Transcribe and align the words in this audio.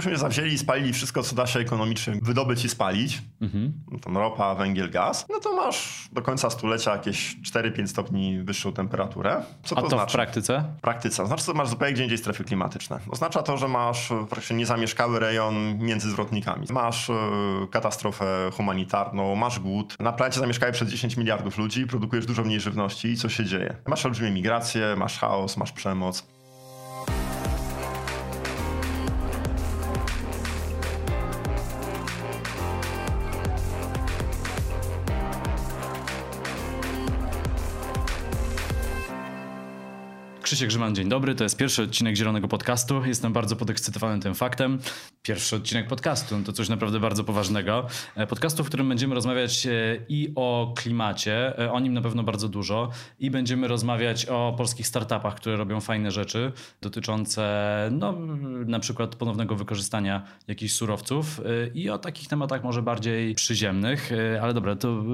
byśmy 0.00 0.18
zawzięli 0.18 0.52
i 0.52 0.58
spalili 0.58 0.92
wszystko, 0.92 1.22
co 1.22 1.36
da 1.36 1.46
się 1.46 1.60
ekonomicznie 1.60 2.14
wydobyć 2.22 2.64
i 2.64 2.68
spalić, 2.68 3.22
mhm. 3.40 3.72
tam 4.02 4.16
ropa, 4.16 4.54
węgiel, 4.54 4.90
gaz, 4.90 5.26
no 5.30 5.40
to 5.40 5.56
masz 5.56 6.08
do 6.12 6.22
końca 6.22 6.50
stulecia 6.50 6.92
jakieś 6.92 7.36
4-5 7.36 7.86
stopni 7.86 8.42
wyższą 8.42 8.72
temperaturę. 8.72 9.42
Co 9.64 9.74
to, 9.74 9.80
A 9.80 9.82
to 9.82 9.88
znaczy? 9.88 10.12
w 10.12 10.14
praktyce? 10.14 10.64
W 10.78 10.80
praktyce. 10.80 11.26
Znaczy, 11.26 11.44
że 11.44 11.52
masz 11.52 11.68
zupełnie 11.68 11.94
gdzie 11.94 12.02
indziej 12.02 12.18
strefy 12.18 12.44
klimatyczne. 12.44 13.00
Oznacza 13.10 13.42
to, 13.42 13.56
że 13.56 13.68
masz 13.68 14.08
praktycznie 14.28 14.56
niezamieszkały 14.56 15.18
rejon 15.18 15.78
między 15.78 16.10
zwrotnikami. 16.10 16.66
Masz 16.70 17.10
e, 17.10 17.14
katastrofę 17.70 18.50
humanitarną, 18.56 19.34
masz 19.34 19.60
głód. 19.60 19.96
Na 20.00 20.12
planecie 20.12 20.40
zamieszkają 20.40 20.72
przez 20.72 20.88
10 20.88 21.16
miliardów 21.16 21.58
ludzi, 21.58 21.86
produkujesz 21.86 22.26
dużo 22.26 22.42
mniej 22.42 22.60
żywności 22.60 23.08
i 23.08 23.16
co 23.16 23.28
się 23.28 23.44
dzieje? 23.44 23.76
Masz 23.88 24.06
olbrzymie 24.06 24.30
migracje, 24.30 24.96
masz 24.96 25.18
chaos, 25.18 25.56
masz 25.56 25.72
przemoc. 25.72 26.39
Krzysiek 40.50 40.68
Grzyman, 40.68 40.94
dzień 40.94 41.08
dobry. 41.08 41.34
To 41.34 41.44
jest 41.44 41.56
pierwszy 41.56 41.82
odcinek 41.82 42.16
Zielonego 42.16 42.48
Podcastu. 42.48 43.04
Jestem 43.04 43.32
bardzo 43.32 43.56
podekscytowany 43.56 44.22
tym 44.22 44.34
faktem. 44.34 44.78
Pierwszy 45.22 45.56
odcinek 45.56 45.88
podcastu 45.88 46.42
to 46.46 46.52
coś 46.52 46.68
naprawdę 46.68 47.00
bardzo 47.00 47.24
poważnego. 47.24 47.86
E, 48.14 48.26
podcastu, 48.26 48.64
w 48.64 48.66
którym 48.66 48.88
będziemy 48.88 49.14
rozmawiać 49.14 49.66
e, 49.66 49.70
i 50.08 50.32
o 50.36 50.74
klimacie, 50.76 51.58
e, 51.58 51.72
o 51.72 51.80
nim 51.80 51.92
na 51.92 52.00
pewno 52.02 52.22
bardzo 52.22 52.48
dużo, 52.48 52.90
i 53.18 53.30
będziemy 53.30 53.68
rozmawiać 53.68 54.26
o 54.26 54.54
polskich 54.56 54.86
startupach, 54.86 55.34
które 55.34 55.56
robią 55.56 55.80
fajne 55.80 56.10
rzeczy 56.10 56.52
dotyczące 56.80 57.88
no, 57.92 58.12
na 58.66 58.80
przykład 58.80 59.16
ponownego 59.16 59.56
wykorzystania 59.56 60.22
jakichś 60.48 60.72
surowców 60.72 61.40
i 61.74 61.90
o 61.90 61.98
takich 61.98 62.28
tematach 62.28 62.64
może 62.64 62.82
bardziej 62.82 63.34
przyziemnych. 63.34 64.10
Ale 64.42 64.54
dobra, 64.54 64.76
to 64.76 65.04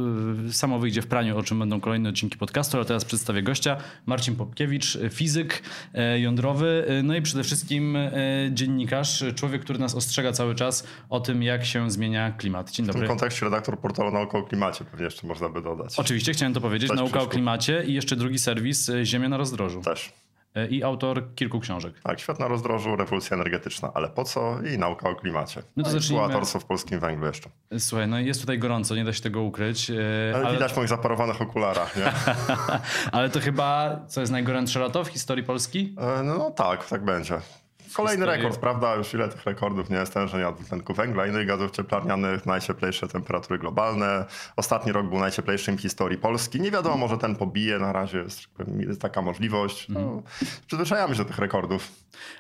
samo 0.53 0.79
wyjdzie 0.79 1.03
w 1.03 1.07
praniu, 1.07 1.39
o 1.39 1.43
czym 1.43 1.59
będą 1.59 1.81
kolejne 1.81 2.09
odcinki 2.09 2.39
podcastu, 2.39 2.77
ale 2.77 2.87
teraz 2.87 3.05
przedstawię 3.05 3.43
gościa. 3.43 3.77
Marcin 4.07 4.37
Popkiewicz, 4.37 4.99
fizyk 5.27 5.63
e, 5.95 6.21
jądrowy, 6.21 6.85
e, 6.89 7.03
no 7.03 7.17
i 7.17 7.23
przede 7.23 7.45
wszystkim 7.45 7.97
e, 7.97 8.13
dziennikarz, 8.53 9.25
człowiek, 9.35 9.63
który 9.63 9.79
nas 9.79 9.95
ostrzega 9.95 10.33
cały 10.33 10.55
czas 10.55 10.87
o 11.11 11.21
tym, 11.21 11.43
jak 11.43 11.65
się 11.65 11.91
zmienia 11.91 12.33
klimat. 12.33 12.71
Dzień 12.71 12.87
dobry. 12.87 13.01
W 13.01 13.03
tym 13.03 13.09
kontekście 13.09 13.45
redaktor 13.45 13.79
portalu 13.79 14.11
Nauka 14.11 14.39
o 14.39 14.43
Klimacie 14.43 14.85
pewnie 14.85 15.05
jeszcze 15.05 15.27
można 15.27 15.49
by 15.49 15.63
dodać. 15.63 15.99
Oczywiście, 15.99 16.33
chciałem 16.33 16.55
to 16.55 16.61
powiedzieć. 16.61 16.89
Też 16.89 16.99
Nauka 16.99 17.21
o 17.21 17.27
Klimacie 17.27 17.85
i 17.87 17.95
jeszcze 17.95 18.17
drugi 18.17 18.39
serwis 18.39 18.91
Ziemia 19.05 19.29
na 19.29 19.37
rozdrożu. 19.37 19.83
Też. 19.83 20.13
E, 20.57 20.67
i 20.67 20.83
autor 20.83 21.35
kilku 21.35 21.61
książek. 21.61 22.01
Tak, 22.03 22.21
Świat 22.21 22.39
na 22.39 22.49
rozdrożu, 22.49 22.97
rewolucja 22.97 23.35
energetyczna, 23.35 23.91
ale 23.95 24.09
po 24.09 24.25
co? 24.25 24.63
I 24.75 24.79
nauka 24.79 25.09
o 25.11 25.15
klimacie. 25.15 25.63
No 25.77 25.85
to 25.85 25.91
no 25.91 25.99
zacznijmy... 25.99 26.25
autorstwo 26.25 26.61
w 26.61 26.65
polskim 26.65 27.01
węglu 27.01 27.27
jeszcze. 27.27 27.51
Słuchaj, 27.79 28.09
no 28.09 28.19
jest 28.19 28.41
tutaj 28.41 28.59
gorąco, 28.59 28.95
nie 28.95 29.05
da 29.05 29.13
się 29.13 29.23
tego 29.23 29.43
ukryć. 29.43 29.91
E, 29.91 29.95
ale, 30.35 30.47
ale... 30.47 30.55
widać 30.55 30.73
w 30.73 30.77
moich 30.77 30.89
zaparowanych 30.89 31.43
okularach, 31.43 31.97
nie? 31.97 32.05
ale 33.13 33.31
to 33.31 33.41
chyba, 33.41 34.01
co 34.09 34.21
jest 34.21 34.33
najgorętsze 34.33 34.81
lato 34.81 35.05
w 35.05 35.09
historii 35.09 35.45
Polski? 35.45 35.95
E, 36.19 36.23
no 36.23 36.51
tak, 36.51 36.87
tak 36.87 37.05
będzie. 37.05 37.41
Kolejny 37.97 38.27
rekord, 38.27 38.59
prawda? 38.59 38.95
Już 38.95 39.15
ile 39.15 39.29
tych 39.29 39.45
rekordów 39.45 39.91
nie 39.91 40.07
stężenia 40.07 40.53
dwutlenku 40.53 40.95
węgla, 40.95 41.27
innych 41.27 41.47
gazów 41.47 41.71
cieplarnianych, 41.71 42.47
najcieplejsze 42.47 43.09
temperatury 43.09 43.59
globalne. 43.59 44.25
Ostatni 44.57 44.93
rok 44.93 45.09
był 45.09 45.19
najcieplejszym 45.19 45.77
w 45.77 45.81
historii 45.81 46.19
Polski. 46.19 46.61
Nie 46.61 46.71
wiadomo, 46.71 46.97
może 46.97 47.19
ten 47.19 47.37
pobije, 47.37 47.79
na 47.79 47.93
razie 47.93 48.19
jest, 48.19 48.41
jest 48.79 49.01
taka 49.01 49.23
możliwość. 49.23 49.89
No, 49.89 50.01
mm. 50.01 50.23
Przyzwyczajamy 50.67 51.15
się 51.15 51.23
do 51.23 51.29
tych 51.29 51.39
rekordów. 51.39 51.89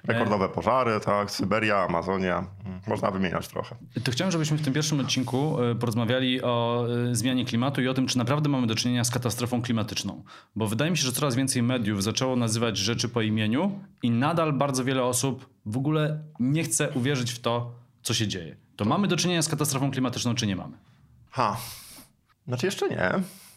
Rekordowe 0.04 0.48
pożary, 0.48 1.00
tak, 1.00 1.30
Syberia, 1.30 1.76
Amazonia. 1.76 2.46
Można 2.86 3.10
wymieniać 3.10 3.48
trochę. 3.48 3.76
To 4.04 4.12
chciałem, 4.12 4.32
żebyśmy 4.32 4.56
w 4.56 4.62
tym 4.62 4.72
pierwszym 4.72 5.00
odcinku 5.00 5.62
e, 5.62 5.74
porozmawiali 5.74 6.42
o 6.42 6.86
e, 7.10 7.14
zmianie 7.14 7.44
klimatu 7.44 7.82
i 7.82 7.88
o 7.88 7.94
tym, 7.94 8.06
czy 8.06 8.18
naprawdę 8.18 8.48
mamy 8.48 8.66
do 8.66 8.74
czynienia 8.74 9.04
z 9.04 9.10
katastrofą 9.10 9.62
klimatyczną. 9.62 10.22
Bo 10.56 10.66
wydaje 10.66 10.90
mi 10.90 10.96
się, 10.96 11.06
że 11.06 11.12
coraz 11.12 11.34
więcej 11.34 11.62
mediów 11.62 12.02
zaczęło 12.02 12.36
nazywać 12.36 12.78
rzeczy 12.78 13.08
po 13.08 13.22
imieniu 13.22 13.80
i 14.02 14.10
nadal 14.10 14.52
bardzo 14.52 14.84
wiele 14.84 15.04
osób 15.04 15.45
w 15.66 15.76
ogóle 15.76 16.22
nie 16.40 16.64
chce 16.64 16.90
uwierzyć 16.90 17.32
w 17.32 17.38
to, 17.38 17.72
co 18.02 18.14
się 18.14 18.28
dzieje. 18.28 18.56
To 18.76 18.84
mamy 18.84 19.08
do 19.08 19.16
czynienia 19.16 19.42
z 19.42 19.48
katastrofą 19.48 19.90
klimatyczną, 19.90 20.34
czy 20.34 20.46
nie 20.46 20.56
mamy? 20.56 20.76
Ha. 21.30 21.56
Znaczy 22.48 22.66
jeszcze 22.66 22.88
nie, 22.88 23.10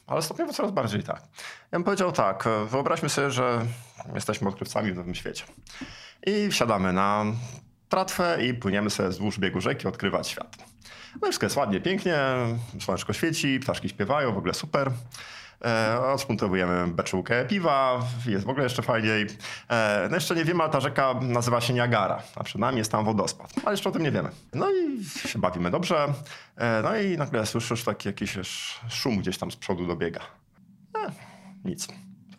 ale 0.07 0.21
stopniowo 0.21 0.53
coraz 0.53 0.71
bardziej 0.71 1.03
tak. 1.03 1.21
Ja 1.71 1.79
bym 1.79 1.83
powiedział 1.83 2.11
tak, 2.11 2.45
wyobraźmy 2.67 3.09
sobie, 3.09 3.31
że 3.31 3.65
jesteśmy 4.13 4.49
odkrywcami 4.49 4.91
w 4.91 4.95
nowym 4.95 5.15
świecie. 5.15 5.43
I 6.27 6.49
wsiadamy 6.51 6.93
na 6.93 7.25
tratwę 7.89 8.45
i 8.45 8.53
płyniemy 8.53 8.89
sobie 8.89 9.09
wzdłuż 9.09 9.39
biegu 9.39 9.61
rzeki 9.61 9.87
odkrywać 9.87 10.27
świat. 10.27 10.57
No 11.21 11.27
i 11.27 11.31
wszystko 11.31 11.45
jest 11.45 11.55
ładnie, 11.55 11.81
pięknie, 11.81 12.17
słoneczko 12.79 13.13
świeci, 13.13 13.59
ptaszki 13.59 13.89
śpiewają, 13.89 14.33
w 14.33 14.37
ogóle 14.37 14.53
super. 14.53 14.91
E, 15.65 15.99
odszpuntowujemy 15.99 16.87
beczułkę 16.87 17.45
piwa, 17.45 17.99
jest 18.25 18.45
w 18.45 18.49
ogóle 18.49 18.63
jeszcze 18.63 18.81
fajniej. 18.81 19.27
E, 19.69 20.07
no 20.09 20.15
jeszcze 20.15 20.35
nie 20.35 20.45
wiemy, 20.45 20.63
ale 20.63 20.71
ta 20.71 20.79
rzeka 20.79 21.13
nazywa 21.21 21.61
się 21.61 21.73
Niagara, 21.73 22.21
a 22.35 22.43
przed 22.43 22.61
nami 22.61 22.77
jest 22.77 22.91
tam 22.91 23.05
wodospad, 23.05 23.53
ale 23.65 23.73
jeszcze 23.73 23.89
o 23.89 23.91
tym 23.91 24.03
nie 24.03 24.11
wiemy. 24.11 24.29
No 24.53 24.67
i 24.71 25.05
się 25.05 25.39
bawimy 25.39 25.71
dobrze, 25.71 26.13
e, 26.55 26.81
no 26.83 26.97
i 26.97 27.17
nagle 27.17 27.45
słyszysz 27.45 27.83
taki 27.83 28.07
jakiś 28.07 28.37
szum 28.89 29.17
gdzieś 29.17 29.37
tam 29.37 29.51
z 29.51 29.55
przodu 29.55 29.87
dobiega. 29.87 30.21
E, 31.05 31.11
nic. 31.65 31.87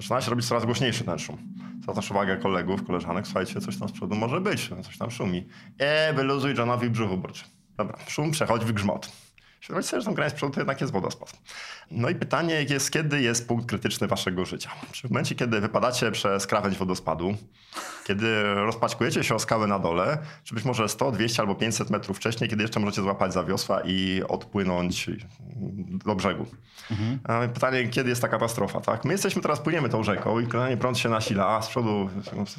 Zaczyna 0.01 0.21
się 0.21 0.31
robić 0.31 0.47
coraz 0.49 0.65
głośniejszy 0.65 1.05
ten 1.05 1.19
szum. 1.19 1.39
Zwracasz 1.83 2.11
uwagę 2.11 2.37
kolegów, 2.37 2.87
koleżanek, 2.87 3.27
słuchajcie, 3.27 3.61
coś 3.61 3.79
tam 3.79 3.89
z 3.89 3.93
przodu 3.93 4.15
może 4.15 4.41
być, 4.41 4.71
coś 4.83 4.99
tam 4.99 5.11
szumi. 5.11 5.49
E, 5.79 6.13
wyluzuj 6.13 6.55
Johnowi 6.55 6.91
brzuchu 6.91 7.17
burczy. 7.17 7.45
Dobra, 7.77 7.99
szum 8.09 8.31
przechodzi 8.31 8.67
w 8.67 8.73
grzmot. 8.73 9.13
Świadomość 9.61 9.89
sobie, 9.89 10.01
że 10.01 10.05
tam 10.05 10.15
granic 10.15 10.35
przodu 10.35 10.53
to 10.53 10.61
jednak 10.61 10.81
jest 10.81 10.93
wodospad. 10.93 11.33
No 11.91 12.09
i 12.09 12.15
pytanie 12.15 12.67
jest, 12.69 12.91
kiedy 12.91 13.23
jest 13.23 13.49
punkt 13.49 13.67
krytyczny 13.67 14.07
waszego 14.07 14.45
życia? 14.45 14.71
Czy 14.93 15.09
w 15.09 15.11
momencie, 15.11 15.35
kiedy 15.35 15.61
wypadacie 15.61 16.11
przez 16.11 16.47
krawędź 16.47 16.79
wodospadu, 16.79 17.35
kiedy 18.05 18.55
rozpaćkujecie 18.55 19.25
się 19.25 19.35
o 19.35 19.39
skałę 19.39 19.67
na 19.67 19.79
dole, 19.79 20.19
czy 20.45 20.55
być 20.55 20.65
może 20.65 20.89
100, 20.89 21.13
200 21.13 21.43
albo 21.43 21.55
500 21.55 21.91
metrów 21.91 22.17
wcześniej, 22.17 22.51
kiedy 22.51 22.63
jeszcze 22.63 22.81
możecie 22.81 23.03
złapać 23.03 23.33
za 23.33 23.45
wiosła 23.45 23.81
i 23.85 24.23
odpłynąć 24.29 25.11
do 26.07 26.15
brzegu. 26.15 26.47
Mhm. 26.91 27.51
Pytanie, 27.51 27.89
kiedy 27.89 28.09
jest 28.09 28.23
ta 28.23 28.29
katastrofa, 28.29 28.81
tak? 28.81 29.05
My 29.05 29.13
jesteśmy 29.13 29.43
teraz, 29.43 29.61
płyniemy 29.61 29.89
tą 29.89 30.03
rzeką 30.03 30.41
i 30.41 30.47
kolejny 30.47 30.77
prąd 30.77 30.99
się 30.99 31.09
nasila, 31.09 31.49
a 31.49 31.63
z 31.63 31.69
przodu 31.69 32.11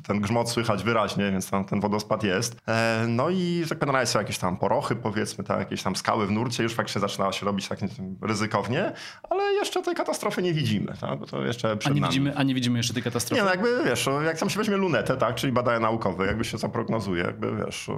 ten 0.07 0.21
grzmot 0.21 0.49
słychać 0.49 0.83
wyraźnie, 0.83 1.31
więc 1.31 1.49
tam 1.49 1.65
ten 1.65 1.79
wodospad 1.79 2.23
jest. 2.23 2.61
E, 2.67 3.05
no 3.07 3.29
i 3.29 3.63
tak 3.69 3.81
naprawdę 3.81 4.05
są 4.05 4.19
jakieś 4.19 4.37
tam 4.37 4.57
porochy, 4.57 4.95
powiedzmy, 4.95 5.43
tak, 5.43 5.59
jakieś 5.59 5.83
tam 5.83 5.95
skały 5.95 6.27
w 6.27 6.31
nurcie, 6.31 6.63
już 6.63 6.73
faktycznie 6.73 6.90
zaczyna 6.99 7.31
się 7.31 7.45
robić 7.45 7.67
tak 7.67 7.79
ryzykownie, 8.21 8.91
ale 9.29 9.43
jeszcze 9.53 9.81
tej 9.81 9.95
katastrofy 9.95 10.41
nie 10.41 10.53
widzimy, 10.53 10.93
tak? 11.01 11.19
Bo 11.19 11.25
to 11.25 11.45
jeszcze 11.45 11.77
przed 11.77 11.91
a 11.91 11.95
nie 11.95 12.01
nami. 12.01 12.11
Widzimy, 12.11 12.35
a 12.35 12.43
nie 12.43 12.55
widzimy 12.55 12.79
jeszcze 12.79 12.93
tej 12.93 13.03
katastrofy? 13.03 13.41
Nie, 13.41 13.45
no 13.45 13.51
jakby, 13.51 13.83
wiesz, 13.85 14.09
jak 14.25 14.37
tam 14.39 14.49
się 14.49 14.57
weźmie 14.57 14.77
lunetę, 14.77 15.17
tak, 15.17 15.35
czyli 15.35 15.53
badania 15.53 15.79
naukowe, 15.79 16.25
jakby 16.25 16.45
się 16.45 16.57
zaprognozuje, 16.57 17.23
jakby, 17.23 17.55
wiesz, 17.65 17.89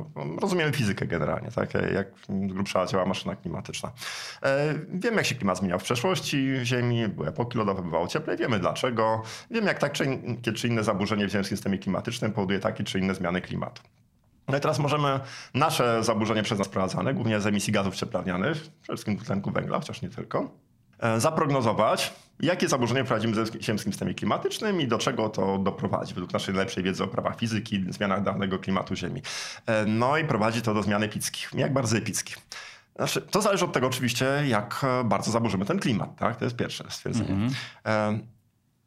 rozumiemy 0.41 0.71
fizykę 0.71 1.07
generalnie, 1.07 1.51
tak, 1.51 1.73
jak 1.93 2.07
grubsza 2.29 2.85
działa 2.85 3.05
maszyna 3.05 3.35
klimatyczna. 3.35 3.91
E, 4.43 4.73
wiemy, 4.93 5.17
jak 5.17 5.25
się 5.25 5.35
klimat 5.35 5.57
zmieniał 5.57 5.79
w 5.79 5.83
przeszłości 5.83 6.53
Ziemi, 6.63 7.07
były 7.07 7.27
epoki 7.27 7.57
lodowe, 7.57 7.81
bywało 7.81 8.07
cieplej, 8.07 8.37
wiemy 8.37 8.59
dlaczego, 8.59 9.21
wiemy, 9.51 9.67
jak 9.67 9.79
tak 9.79 9.91
czy, 9.91 10.05
czy 10.55 10.67
inne 10.67 10.83
zaburzenie 10.83 11.27
w 11.27 11.31
ziemskim 11.31 11.57
systemie 11.57 11.77
klimatycznym 11.77 12.31
powoduje 12.31 12.59
takie 12.59 12.83
czy 12.83 12.99
inne 12.99 13.15
zmiany 13.15 13.41
klimatu. 13.41 13.81
No 14.47 14.57
i 14.57 14.61
teraz 14.61 14.79
możemy 14.79 15.19
nasze 15.53 16.03
zaburzenie 16.03 16.43
przez 16.43 16.59
nas 16.59 16.67
sprowadzane, 16.67 17.13
głównie 17.13 17.41
z 17.41 17.47
emisji 17.47 17.73
gazów 17.73 17.95
cieplarnianych, 17.95 18.57
przede 18.57 18.97
wszystkim 18.97 19.15
dwutlenku 19.15 19.51
węgla, 19.51 19.79
chociaż 19.79 20.01
nie 20.01 20.09
tylko, 20.09 20.49
e, 20.99 21.19
zaprognozować, 21.19 22.13
jakie 22.39 22.67
zaburzenie 22.67 23.03
wprowadzimy 23.03 23.45
w 23.45 23.61
ziemskim 23.61 23.93
systemie 23.93 24.13
klimatycznym 24.13 24.81
i 24.81 24.87
do 24.87 24.97
czego 24.97 25.29
to 25.29 25.57
doprowadzi, 25.57 26.13
według 26.13 26.33
naszej 26.33 26.53
najlepszej 26.53 26.83
wiedzy 26.83 27.03
o 27.03 27.07
prawach 27.07 27.37
fizyki, 27.37 27.85
zmianach 27.89 28.23
danego 28.23 28.59
klimatu 28.59 28.95
Ziemi. 28.95 29.21
E, 29.65 29.85
no 29.85 30.17
i 30.17 30.25
prowadzi 30.25 30.61
to 30.61 30.73
do 30.73 30.83
zmian 30.83 31.03
epickich. 31.03 31.49
Jak 31.53 31.73
bardzo 31.73 31.97
epickich? 31.97 32.37
Znaczy, 32.95 33.21
to 33.21 33.41
zależy 33.41 33.65
od 33.65 33.73
tego 33.73 33.87
oczywiście, 33.87 34.25
jak 34.47 34.85
bardzo 35.05 35.31
zaburzymy 35.31 35.65
ten 35.65 35.79
klimat. 35.79 36.15
Tak? 36.15 36.35
To 36.35 36.45
jest 36.45 36.57
pierwsze 36.57 36.83
stwierdzenie. 36.89 37.29
Mm 37.29 37.49
-hmm. 37.49 38.19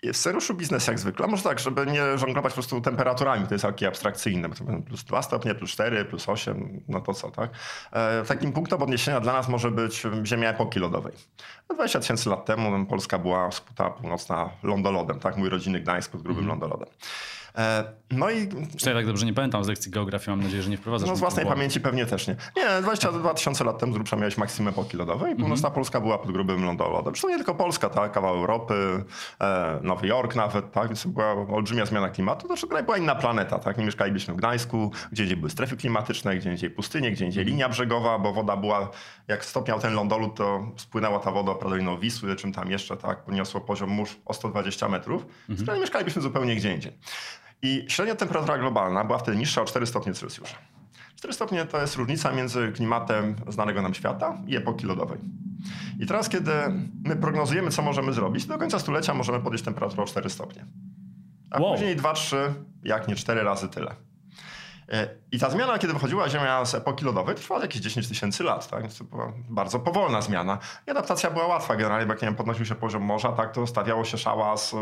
W 0.02 0.16
scenariuszu 0.16 0.54
biznes 0.54 0.87
jak 0.87 0.98
zwykle, 0.98 1.26
może 1.26 1.43
tak, 1.43 1.58
żeby 1.58 1.87
nie 1.87 2.19
żonglować 2.19 2.52
po 2.52 2.54
prostu 2.54 2.81
temperaturami, 2.81 3.46
to 3.46 3.54
jest 3.54 3.64
takie 3.64 3.88
abstrakcyjne, 3.88 4.48
plus 4.87 5.04
2 5.04 5.22
stopnie, 5.22 5.54
plus 5.54 5.70
4, 5.70 6.04
plus 6.04 6.28
8, 6.28 6.82
no 6.88 7.00
to 7.00 7.14
co, 7.14 7.31
tak? 7.31 7.50
E, 7.93 8.25
takim 8.25 8.52
punktem 8.52 8.82
odniesienia 8.82 9.20
dla 9.20 9.32
nas 9.32 9.48
może 9.48 9.70
być 9.70 10.02
ziemia 10.25 10.50
epoki 10.50 10.78
lodowej. 10.81 11.12
20 11.75 12.00
tysięcy 12.00 12.28
lat 12.28 12.44
temu 12.44 12.87
Polska 12.87 13.19
była 13.19 13.50
skuta 13.50 13.90
północna 13.90 14.50
lądolodem, 14.62 15.20
tak? 15.20 15.37
Mój 15.37 15.48
rodzinny 15.48 15.81
Gdańsk 15.81 16.12
pod 16.12 16.22
grubym 16.22 16.44
mm. 16.44 16.48
lądolodem. 16.48 16.88
E, 17.56 17.85
no 18.11 18.31
i... 18.31 18.49
Czy 18.76 18.88
ja 18.88 18.94
tak 18.94 19.06
dobrze 19.06 19.26
nie 19.26 19.35
pamiętam 19.35 19.64
z 19.64 19.69
lekcji 19.69 19.91
geografii, 19.91 20.31
mam 20.31 20.43
nadzieję, 20.43 20.62
że 20.62 20.70
nie 20.70 20.76
wprowadzasz. 20.76 21.08
No 21.08 21.17
z 21.17 21.20
własnej 21.20 21.47
pamięci 21.47 21.81
pewnie 21.81 22.06
też 22.06 22.29
nie. 22.29 22.37
Nie, 22.56 22.82
22 22.82 23.35
tysiące 23.35 23.64
lat 23.64 23.79
temu 23.79 23.93
z 23.93 23.94
grubsza 23.94 24.17
miałeś 24.17 24.38
maksimum 24.38 24.73
epoki 24.73 24.97
lodowej 24.97 25.32
i 25.32 25.37
północna 25.37 25.69
mm 25.69 25.73
-hmm. 25.73 25.75
Polska 25.75 26.00
była 26.00 26.19
pod 26.19 26.32
grubym 26.32 26.64
lądolodem. 26.64 27.14
Zresztą 27.14 27.29
nie 27.29 27.37
tylko 27.37 27.55
Polska, 27.55 27.91
tak? 27.91 28.12
Kawał 28.12 28.35
Europy, 28.35 29.05
e, 29.41 29.81
Nowy 29.82 30.06
Jork 30.06 30.35
nawet, 30.35 30.73
tak? 30.73 30.88
Więc 30.88 31.03
to 31.03 31.08
była 31.08 31.32
olbrzymia 31.32 31.87
zmiana 31.87 32.08
klimatu. 32.08 32.49
To 32.49 32.67
graj 32.67 32.82
była 32.82 32.99
inna 32.99 33.14
planeta, 33.14 33.58
tak? 33.58 33.79
Nie 33.79 33.85
mieszkalibyśmy 33.85 34.35
w 34.35 34.37
Gdańsku, 34.37 34.93
gdzie 35.12 35.23
indziej 35.23 35.37
były 35.37 35.50
strefy 35.50 35.76
klimatyczne, 35.76 36.37
gdzie 36.37 36.50
indziej 36.50 36.70
pustynie, 36.70 37.11
gdzie 37.11 37.25
indziej 37.25 37.44
linia 37.44 37.69
brzegova, 37.69 38.19
bo 38.19 38.32
woda 38.32 38.56
była, 38.56 38.91
jak 39.29 39.44
stopniał 39.44 39.81
ten 39.81 39.94
lądolud, 39.94 40.35
to 40.35 40.73
spłynęła 40.76 41.19
ta 41.19 41.31
woda 41.31 41.55
prawdopodobnie 41.55 41.99
Wisły, 41.99 42.37
czym 42.37 42.53
tam 42.53 42.70
jeszcze, 42.70 42.97
tak? 42.97 43.25
Poniosło 43.25 43.61
poziom 43.61 43.91
mórz 43.91 44.17
o 44.25 44.35
120 44.35 44.88
metrów. 44.88 45.26
Mhm. 45.49 45.81
mieszkalibyśmy 45.81 46.23
zupełnie 46.23 46.56
gdzie 46.56 46.75
indziej. 46.75 46.93
I 47.62 47.85
średnia 47.88 48.14
temperatura 48.14 48.58
globalna 48.58 49.05
była 49.05 49.19
wtedy 49.19 49.37
niższa 49.37 49.62
o 49.62 49.64
4 49.64 49.87
stopnie 49.87 50.14
Celsjusza. 50.14 50.56
4 51.17 51.35
stopnie 51.35 51.67
to 51.67 51.81
jest 51.81 51.97
różnica 51.97 52.32
między 52.32 52.73
klimatem 52.73 53.37
znanego 53.49 53.82
nam 53.82 53.94
świata 53.94 54.38
i 54.47 54.56
epoki 54.56 54.87
lodowej. 54.87 55.19
I 56.00 56.06
teraz, 56.06 56.29
kiedy 56.29 56.53
my 57.05 57.17
prognozujemy, 57.17 57.70
co 57.70 57.82
możemy 57.82 58.12
zrobić, 58.12 58.47
do 58.47 58.58
końca 58.58 58.79
stulecia 58.79 59.14
możemy 59.14 59.41
podnieść 59.41 59.64
temperaturę 59.64 60.03
o 60.03 60.06
4 60.06 60.31
stopnie. 60.31 60.67
A 61.50 61.61
wow. 61.61 61.73
później 61.73 61.97
2-3, 61.97 62.37
jak 62.85 63.08
nie 63.08 63.17
4 63.17 63.43
razy 63.43 63.69
tyle. 63.69 63.97
E, 64.92 65.08
I 65.32 65.38
ta 65.38 65.50
zmiana, 65.50 65.78
kiedy 65.78 65.92
wychodziła 65.92 66.28
Ziemia 66.28 66.64
z 66.64 66.74
epoki 66.74 67.04
lodowej, 67.04 67.34
trwała 67.34 67.60
jakieś 67.60 67.82
10 67.82 68.08
tysięcy 68.08 68.44
lat. 68.44 68.70
Tak? 68.70 68.82
Więc 68.82 68.98
to 68.98 69.04
była 69.04 69.32
bardzo 69.48 69.78
powolna 69.78 70.22
zmiana. 70.22 70.58
I 70.86 70.90
adaptacja 70.90 71.30
była 71.30 71.46
łatwa. 71.46 71.76
Generalnie, 71.76 72.06
bo 72.06 72.12
jak 72.12 72.22
nie 72.22 72.28
wiem, 72.28 72.34
podnosił 72.34 72.64
się 72.64 72.74
poziom 72.74 73.02
morza, 73.02 73.32
tak, 73.32 73.52
to 73.52 73.66
stawiało 73.66 74.04
się 74.04 74.18
szałas 74.18 74.74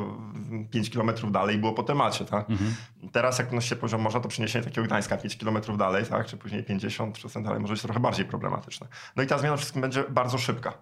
5 0.71 0.91
kilometrów 0.91 1.33
dalej 1.33 1.57
i 1.57 1.59
było 1.59 1.73
po 1.73 1.83
temacie. 1.83 2.25
Tak? 2.25 2.51
Mhm. 2.51 2.75
Teraz, 3.13 3.39
jak 3.39 3.47
podnosi 3.47 3.69
się 3.69 3.77
poziom 3.77 4.01
morza, 4.01 4.21
to 4.21 4.29
przeniesienie 4.29 4.65
takiego 4.65 4.87
Gdańska 4.87 5.17
5 5.17 5.39
kilometrów 5.39 5.79
dalej, 5.79 6.07
tak? 6.07 6.27
czy 6.27 6.37
później 6.37 6.65
50 6.65 7.19
czy 7.19 7.43
dalej, 7.43 7.61
może 7.61 7.73
być 7.73 7.83
trochę 7.83 8.01
bardziej 8.01 8.25
problematyczne. 8.25 8.87
No 9.17 9.23
i 9.23 9.27
ta 9.27 9.39
zmiana 9.39 9.57
wszystkim 9.57 9.83
będzie 9.83 10.05
bardzo 10.09 10.39
szybka. 10.39 10.73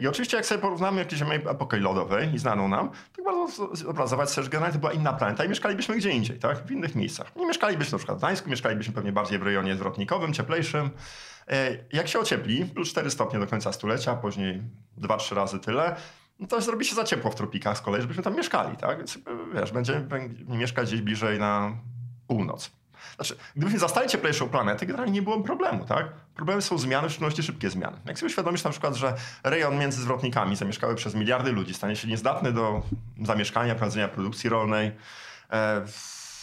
I 0.00 0.06
oczywiście 0.08 0.36
jak 0.36 0.46
sobie 0.46 0.60
porównamy 0.60 0.98
jakieś 0.98 1.22
epokę 1.22 1.76
lodowej 1.76 2.34
i 2.34 2.38
znaną 2.38 2.68
nam, 2.68 2.90
to 3.16 3.22
bardzo 3.22 3.76
zobrazować 3.76 4.30
sobie, 4.30 4.44
że 4.44 4.50
generalnie 4.50 4.72
to 4.72 4.80
była 4.80 4.92
inna 4.92 5.12
planeta 5.12 5.44
i 5.44 5.48
mieszkalibyśmy 5.48 5.96
gdzie 5.96 6.10
indziej, 6.10 6.38
tak? 6.38 6.66
w 6.66 6.70
innych 6.70 6.94
miejscach. 6.94 7.36
Nie 7.36 7.46
mieszkalibyśmy 7.46 7.92
na 7.92 7.98
przykład 7.98 8.18
w 8.18 8.20
Gdańsku, 8.20 8.50
mieszkalibyśmy 8.50 8.94
pewnie 8.94 9.12
bardziej 9.12 9.38
w 9.38 9.42
rejonie 9.42 9.76
zwrotnikowym, 9.76 10.32
cieplejszym. 10.32 10.90
E, 11.48 11.78
jak 11.92 12.08
się 12.08 12.18
ociepli, 12.18 12.64
plus 12.64 12.88
4 12.88 13.10
stopnie 13.10 13.38
do 13.38 13.46
końca 13.46 13.72
stulecia, 13.72 14.14
później 14.14 14.62
2-3 14.98 15.34
razy 15.34 15.58
tyle, 15.58 15.96
no 16.38 16.46
to 16.46 16.60
zrobi 16.60 16.84
się 16.84 16.94
za 16.94 17.04
ciepło 17.04 17.30
w 17.30 17.34
tropikach 17.34 17.78
z 17.78 17.80
kolei, 17.80 18.02
żebyśmy 18.02 18.22
tam 18.22 18.36
mieszkali, 18.36 18.76
tak? 18.76 18.98
Więc 18.98 19.18
wiesz, 19.54 19.72
będziemy 19.72 20.08
mieszkać 20.48 20.88
gdzieś 20.88 21.00
bliżej 21.00 21.38
na 21.38 21.72
północ. 22.26 22.70
Znaczy, 23.16 23.36
gdybyśmy 23.56 23.78
zastali 23.78 24.08
cieplejszą 24.08 24.48
planetę, 24.48 24.86
generalnie 24.86 25.12
nie 25.12 25.22
byłoby 25.22 25.44
problemu, 25.44 25.84
tak? 25.84 26.06
Problemem 26.34 26.62
są 26.62 26.78
zmiany, 26.78 27.08
w 27.08 27.10
szczególności 27.10 27.42
szybkie 27.42 27.70
zmiany. 27.70 27.96
Jak 28.06 28.18
sobie 28.18 28.26
uświadomisz 28.26 28.64
na 28.64 28.70
przykład, 28.70 28.94
że 28.94 29.14
rejon 29.44 29.78
między 29.78 30.02
zwrotnikami 30.02 30.56
zamieszkały 30.56 30.94
przez 30.94 31.14
miliardy 31.14 31.52
ludzi 31.52 31.74
stanie 31.74 31.96
się 31.96 32.08
niezdatny 32.08 32.52
do 32.52 32.82
zamieszkania, 33.22 33.74
prowadzenia 33.74 34.08
produkcji 34.08 34.50
rolnej, 34.50 34.92
e, 35.50 35.82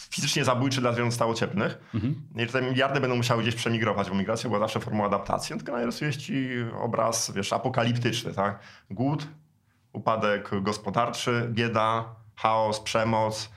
fizycznie 0.09 0.45
zabójczy 0.45 0.81
dla 0.81 0.91
zwierząt 0.91 1.13
stałocieplnych. 1.13 1.77
Mhm. 1.93 2.15
I 2.35 2.47
te 2.47 2.61
miliardy 2.61 2.99
będą 2.99 3.15
musiały 3.15 3.41
gdzieś 3.41 3.55
przemigrować, 3.55 4.09
bo 4.09 4.15
migracja 4.15 4.49
była 4.49 4.59
zawsze 4.59 4.79
formą 4.79 5.05
adaptacji. 5.05 5.53
No 5.53 5.57
tylko 5.57 5.71
narysuje 5.71 6.13
ci 6.13 6.49
obraz, 6.81 7.31
wiesz, 7.31 7.53
apokaliptyczny, 7.53 8.33
tak? 8.33 8.59
Głód, 8.91 9.27
upadek 9.93 10.49
gospodarczy, 10.61 11.47
bieda, 11.51 12.05
chaos, 12.35 12.79
przemoc, 12.79 13.49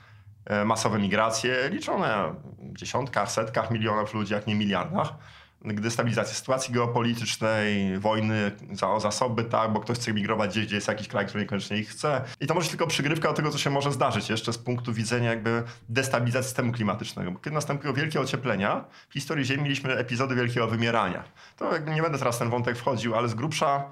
masowe 0.65 0.99
migracje 0.99 1.69
liczone 1.69 2.35
w 2.59 2.77
dziesiątkach, 2.77 3.31
setkach 3.31 3.71
milionów 3.71 4.13
ludzi, 4.13 4.33
jak 4.33 4.47
nie 4.47 4.55
miliardach. 4.55 5.13
Gdy 5.61 5.91
sytuacji 6.25 6.73
geopolitycznej, 6.73 7.99
wojny 7.99 8.51
za, 8.71 8.99
zasoby, 8.99 9.43
tak, 9.43 9.73
bo 9.73 9.79
ktoś 9.79 9.97
chce 9.97 10.13
migrować 10.13 10.51
gdzieś, 10.51 10.65
gdzie 10.65 10.75
jest 10.75 10.87
jakiś 10.87 11.07
kraj, 11.07 11.25
który 11.25 11.43
niekoniecznie 11.43 11.77
ich 11.77 11.89
chce. 11.89 12.21
I 12.41 12.47
to 12.47 12.53
może 12.53 12.69
tylko 12.69 12.87
przygrywka 12.87 13.27
do 13.27 13.33
tego, 13.33 13.49
co 13.49 13.57
się 13.57 13.69
może 13.69 13.91
zdarzyć 13.91 14.29
jeszcze 14.29 14.53
z 14.53 14.57
punktu 14.57 14.93
widzenia 14.93 15.29
jakby 15.29 15.63
destabilizacji 15.89 16.49
systemu 16.49 16.71
klimatycznego. 16.71 17.31
Bo 17.31 17.39
kiedy 17.39 17.53
nastąpiło 17.53 17.93
wielkie 17.93 18.21
ocieplenia, 18.21 18.85
w 19.09 19.13
historii 19.13 19.45
Ziemi 19.45 19.63
mieliśmy 19.63 19.93
epizody 19.97 20.35
wielkiego 20.35 20.67
wymierania. 20.67 21.23
To 21.57 21.73
jakby 21.73 21.91
nie 21.91 22.01
będę 22.01 22.17
teraz 22.17 22.39
ten 22.39 22.49
wątek 22.49 22.77
wchodził, 22.77 23.15
ale 23.15 23.27
z 23.27 23.33
grubsza 23.33 23.83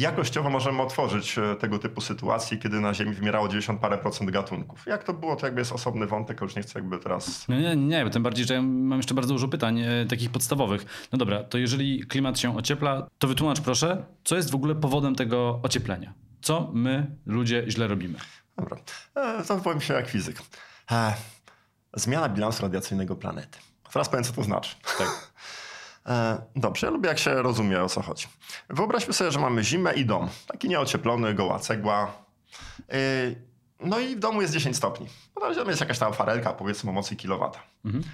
jakościowo 0.00 0.50
możemy 0.50 0.82
otworzyć 0.82 1.38
e, 1.38 1.56
tego 1.56 1.78
typu 1.78 2.00
sytuacje, 2.00 2.58
kiedy 2.58 2.80
na 2.80 2.94
Ziemi 2.94 3.14
wymierało 3.14 3.48
90 3.48 3.80
parę 3.80 3.98
procent 3.98 4.30
gatunków. 4.30 4.86
Jak 4.86 5.04
to 5.04 5.12
było, 5.14 5.36
to 5.36 5.46
jakby 5.46 5.60
jest 5.60 5.72
osobny 5.72 6.06
wątek, 6.06 6.40
już 6.40 6.56
nie 6.56 6.62
chcę 6.62 6.78
jakby 6.78 6.98
teraz... 6.98 7.48
No 7.48 7.60
nie, 7.60 7.76
nie, 7.76 8.10
tym 8.10 8.22
bardziej, 8.22 8.46
że 8.46 8.54
ja 8.54 8.62
mam 8.62 8.98
jeszcze 8.98 9.14
bardzo 9.14 9.34
dużo 9.34 9.48
pytań 9.48 9.80
e, 9.80 10.06
takich 10.06 10.30
podstawowych. 10.30 11.08
No 11.12 11.18
dobra, 11.18 11.44
to 11.44 11.58
jeżeli 11.58 12.06
klimat 12.06 12.38
się 12.40 12.56
ociepla, 12.56 13.06
to 13.18 13.28
wytłumacz 13.28 13.60
proszę, 13.60 14.04
co 14.24 14.36
jest 14.36 14.50
w 14.50 14.54
ogóle 14.54 14.74
powodem 14.74 15.14
tego 15.14 15.60
ocieplenia? 15.62 16.14
Co 16.42 16.70
my, 16.74 17.16
ludzie, 17.26 17.64
źle 17.68 17.88
robimy? 17.88 18.18
Dobra, 18.56 18.76
e, 19.14 19.44
to 19.44 19.56
powiem 19.56 19.80
się 19.80 19.94
jak 19.94 20.08
fizyk. 20.08 20.42
E, 20.90 21.14
zmiana 21.94 22.28
bilansu 22.28 22.62
radiacyjnego 22.62 23.16
planety. 23.16 23.58
Teraz 23.92 24.08
powiem, 24.08 24.24
co 24.24 24.32
to 24.32 24.42
znaczy. 24.42 24.76
Tak. 24.98 25.08
E, 26.06 26.42
dobrze, 26.56 26.90
lubię 26.90 27.08
jak 27.08 27.18
się 27.18 27.42
rozumie 27.42 27.82
o 27.82 27.88
co 27.88 28.02
chodzi. 28.02 28.26
Wyobraźmy 28.68 29.12
sobie, 29.12 29.30
że 29.30 29.38
mamy 29.38 29.64
zimę 29.64 29.92
i 29.94 30.06
dom. 30.06 30.28
Taki 30.46 30.68
nieocieplony, 30.68 31.34
goła 31.34 31.58
cegła. 31.58 32.12
E, 32.92 32.98
no 33.80 33.98
i 33.98 34.16
w 34.16 34.18
domu 34.18 34.42
jest 34.42 34.54
10 34.54 34.76
stopni. 34.76 35.06
No 35.36 35.54
to 35.54 35.68
jest 35.70 35.80
jakaś 35.80 35.98
tam 35.98 36.12
farelka, 36.12 36.52
powiedzmy 36.52 36.90
o 36.90 36.92
mocy 36.92 37.16
kilowata. 37.16 37.58
Mhm. 37.84 38.04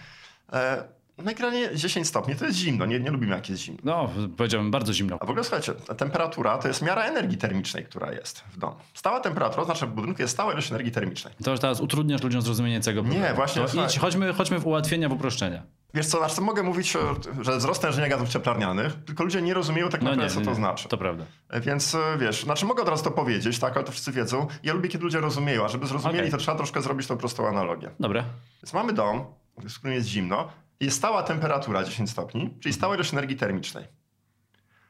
E, 0.52 0.84
no 1.24 1.30
i 1.30 1.34
granie 1.34 1.70
10 1.74 2.08
stopni 2.08 2.36
to 2.36 2.44
jest 2.44 2.58
zimno, 2.58 2.86
nie, 2.86 3.00
nie 3.00 3.10
lubimy 3.10 3.36
jak 3.36 3.48
jest 3.48 3.62
zimno. 3.62 3.80
No, 3.84 4.10
powiedziałbym 4.36 4.70
bardzo 4.70 4.92
zimno. 4.92 5.18
A 5.20 5.26
w 5.26 5.30
ogóle 5.30 5.44
słuchajcie, 5.44 5.74
temperatura 5.74 6.58
to 6.58 6.68
jest 6.68 6.82
miara 6.82 7.02
energii 7.04 7.38
termicznej, 7.38 7.84
która 7.84 8.12
jest 8.12 8.40
w 8.40 8.58
domu. 8.58 8.76
Stała 8.94 9.20
temperatura, 9.20 9.64
znaczy 9.64 9.86
w 9.86 9.90
budynku 9.90 10.22
jest 10.22 10.34
stała 10.34 10.52
ilość 10.52 10.70
energii 10.70 10.92
termicznej. 10.92 11.34
To 11.44 11.50
już 11.50 11.60
teraz 11.60 11.80
utrudniasz 11.80 12.22
ludziom 12.22 12.42
zrozumienie 12.42 12.80
tego 12.80 13.02
problemu. 13.02 13.26
Nie, 13.26 13.34
właśnie. 13.34 13.64
To 13.64 13.84
idź, 13.84 13.98
chodźmy, 13.98 14.32
chodźmy 14.32 14.58
w 14.58 14.66
ułatwienia, 14.66 15.08
w 15.08 15.12
uproszczenia. 15.12 15.62
Wiesz 15.94 16.06
co, 16.06 16.18
znaczy 16.18 16.40
mogę 16.40 16.62
mówić, 16.62 16.96
że 17.40 17.56
wzrost 17.56 17.82
tężenia 17.82 18.08
gazów 18.08 18.28
cieplarnianych, 18.28 19.04
tylko 19.06 19.24
ludzie 19.24 19.42
nie 19.42 19.54
rozumieją 19.54 19.88
tak 19.88 20.02
no 20.02 20.10
naprawdę, 20.10 20.34
nie, 20.34 20.44
co 20.44 20.50
to 20.50 20.54
znaczy. 20.54 20.88
To 20.88 20.98
prawda. 20.98 21.24
Więc 21.60 21.94
e, 21.94 22.18
wiesz, 22.18 22.44
znaczy 22.44 22.66
mogę 22.66 22.82
od 22.82 22.88
razu 22.88 23.04
to 23.04 23.10
powiedzieć, 23.10 23.58
tak, 23.58 23.76
ale 23.76 23.84
to 23.84 23.92
wszyscy 23.92 24.12
wiedzą. 24.12 24.46
Ja 24.62 24.72
lubię, 24.72 24.88
kiedy 24.88 25.04
ludzie 25.04 25.20
rozumieją, 25.20 25.64
a 25.64 25.68
żeby 25.68 25.86
zrozumieli, 25.86 26.18
okay. 26.18 26.30
to 26.30 26.36
trzeba 26.36 26.56
troszkę 26.56 26.82
zrobić 26.82 27.06
tą 27.06 27.16
prostą 27.16 27.48
analogię. 27.48 27.90
Dobra. 28.00 28.24
Więc 28.62 28.72
mamy 28.72 28.92
dom, 28.92 29.24
w 29.56 29.78
którym 29.78 29.94
jest 29.94 30.08
zimno, 30.08 30.48
jest 30.80 30.96
stała 30.96 31.22
temperatura 31.22 31.84
10 31.84 32.10
stopni, 32.10 32.54
czyli 32.60 32.72
stała 32.72 32.94
ilość 32.94 33.12
energii 33.12 33.36
termicznej. 33.36 33.84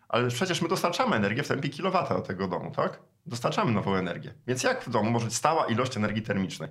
Ale 0.08 0.28
przecież 0.28 0.62
my 0.62 0.68
dostarczamy 0.68 1.16
energię 1.16 1.42
w 1.42 1.48
tempie 1.48 1.68
kilowata 1.68 2.14
do 2.14 2.20
tego 2.20 2.48
domu, 2.48 2.70
tak? 2.70 3.02
Dostarczamy 3.26 3.72
nową 3.72 3.94
energię. 3.94 4.34
Więc 4.46 4.62
jak 4.62 4.84
w 4.84 4.90
domu 4.90 5.10
może 5.10 5.24
być 5.24 5.34
stała 5.34 5.66
ilość 5.66 5.96
energii 5.96 6.22
termicznej? 6.22 6.68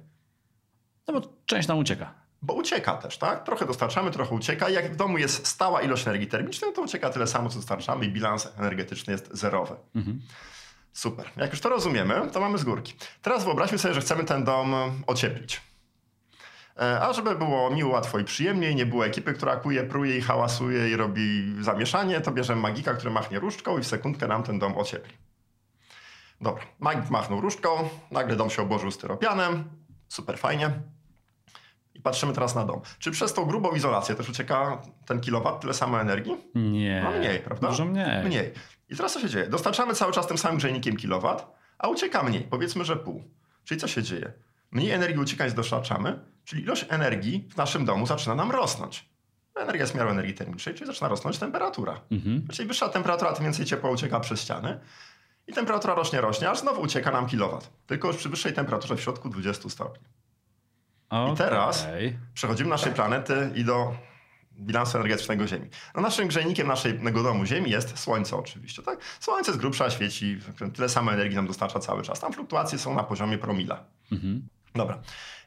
No 1.07 1.13
bo 1.13 1.27
część 1.45 1.67
nam 1.67 1.77
ucieka. 1.77 2.13
Bo 2.41 2.53
ucieka 2.53 2.97
też, 2.97 3.17
tak? 3.17 3.43
Trochę 3.43 3.65
dostarczamy, 3.65 4.11
trochę 4.11 4.35
ucieka. 4.35 4.69
Jak 4.69 4.93
w 4.93 4.95
domu 4.95 5.17
jest 5.17 5.47
stała 5.47 5.81
ilość 5.81 6.07
energii 6.07 6.27
termicznej, 6.27 6.73
to 6.73 6.81
ucieka 6.81 7.09
tyle 7.09 7.27
samo, 7.27 7.49
co 7.49 7.55
dostarczamy 7.55 8.05
i 8.05 8.09
bilans 8.09 8.47
energetyczny 8.57 9.13
jest 9.13 9.29
zerowy. 9.31 9.75
Mhm. 9.95 10.21
Super. 10.93 11.29
Jak 11.37 11.51
już 11.51 11.61
to 11.61 11.69
rozumiemy, 11.69 12.29
to 12.33 12.39
mamy 12.39 12.57
z 12.57 12.63
górki. 12.63 12.93
Teraz 13.21 13.45
wyobraźmy 13.45 13.77
sobie, 13.77 13.93
że 13.93 14.01
chcemy 14.01 14.23
ten 14.23 14.43
dom 14.43 14.75
ocieplić. 15.07 15.61
E, 16.77 17.01
a 17.01 17.13
żeby 17.13 17.35
było 17.35 17.69
miło, 17.69 17.91
łatwo 17.91 18.19
i 18.19 18.23
przyjemniej, 18.23 18.75
nie 18.75 18.85
było 18.85 19.05
ekipy, 19.05 19.33
która 19.33 19.55
kuje, 19.55 19.83
pruje 19.83 20.17
i 20.17 20.21
hałasuje 20.21 20.89
i 20.89 20.95
robi 20.95 21.55
zamieszanie, 21.61 22.21
to 22.21 22.31
bierzemy 22.31 22.61
magika, 22.61 22.93
który 22.93 23.11
machnie 23.11 23.39
różdżką 23.39 23.77
i 23.77 23.81
w 23.81 23.87
sekundkę 23.87 24.27
nam 24.27 24.43
ten 24.43 24.59
dom 24.59 24.77
ociepli. 24.77 25.13
Dobra, 26.41 26.63
magik 26.79 27.09
machnął 27.09 27.41
różdżką, 27.41 27.89
nagle 28.11 28.35
dom 28.35 28.49
się 28.49 28.61
obłożył 28.61 28.91
styropianem, 28.91 29.63
super 30.07 30.37
fajnie. 30.37 30.71
I 31.99 32.01
patrzymy 32.01 32.33
teraz 32.33 32.55
na 32.55 32.65
dom. 32.65 32.81
Czy 32.99 33.11
przez 33.11 33.33
tą 33.33 33.45
grubą 33.45 33.71
izolację 33.71 34.15
też 34.15 34.29
ucieka 34.29 34.81
ten 35.05 35.19
kilowat, 35.19 35.61
tyle 35.61 35.73
samo 35.73 36.01
energii? 36.01 36.37
Nie. 36.55 37.01
No 37.03 37.11
mniej, 37.11 37.39
prawda? 37.39 37.67
Dużo 37.69 37.85
mniej. 37.85 38.25
Mniej. 38.25 38.53
I 38.89 38.95
teraz 38.95 39.13
co 39.13 39.19
się 39.19 39.29
dzieje? 39.29 39.47
Dostarczamy 39.47 39.93
cały 39.93 40.13
czas 40.13 40.27
tym 40.27 40.37
samym 40.37 40.57
grzejnikiem 40.57 40.97
kilowat, 40.97 41.55
a 41.77 41.87
ucieka 41.87 42.23
mniej, 42.23 42.41
powiedzmy, 42.41 42.85
że 42.85 42.95
pół. 42.95 43.23
Czyli 43.63 43.81
co 43.81 43.87
się 43.87 44.03
dzieje? 44.03 44.33
Mniej 44.71 44.91
energii 44.91 45.21
ucieka 45.21 45.45
niż 45.45 45.53
dostarczamy, 45.53 46.19
czyli 46.45 46.61
ilość 46.61 46.85
energii 46.89 47.47
w 47.51 47.57
naszym 47.57 47.85
domu 47.85 48.07
zaczyna 48.07 48.35
nam 48.35 48.51
rosnąć. 48.51 49.09
Energia 49.55 49.81
jest 49.81 49.95
miarą 49.95 50.09
energii 50.09 50.33
termicznej, 50.33 50.75
czyli 50.75 50.87
zaczyna 50.87 51.07
rosnąć 51.07 51.37
temperatura. 51.37 52.01
Mhm. 52.11 52.47
Czyli 52.51 52.67
wyższa 52.67 52.89
temperatura, 52.89 53.33
tym 53.33 53.43
więcej 53.43 53.65
ciepła 53.65 53.89
ucieka 53.89 54.19
przez 54.19 54.41
ściany. 54.41 54.79
I 55.47 55.53
temperatura 55.53 55.95
rośnie, 55.95 56.21
rośnie, 56.21 56.49
aż 56.49 56.59
znowu 56.59 56.81
ucieka 56.81 57.11
nam 57.11 57.27
kilowat. 57.27 57.69
Tylko 57.87 58.07
już 58.07 58.17
przy 58.17 58.29
wyższej 58.29 58.53
temperaturze 58.53 58.95
w 58.95 59.01
środku 59.01 59.29
20 59.29 59.69
stopni. 59.69 60.03
Okay. 61.09 61.33
I 61.33 61.37
teraz 61.37 61.87
przechodzimy 62.33 62.69
naszej 62.69 62.93
planety 62.93 63.51
i 63.55 63.65
do 63.65 63.93
bilansu 64.59 64.97
energetycznego 64.97 65.47
Ziemi. 65.47 65.69
No 65.95 66.01
naszym 66.01 66.27
grzejnikiem 66.27 66.67
naszego 66.67 67.23
domu 67.23 67.45
Ziemi 67.45 67.71
jest 67.71 67.99
Słońce 67.99 68.35
oczywiście. 68.35 68.83
Tak? 68.83 68.99
Słońce 69.19 69.53
z 69.53 69.57
grubsza 69.57 69.89
świeci, 69.89 70.39
tyle 70.75 70.89
samo 70.89 71.13
energii 71.13 71.35
nam 71.35 71.47
dostarcza 71.47 71.79
cały 71.79 72.03
czas. 72.03 72.19
Tam 72.19 72.33
fluktuacje 72.33 72.79
są 72.79 72.95
na 72.95 73.03
poziomie 73.03 73.37
promila. 73.37 73.83
Mhm. 74.11 74.47
Dobra. 74.75 74.99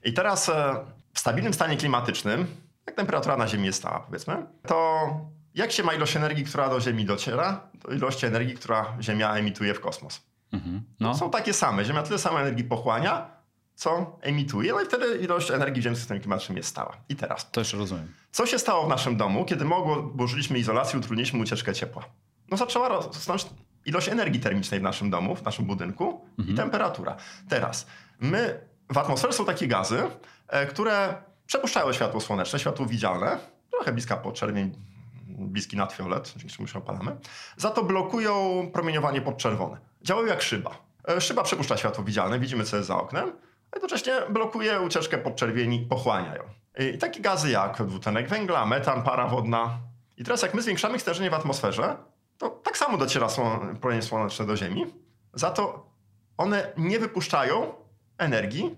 I 0.04 0.12
teraz 0.12 0.48
e, 0.48 0.84
w 1.14 1.18
stabilnym 1.18 1.54
stanie 1.54 1.76
klimatycznym, 1.76 2.46
jak 2.86 2.96
temperatura 2.96 3.36
na 3.36 3.48
Ziemi 3.48 3.66
jest 3.66 3.78
stała 3.78 4.00
powiedzmy, 4.00 4.46
to 4.66 5.06
jak 5.54 5.72
się 5.72 5.82
ma 5.82 5.94
ilość 5.94 6.16
energii, 6.16 6.44
która 6.44 6.68
do 6.68 6.80
Ziemi 6.80 7.04
dociera, 7.04 7.60
do 7.74 7.94
ilości 7.94 8.26
energii, 8.26 8.54
która 8.54 8.96
Ziemia 9.00 9.34
emituje 9.34 9.74
w 9.74 9.80
kosmos. 9.80 10.22
Mhm. 10.52 10.82
No. 11.00 11.14
Są 11.14 11.30
takie 11.30 11.52
same. 11.52 11.84
Ziemia 11.84 12.02
tyle 12.02 12.18
samo 12.18 12.40
energii 12.40 12.64
pochłania, 12.64 13.30
co 13.82 14.18
emituje, 14.20 14.72
no 14.72 14.80
i 14.80 14.84
wtedy 14.84 15.18
ilość 15.18 15.50
energii 15.50 15.82
w 15.90 15.96
systemie 15.98 16.20
klimatycznym 16.20 16.56
jest 16.56 16.68
stała. 16.68 16.96
I 17.08 17.16
teraz, 17.16 17.50
To 17.50 17.60
jeszcze 17.60 17.76
rozumiem. 17.76 18.08
co 18.32 18.46
się 18.46 18.58
stało 18.58 18.86
w 18.86 18.88
naszym 18.88 19.16
domu, 19.16 19.44
kiedy 19.44 19.64
mogło, 19.64 20.02
burzyliśmy 20.02 20.58
izolację, 20.58 20.98
utrudniliśmy 20.98 21.40
ucieczkę 21.40 21.74
ciepła? 21.74 22.04
No 22.50 22.56
zaczęła 22.56 22.88
rosnąć 22.88 23.46
ilość 23.86 24.08
energii 24.08 24.40
termicznej 24.40 24.80
w 24.80 24.82
naszym 24.82 25.10
domu, 25.10 25.36
w 25.36 25.42
naszym 25.44 25.64
budynku 25.64 26.24
i 26.48 26.54
temperatura. 26.54 27.16
Teraz, 27.48 27.86
my, 28.20 28.60
w 28.90 28.98
atmosferze 28.98 29.32
są 29.32 29.44
takie 29.44 29.66
gazy, 29.68 30.02
e, 30.48 30.66
które 30.66 31.14
przepuszczają 31.46 31.92
światło 31.92 32.20
słoneczne, 32.20 32.58
światło 32.58 32.86
widzialne, 32.86 33.38
trochę 33.70 33.92
bliska 33.92 34.16
podczerwień, 34.16 34.72
bliski 35.26 35.76
nadfiolet, 35.76 36.32
dzięki 36.36 36.56
czemu 36.56 36.68
się 36.68 36.78
opalamy, 36.78 37.16
za 37.56 37.70
to 37.70 37.84
blokują 37.84 38.66
promieniowanie 38.72 39.20
podczerwone. 39.20 39.76
Działają 40.02 40.26
jak 40.28 40.42
szyba. 40.42 40.70
E, 41.08 41.20
Szyba 41.20 41.42
przepuszcza 41.42 41.76
światło 41.76 42.04
widzialne, 42.04 42.38
widzimy 42.38 42.64
co 42.64 42.76
jest 42.76 42.88
za 42.88 42.96
oknem, 42.96 43.32
jednocześnie 43.74 44.12
blokuje 44.30 44.80
ucieczkę 44.80 45.18
podczerwieni, 45.18 45.86
pochłania 45.90 46.36
ją. 46.36 46.42
I 46.78 46.98
takie 46.98 47.20
gazy 47.20 47.50
jak 47.50 47.82
dwutlenek 47.82 48.28
węgla, 48.28 48.66
metan, 48.66 49.02
para 49.02 49.26
wodna. 49.26 49.78
I 50.16 50.24
teraz 50.24 50.42
jak 50.42 50.54
my 50.54 50.62
zwiększamy 50.62 50.96
ich 50.96 51.02
stężenie 51.02 51.30
w 51.30 51.34
atmosferze, 51.34 51.96
to 52.38 52.50
tak 52.50 52.76
samo 52.78 52.98
dociera 52.98 53.26
słon- 53.26 53.76
promienie 53.76 54.02
słoneczne 54.02 54.46
do 54.46 54.56
Ziemi, 54.56 54.86
za 55.34 55.50
to 55.50 55.86
one 56.36 56.72
nie 56.76 56.98
wypuszczają 56.98 57.74
energii 58.18 58.76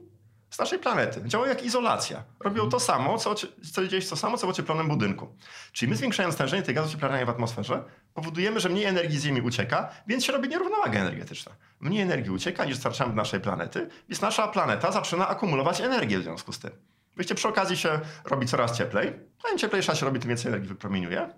z 0.55 0.59
naszej 0.59 0.79
planety. 0.79 1.23
Działają 1.25 1.53
jak 1.53 1.65
izolacja. 1.65 2.23
Robią 2.41 2.69
to 2.69 2.81
samo, 2.81 3.19
co, 3.19 3.35
co 3.73 3.89
dzieje 3.89 4.03
się 4.03 4.09
to 4.09 4.17
samo, 4.17 4.39
co 4.39 4.47
w 4.47 4.51
ocieplonym 4.51 4.89
budynku. 4.89 5.37
Czyli 5.73 5.91
my 5.91 5.97
zwiększając 5.97 6.35
stężenie 6.35 6.63
tej 6.63 6.75
gazu 6.75 6.91
cieplarnianej 6.91 7.27
w 7.27 7.29
atmosferze, 7.29 7.85
powodujemy, 8.15 8.61
że 8.61 8.69
mniej 8.69 8.85
energii 8.85 9.19
z 9.19 9.25
Ziemi 9.25 9.41
ucieka, 9.41 9.89
więc 10.07 10.25
się 10.25 10.33
robi 10.33 10.49
nierównowaga 10.49 11.01
energetyczna. 11.01 11.53
Mniej 11.81 12.03
energii 12.03 12.31
ucieka 12.31 12.65
niż 12.65 12.75
dostarczamy 12.75 13.11
do 13.11 13.17
naszej 13.17 13.41
planety, 13.41 13.89
więc 14.09 14.21
nasza 14.21 14.49
planeta 14.49 14.93
zaczyna 14.93 15.29
akumulować 15.29 15.81
energię 15.81 16.19
w 16.19 16.23
związku 16.23 16.53
z 16.53 16.59
tym. 16.59 16.71
Wiecie, 17.17 17.35
przy 17.35 17.49
okazji 17.49 17.77
się 17.77 18.01
robi 18.25 18.47
coraz 18.47 18.79
cieplej, 18.79 19.13
a 19.45 19.53
im 19.53 19.59
cieplejsza 19.59 19.95
się 19.95 20.07
robi, 20.07 20.21
tym 20.21 20.29
więcej 20.29 20.49
energii 20.49 20.69
wypromieniuje. 20.69 21.29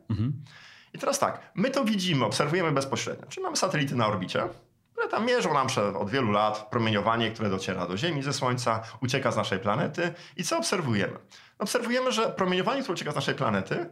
I 0.94 0.98
teraz 0.98 1.18
tak, 1.18 1.52
my 1.54 1.70
to 1.70 1.84
widzimy, 1.84 2.24
obserwujemy 2.24 2.72
bezpośrednio. 2.72 3.26
Czyli 3.26 3.44
mamy 3.44 3.56
satelity 3.56 3.96
na 3.96 4.06
orbicie, 4.06 4.48
które 5.06 5.18
tam 5.18 5.26
mierzą 5.26 5.54
nam 5.54 5.66
od 5.98 6.10
wielu 6.10 6.32
lat 6.32 6.70
promieniowanie, 6.70 7.30
które 7.30 7.50
dociera 7.50 7.86
do 7.86 7.96
Ziemi 7.96 8.22
ze 8.22 8.32
Słońca, 8.32 8.82
ucieka 9.02 9.32
z 9.32 9.36
naszej 9.36 9.58
planety. 9.58 10.14
I 10.36 10.44
co 10.44 10.58
obserwujemy? 10.58 11.18
Obserwujemy, 11.58 12.12
że 12.12 12.30
promieniowanie, 12.30 12.82
które 12.82 12.94
ucieka 12.94 13.12
z 13.12 13.14
naszej 13.14 13.34
planety, 13.34 13.90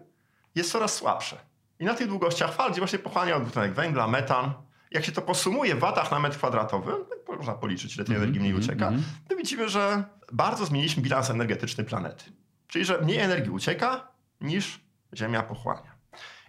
jest 0.54 0.72
coraz 0.72 0.94
słabsze. 0.94 1.36
I 1.78 1.84
na 1.84 1.94
tych 1.94 2.08
długościach 2.08 2.54
fal, 2.54 2.70
gdzie 2.70 2.80
właśnie 2.80 2.98
pochłania 2.98 3.40
dwutlenek 3.40 3.74
węgla, 3.74 4.06
metan, 4.06 4.54
jak 4.90 5.04
się 5.04 5.12
to 5.12 5.22
posumuje 5.22 5.74
w 5.74 5.78
watach 5.78 6.10
na 6.10 6.18
metr 6.18 6.36
kwadratowy, 6.36 6.92
tak 7.26 7.38
można 7.38 7.54
policzyć, 7.54 7.96
ile 7.96 8.04
tej 8.04 8.16
energii 8.16 8.40
mniej 8.40 8.54
ucieka, 8.54 8.92
to 9.28 9.36
widzimy, 9.36 9.68
że 9.68 10.04
bardzo 10.32 10.66
zmieniliśmy 10.66 11.02
bilans 11.02 11.30
energetyczny 11.30 11.84
planety. 11.84 12.24
Czyli, 12.66 12.84
że 12.84 13.00
mniej 13.00 13.18
energii 13.18 13.50
ucieka 13.50 14.08
niż 14.40 14.80
Ziemia 15.14 15.42
pochłania. 15.42 15.93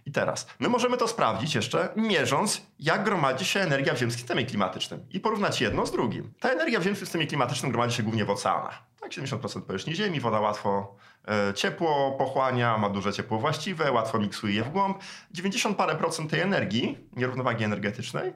I 0.06 0.12
teraz, 0.12 0.46
my 0.58 0.68
możemy 0.68 0.96
to 0.96 1.08
sprawdzić 1.08 1.54
jeszcze, 1.54 1.88
mierząc, 1.96 2.62
jak 2.78 3.04
gromadzi 3.04 3.44
się 3.44 3.60
energia 3.60 3.94
w 3.94 3.98
ziemskim 3.98 4.20
systemie 4.20 4.46
klimatycznym 4.46 5.06
i 5.10 5.20
porównać 5.20 5.60
jedno 5.60 5.86
z 5.86 5.92
drugim. 5.92 6.32
Ta 6.40 6.50
energia 6.50 6.80
w 6.80 6.82
ziemskim 6.82 7.06
systemie 7.06 7.26
klimatycznym 7.26 7.72
gromadzi 7.72 7.96
się 7.96 8.02
głównie 8.02 8.24
w 8.24 8.30
oceanach. 8.30 8.82
Tak, 9.00 9.10
70% 9.10 9.62
powierzchni 9.62 9.94
Ziemi, 9.94 10.20
woda 10.20 10.40
łatwo 10.40 10.96
e, 11.28 11.54
ciepło 11.54 12.12
pochłania, 12.12 12.78
ma 12.78 12.90
duże 12.90 13.12
ciepło 13.12 13.38
właściwe, 13.38 13.92
łatwo 13.92 14.18
miksuje 14.18 14.54
je 14.54 14.64
w 14.64 14.70
głąb. 14.70 14.98
90 15.30 15.76
parę 15.76 15.94
procent 15.94 16.30
tej 16.30 16.40
energii, 16.40 16.98
nierównowagi 17.16 17.64
energetycznej, 17.64 18.32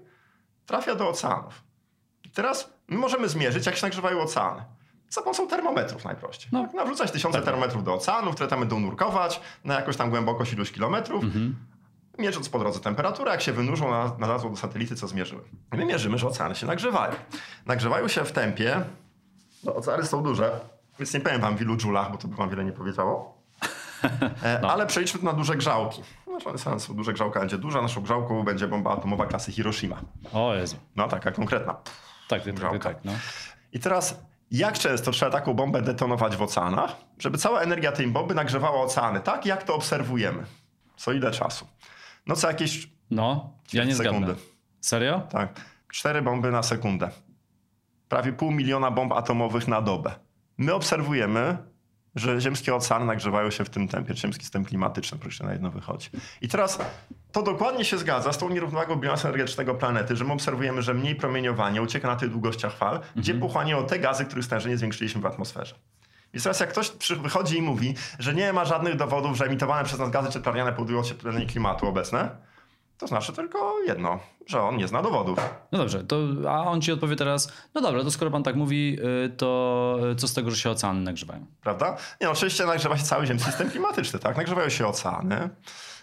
trafia 0.66 0.94
do 0.94 1.08
oceanów. 1.08 1.62
I 2.24 2.30
teraz 2.30 2.72
my 2.88 2.98
możemy 2.98 3.28
zmierzyć, 3.28 3.66
jak 3.66 3.76
się 3.76 3.86
nagrzewają 3.86 4.20
oceany. 4.20 4.64
Za 5.10 5.22
pomocą 5.22 5.48
termometrów 5.48 6.04
najprościej. 6.04 6.48
No. 6.52 6.62
Tak, 6.62 6.74
nawrzucać 6.74 7.10
tysiące 7.10 7.42
termometrów 7.42 7.84
do 7.84 7.94
oceanów, 7.94 8.34
które 8.34 8.48
tam 8.48 8.60
będą 8.60 8.80
nurkować 8.80 9.40
na 9.64 9.74
jakąś 9.74 9.96
tam 9.96 10.10
głębokość 10.10 10.52
iluś 10.52 10.72
kilometrów. 10.72 11.24
Mierząc 12.18 12.48
po 12.48 12.58
drodze 12.58 12.80
temperaturę, 12.80 13.30
jak 13.30 13.40
się 13.42 13.52
wynurzą, 13.52 13.90
na- 13.90 14.12
nalazło 14.18 14.50
do 14.50 14.56
satelity, 14.56 14.96
co 14.96 15.08
zmierzyły. 15.08 15.42
I 15.74 15.76
my 15.76 15.84
mierzymy, 15.84 16.18
że 16.18 16.26
oceany 16.26 16.54
się 16.54 16.66
nagrzewają. 16.66 17.12
Nagrzewają 17.66 18.08
się 18.08 18.24
w 18.24 18.32
tempie, 18.32 18.80
no 19.64 19.74
oceany 19.74 20.06
są 20.06 20.22
duże, 20.22 20.60
więc 20.98 21.14
nie 21.14 21.20
powiem 21.20 21.40
wam 21.40 21.56
w 21.56 21.60
ilu 21.62 21.76
dżulach, 21.76 22.12
bo 22.12 22.18
to 22.18 22.28
by 22.28 22.36
wam 22.36 22.50
wiele 22.50 22.64
nie 22.64 22.72
powiedziało. 22.72 23.40
E, 24.44 24.60
Ale 24.70 24.86
przeliczmy 24.86 25.20
to 25.20 25.26
na 25.26 25.32
duże 25.32 25.56
grzałki. 25.56 26.02
Znaczy 26.40 26.80
są 26.80 26.94
duże 26.94 27.12
grzałka, 27.12 27.40
będzie 27.40 27.58
duża, 27.58 27.82
naszą 27.82 28.00
grzałką 28.00 28.42
będzie 28.42 28.68
bomba 28.68 28.90
atomowa 28.92 29.26
klasy 29.26 29.52
Hiroshima. 29.52 30.00
O 30.32 30.54
Jezu. 30.54 30.76
No 30.96 31.08
taka 31.08 31.32
konkretna. 31.32 31.74
Tak, 32.28 32.42
tak, 32.44 32.60
tak, 32.60 32.82
tak. 32.82 32.96
No. 33.04 33.12
I 33.72 33.80
teraz, 33.80 34.20
jak 34.50 34.78
często 34.78 35.11
trzeba 35.11 35.30
taką 35.30 35.54
bombę 35.54 35.83
detonować 35.83 36.37
w 36.37 36.42
oceanach, 36.42 36.97
żeby 37.19 37.38
cała 37.38 37.61
energia 37.61 37.92
tej 37.92 38.07
bomby 38.07 38.35
nagrzewała 38.35 38.83
oceany, 38.83 39.21
tak 39.21 39.47
jak 39.47 39.62
to 39.62 39.75
obserwujemy? 39.75 40.42
Co 40.97 41.12
ile 41.12 41.30
czasu? 41.30 41.66
No 42.26 42.37
co 42.37 42.49
jakieś 42.49 42.88
no, 43.11 43.52
ja 43.73 43.85
nie 43.85 43.95
sekundy. 43.95 44.26
zgadnę. 44.26 44.35
Serio? 44.80 45.21
Tak. 45.21 45.61
Cztery 45.92 46.23
bomby 46.23 46.50
na 46.50 46.62
sekundę. 46.62 47.11
Prawie 48.09 48.33
pół 48.33 48.50
miliona 48.50 48.90
bomb 48.90 49.12
atomowych 49.12 49.69
na 49.69 49.83
dobę. 49.83 50.14
My 50.59 50.75
obserwujemy, 50.75 51.57
że 52.14 52.40
ziemskie 52.40 52.74
oceany 52.74 53.04
nagrzewają 53.04 53.50
się 53.50 53.64
w 53.64 53.70
tym 53.70 53.88
tempie. 53.88 54.16
Ziemski 54.16 54.44
system 54.44 54.64
klimatyczny, 54.64 55.18
proszę 55.18 55.44
na 55.44 55.52
jedno 55.52 55.70
wychodzi. 55.70 56.10
I 56.40 56.48
teraz 56.48 56.78
to 57.32 57.42
dokładnie 57.42 57.84
się 57.84 57.98
zgadza 57.98 58.32
z 58.32 58.38
tą 58.38 58.48
nierównowagą 58.48 58.96
bilansu 58.96 59.28
energetycznego 59.28 59.74
planety, 59.74 60.16
że 60.16 60.24
my 60.24 60.32
obserwujemy, 60.32 60.82
że 60.82 60.94
mniej 60.94 61.16
promieniowania 61.16 61.82
ucieka 61.82 62.08
na 62.08 62.16
tych 62.16 62.30
długościach 62.30 62.76
fal, 62.76 63.00
gdzie 63.16 63.34
pochłaniają 63.34 63.86
te 63.86 63.98
gazy, 63.98 64.24
których 64.24 64.44
stężenie 64.44 64.76
zwiększyliśmy 64.76 65.20
w 65.20 65.26
atmosferze. 65.26 65.74
Więc 66.34 66.42
teraz 66.42 66.60
jak 66.60 66.70
ktoś 66.70 66.92
wychodzi 67.22 67.58
i 67.58 67.62
mówi, 67.62 67.94
że 68.18 68.34
nie 68.34 68.52
ma 68.52 68.64
żadnych 68.64 68.96
dowodów, 68.96 69.36
że 69.36 69.44
emitowane 69.44 69.84
przez 69.84 69.98
nas 69.98 70.10
gazy 70.10 70.30
cieplarniane 70.30 70.72
powodują 70.72 71.00
ocieplenie 71.00 71.46
klimatu 71.46 71.86
obecne, 71.86 72.30
to 73.00 73.07
znaczy 73.07 73.33
tylko 73.33 73.80
jedno, 73.87 74.19
że 74.47 74.62
on 74.62 74.76
nie 74.76 74.88
zna 74.88 75.02
dowodów. 75.02 75.38
No 75.73 75.78
dobrze, 75.78 76.04
to, 76.04 76.19
a 76.49 76.64
on 76.64 76.80
ci 76.80 76.92
odpowie 76.92 77.16
teraz, 77.16 77.52
no 77.75 77.80
dobra, 77.80 78.04
to 78.04 78.11
skoro 78.11 78.30
pan 78.30 78.42
tak 78.42 78.57
mówi, 78.57 78.99
y, 79.25 79.30
to 79.37 79.99
co 80.16 80.28
z 80.28 80.35
tego, 80.35 80.50
że 80.50 80.57
się 80.57 80.71
oceany 80.71 81.00
nagrzewają? 81.00 81.47
Prawda? 81.62 81.97
Nie, 82.21 82.26
no, 82.26 82.33
oczywiście 82.33 82.66
nagrzewa 82.66 82.97
się 82.97 83.04
cały 83.04 83.26
ziemski 83.26 83.50
system 83.50 83.71
klimatyczny, 83.71 84.19
tak? 84.19 84.37
Nagrzewają 84.37 84.69
się 84.69 84.87
oceany 84.87 85.50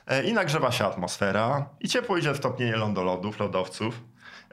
e, 0.07 0.23
i 0.23 0.33
nagrzewa 0.33 0.71
się 0.71 0.85
atmosfera 0.85 1.69
i 1.79 1.89
ciepło 1.89 2.17
idzie 2.17 2.33
w 2.33 2.39
topnienie 2.39 2.75
lądolodów, 2.75 3.39
lodowców. 3.39 4.01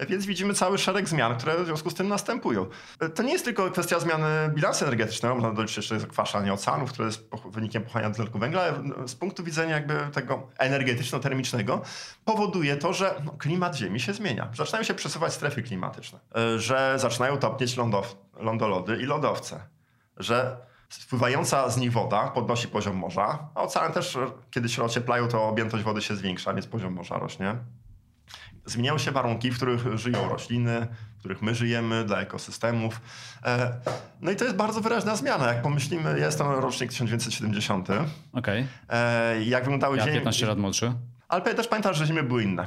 Więc 0.08 0.26
widzimy 0.26 0.54
cały 0.54 0.78
szereg 0.78 1.08
zmian, 1.08 1.36
które 1.36 1.62
w 1.62 1.66
związku 1.66 1.90
z 1.90 1.94
tym 1.94 2.08
następują. 2.08 2.66
To 3.14 3.22
nie 3.22 3.32
jest 3.32 3.44
tylko 3.44 3.70
kwestia 3.70 4.00
zmiany 4.00 4.26
bilansu 4.54 4.84
energetycznego, 4.84 5.34
można 5.34 5.52
doliczyć 5.52 5.76
jeszcze 5.76 6.00
zakwaszanie 6.00 6.52
oceanów, 6.52 6.92
które 6.92 7.06
jest 7.06 7.28
wynikiem 7.50 7.82
pochłaniania 7.82 8.14
dwutlenku 8.14 8.38
węgla, 8.38 8.62
ale 8.62 9.08
z 9.08 9.14
punktu 9.14 9.44
widzenia 9.44 9.74
jakby 9.74 9.94
tego 10.12 10.48
energetyczno-termicznego 10.58 11.80
powoduje 12.24 12.76
to, 12.76 12.92
że 12.92 13.14
no, 13.24 13.32
klimat 13.32 13.76
Ziemi 13.76 14.00
się 14.00 14.12
zmienia. 14.12 14.50
Zaczynają 14.56 14.84
się 14.84 14.94
przesuwać 14.94 15.32
strefy 15.32 15.62
klimatyczne, 15.62 16.18
e, 16.36 16.58
że 16.58 16.94
zaczynają 16.96 17.36
topnieć 17.36 17.76
lądow- 17.76 18.16
lądolody 18.36 18.96
i 18.96 19.04
lodowce, 19.04 19.60
że 20.16 20.56
spływająca 20.88 21.68
z 21.68 21.76
nich 21.76 21.92
woda 21.92 22.28
podnosi 22.28 22.68
poziom 22.68 22.96
morza, 22.96 23.48
a 23.54 23.62
oceany 23.62 23.94
też, 23.94 24.16
e, 24.16 24.30
kiedy 24.50 24.68
się 24.68 24.82
ocieplają, 24.84 25.28
to 25.28 25.48
objętość 25.48 25.84
wody 25.84 26.02
się 26.02 26.16
zwiększa, 26.16 26.54
więc 26.54 26.66
poziom 26.66 26.92
morza 26.92 27.18
rośnie. 27.18 27.56
Zmieniają 28.66 28.98
się 28.98 29.10
warunki, 29.12 29.50
w 29.50 29.56
których 29.56 29.98
żyją 29.98 30.28
rośliny, 30.28 30.86
w 31.16 31.18
których 31.18 31.42
my 31.42 31.54
żyjemy, 31.54 32.04
dla 32.04 32.20
ekosystemów. 32.20 33.00
E, 33.44 33.72
No 34.20 34.30
i 34.30 34.36
to 34.36 34.44
jest 34.44 34.56
bardzo 34.56 34.80
wyraźna 34.80 35.16
zmiana. 35.16 35.46
Jak 35.46 35.62
pomyślimy, 35.62 36.18
ja 36.18 36.26
jestem 36.26 36.46
rocznik 36.46 36.90
1970. 36.90 37.88
Okej, 38.32 38.66
E, 38.88 39.42
Jak 39.44 39.62
wyglądały 39.64 39.96
ja 39.96 40.02
ziemie... 40.04 40.16
15 40.16 40.46
lat 40.46 40.58
młodszy. 40.58 40.92
Ale 41.28 41.54
też 41.54 41.68
pamiętasz, 41.68 41.96
że 41.96 42.06
zimy 42.06 42.22
były 42.22 42.42
inne. 42.42 42.66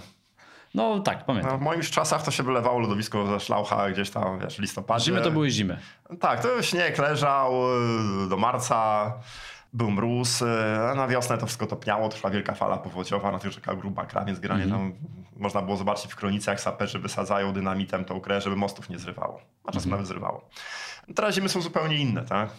No 0.75 0.99
tak, 0.99 1.25
pamiętam. 1.25 1.51
No, 1.51 1.57
w 1.57 1.61
moim 1.61 1.81
czasach 1.81 2.23
to 2.23 2.31
się 2.31 2.43
wylewało 2.43 2.79
lodowisko 2.79 3.27
ze 3.27 3.39
szlaucha 3.39 3.89
gdzieś 3.91 4.09
tam, 4.09 4.39
wiesz, 4.39 4.55
w 4.55 4.59
listopadzie. 4.59 5.05
Zimy 5.05 5.21
to 5.21 5.31
były 5.31 5.49
zimy. 5.49 5.79
Tak, 6.19 6.41
to 6.41 6.61
śnieg 6.61 6.97
leżał 6.97 7.53
y, 8.25 8.29
do 8.29 8.37
marca, 8.37 9.11
był 9.73 9.91
mróz, 9.91 10.43
a 10.91 10.95
na 10.95 11.07
wiosnę 11.07 11.37
to 11.37 11.45
wszystko 11.45 11.67
topniało, 11.67 12.09
trwa 12.09 12.29
wielka 12.29 12.53
fala 12.53 12.77
powodziowa, 12.77 13.31
na 13.31 13.39
tych 13.39 13.51
rzekach 13.51 13.77
gruba 13.79 14.05
kra, 14.05 14.25
więc 14.25 14.39
generalnie 14.39 14.71
tam 14.71 14.93
można 15.35 15.61
było 15.61 15.77
zobaczyć 15.77 16.13
w 16.13 16.15
kronice, 16.15 16.51
jak 16.51 16.61
saperzy 16.61 16.99
wysadzają 16.99 17.53
dynamitem 17.53 18.05
tą 18.05 18.19
krę, 18.21 18.41
żeby 18.41 18.55
mostów 18.55 18.89
nie 18.89 18.99
zrywało. 18.99 19.41
A 19.63 19.71
czasem 19.71 19.91
nawet 19.91 20.07
zrywało. 20.07 20.49
Teraz 21.15 21.35
zimy 21.35 21.49
są 21.49 21.61
zupełnie 21.61 21.97
inne, 21.97 22.25
tak? 22.25 22.49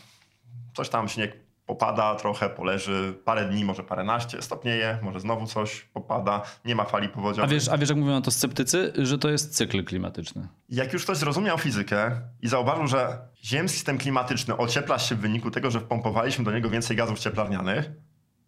Coś 0.74 0.88
tam 0.88 1.08
śnieg 1.08 1.47
popada 1.68 2.14
trochę, 2.14 2.48
poleży, 2.50 3.14
parę 3.24 3.44
dni, 3.48 3.64
może 3.64 3.82
paręnaście, 3.84 4.42
stopnieje, 4.42 4.98
może 5.02 5.20
znowu 5.20 5.46
coś 5.46 5.80
popada, 5.80 6.42
nie 6.64 6.74
ma 6.74 6.84
fali 6.84 7.06
A 7.06 7.10
powodziowej. 7.10 7.50
wiesz, 7.50 7.68
a 7.68 7.78
wiesz, 7.78 7.88
jak 7.88 7.98
mówią 7.98 8.12
na 8.12 8.20
to 8.20 8.30
sceptycy, 8.30 8.92
że 8.96 9.18
to 9.18 9.28
jest 9.30 9.56
cykl 9.56 9.84
klimatyczny. 9.84 10.48
Jak 10.68 10.92
już 10.92 11.04
ktoś 11.04 11.16
zrozumiał 11.16 11.58
fizykę 11.58 12.20
i 12.42 12.48
zauważył, 12.48 12.86
że 12.86 13.18
ziemski 13.44 13.78
system 13.78 13.98
klimatyczny 13.98 14.56
ociepla 14.56 14.98
się 14.98 15.14
w 15.14 15.18
wyniku 15.18 15.50
tego, 15.50 15.70
że 15.70 15.80
wpompowaliśmy 15.80 16.44
do 16.44 16.52
niego 16.52 16.70
więcej 16.70 16.96
gazów 16.96 17.18
cieplarnianych, 17.18 17.90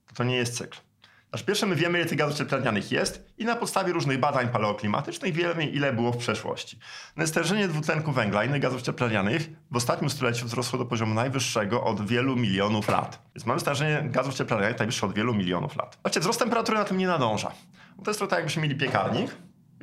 to 0.09 0.15
to 0.15 0.25
nie 0.25 0.37
jest 0.37 0.57
cykl. 0.57 0.79
Znaczy, 1.31 1.45
pierwsze, 1.45 1.67
my 1.67 1.77
wiemy, 1.77 1.99
ile 1.99 2.09
tych 2.09 2.19
gazów 2.19 2.39
cieplarnianych 2.39 2.93
jest 2.93 3.27
i 3.39 3.45
na 3.45 3.57
podstawie 3.57 3.93
różnych 3.93 4.21
badań 4.21 4.49
paleoklimatycznych 4.49 5.35
wiemy, 5.35 5.67
ile 5.67 5.93
było 5.93 6.13
w 6.13 6.17
przeszłości. 6.17 6.79
No, 7.17 7.27
stężenie 7.27 7.69
dwutlenku 7.69 8.13
węgla 8.13 8.45
i 8.45 8.49
innych 8.49 8.63
gazów 8.63 8.83
cieplarnianych 8.83 9.51
w 9.71 9.77
ostatnim 9.77 10.11
stuleciu 10.11 10.47
wzrosło 10.47 10.79
do 10.79 10.85
poziomu 10.85 11.15
najwyższego 11.15 11.85
od 11.85 12.07
wielu 12.07 12.37
milionów 12.37 12.89
lat. 12.89 13.23
Więc 13.35 13.47
mamy 13.47 13.61
stężenie 13.61 14.03
gazów 14.11 14.35
cieplarnianych 14.35 14.79
najwyższe 14.79 15.07
od 15.07 15.15
wielu 15.15 15.35
milionów 15.35 15.77
lat. 15.77 15.99
Właściwie 16.03 16.21
wzrost 16.21 16.39
temperatury 16.39 16.79
na 16.79 16.85
tym 16.85 16.99
nie 16.99 17.07
nadąża. 17.07 17.53
To 18.05 18.11
jest 18.11 18.21
trochę 18.21 18.31
tak, 18.31 18.39
jakbyśmy 18.39 18.63
mieli 18.63 18.77
piekarnik 18.77 19.31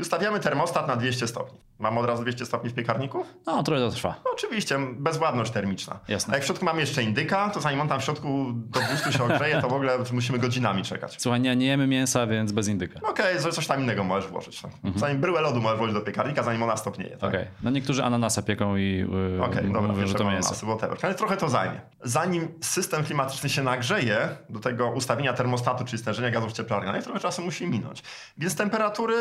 ustawiamy 0.02 0.40
termostat 0.40 0.88
na 0.88 0.96
200 0.96 1.28
stopni. 1.28 1.60
Mamy 1.80 2.00
od 2.00 2.06
razu 2.06 2.22
200 2.22 2.46
stopni 2.46 2.70
w 2.70 2.74
piekarniku? 2.74 3.26
No, 3.46 3.64
trochę 3.64 3.82
to 3.82 3.92
trwa. 3.92 4.16
No, 4.26 4.32
oczywiście, 4.34 4.80
bezwładność 4.94 5.52
termiczna. 5.52 6.00
Jasne. 6.08 6.34
A 6.34 6.36
jak 6.36 6.44
w 6.44 6.46
środku 6.46 6.66
mamy 6.66 6.82
jeszcze 6.82 7.04
indyka, 7.04 7.50
to 7.50 7.62
zanim 7.62 7.82
on 7.82 7.88
tam 7.88 8.00
w 8.00 8.04
środku 8.04 8.46
do 8.54 8.80
200 8.80 9.12
się 9.12 9.24
ogrzeje, 9.24 9.62
to 9.62 9.70
w 9.70 9.74
ogóle 9.74 9.98
musimy 10.12 10.40
godzinami 10.40 10.84
czekać. 10.84 11.16
Słuchaj, 11.22 11.42
nie, 11.42 11.56
nie 11.56 11.66
jemy 11.66 11.88
mięsa, 11.88 12.28
więc 12.28 12.52
bez 12.52 12.68
indyka. 12.68 13.00
No 13.04 13.10
Okej, 13.10 13.40
okay, 13.40 13.52
coś 13.52 13.68
tam 13.68 13.82
innego 13.82 14.04
możesz 14.04 14.32
włożyć. 14.32 14.64
No. 14.64 14.70
Zanim 14.96 15.22
bryłę 15.22 15.42
lodu 15.42 15.62
możesz 15.62 15.78
włożyć 15.78 15.96
do 15.96 16.02
piekarnika, 16.02 16.44
zanim 16.44 16.64
ona 16.64 16.78
stopnieje. 16.78 17.18
Tak? 17.18 17.30
Okej, 17.30 17.42
okay. 17.42 17.52
no 17.64 17.70
niektórzy 17.70 18.04
ananasa 18.04 18.42
pieką 18.42 18.76
i 18.76 19.06
yy, 19.38 19.44
okay, 19.44 19.64
dobra, 19.64 19.82
mówią, 19.82 20.08
że 20.08 20.14
to 20.14 20.32
mięso. 20.32 20.56
Whatever. 20.56 20.98
Ale 21.02 21.16
trochę 21.16 21.38
to 21.38 21.50
zajmie. 21.50 21.82
Zanim 22.04 22.48
system 22.62 23.04
klimatyczny 23.04 23.50
się 23.50 23.64
nagrzeje 23.64 24.30
do 24.50 24.60
tego 24.60 24.92
ustawienia 24.92 25.34
termostatu, 25.34 25.86
czyli 25.86 25.98
stężenia 25.98 26.32
gazów 26.32 26.54
cieplarnianych, 26.54 27.04
trochę 27.04 27.20
czasu 27.20 27.42
musi 27.42 27.68
minąć. 27.68 28.04
Więc 28.38 28.56
temperatury 28.56 29.16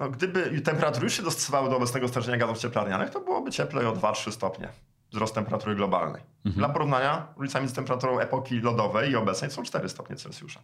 no, 0.00 0.10
gdyby 0.10 0.60
temperatury 0.60 1.04
już 1.04 1.14
się 1.14 1.22
dostosowały 1.22 1.70
do 1.70 1.76
obecnego 1.76 2.08
stężenia 2.08 2.38
gazów 2.38 2.58
cieplarnianych, 2.58 3.10
to 3.10 3.20
byłoby 3.20 3.50
cieplej 3.50 3.86
o 3.86 3.92
2-3 3.92 4.32
stopnie 4.32 4.68
wzrost 5.12 5.34
temperatury 5.34 5.74
globalnej. 5.74 6.22
Mhm. 6.44 6.54
Dla 6.58 6.68
porównania, 6.68 7.26
różnica 7.36 7.60
między 7.60 7.74
temperaturą 7.74 8.18
epoki 8.18 8.60
lodowej 8.60 9.10
i 9.10 9.16
obecnej 9.16 9.50
są 9.50 9.62
4 9.62 9.88
stopnie 9.88 10.16
Celsjusza. 10.16 10.60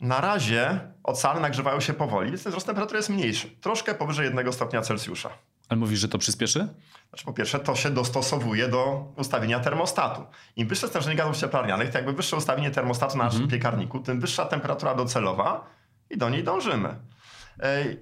Na 0.00 0.20
razie 0.20 0.80
oceany 1.02 1.40
nagrzewają 1.40 1.80
się 1.80 1.92
powoli, 1.92 2.30
więc 2.30 2.42
ten 2.42 2.50
wzrost 2.50 2.66
temperatury 2.66 2.98
jest 2.98 3.08
mniejszy. 3.08 3.50
Troszkę 3.60 3.94
powyżej 3.94 4.26
1 4.26 4.52
stopnia 4.52 4.82
Celsjusza. 4.82 5.30
Ale 5.68 5.80
mówisz, 5.80 6.00
że 6.00 6.08
to 6.08 6.18
przyspieszy? 6.18 6.68
Znaczy, 7.08 7.24
po 7.24 7.32
pierwsze, 7.32 7.58
to 7.58 7.76
się 7.76 7.90
dostosowuje 7.90 8.68
do 8.68 9.12
ustawienia 9.16 9.60
termostatu. 9.60 10.26
Im 10.56 10.68
wyższe 10.68 10.88
stężenie 10.88 11.16
gazów 11.16 11.36
cieplarnianych, 11.36 11.90
to 11.90 11.98
jakby 11.98 12.12
wyższe 12.12 12.36
ustawienie 12.36 12.70
termostatu 12.70 13.18
na 13.18 13.24
naszym 13.24 13.42
mhm. 13.42 13.50
piekarniku, 13.60 14.00
tym 14.00 14.20
wyższa 14.20 14.44
temperatura 14.44 14.94
docelowa 14.94 15.66
i 16.10 16.18
do 16.18 16.30
niej 16.30 16.44
dążymy. 16.44 16.96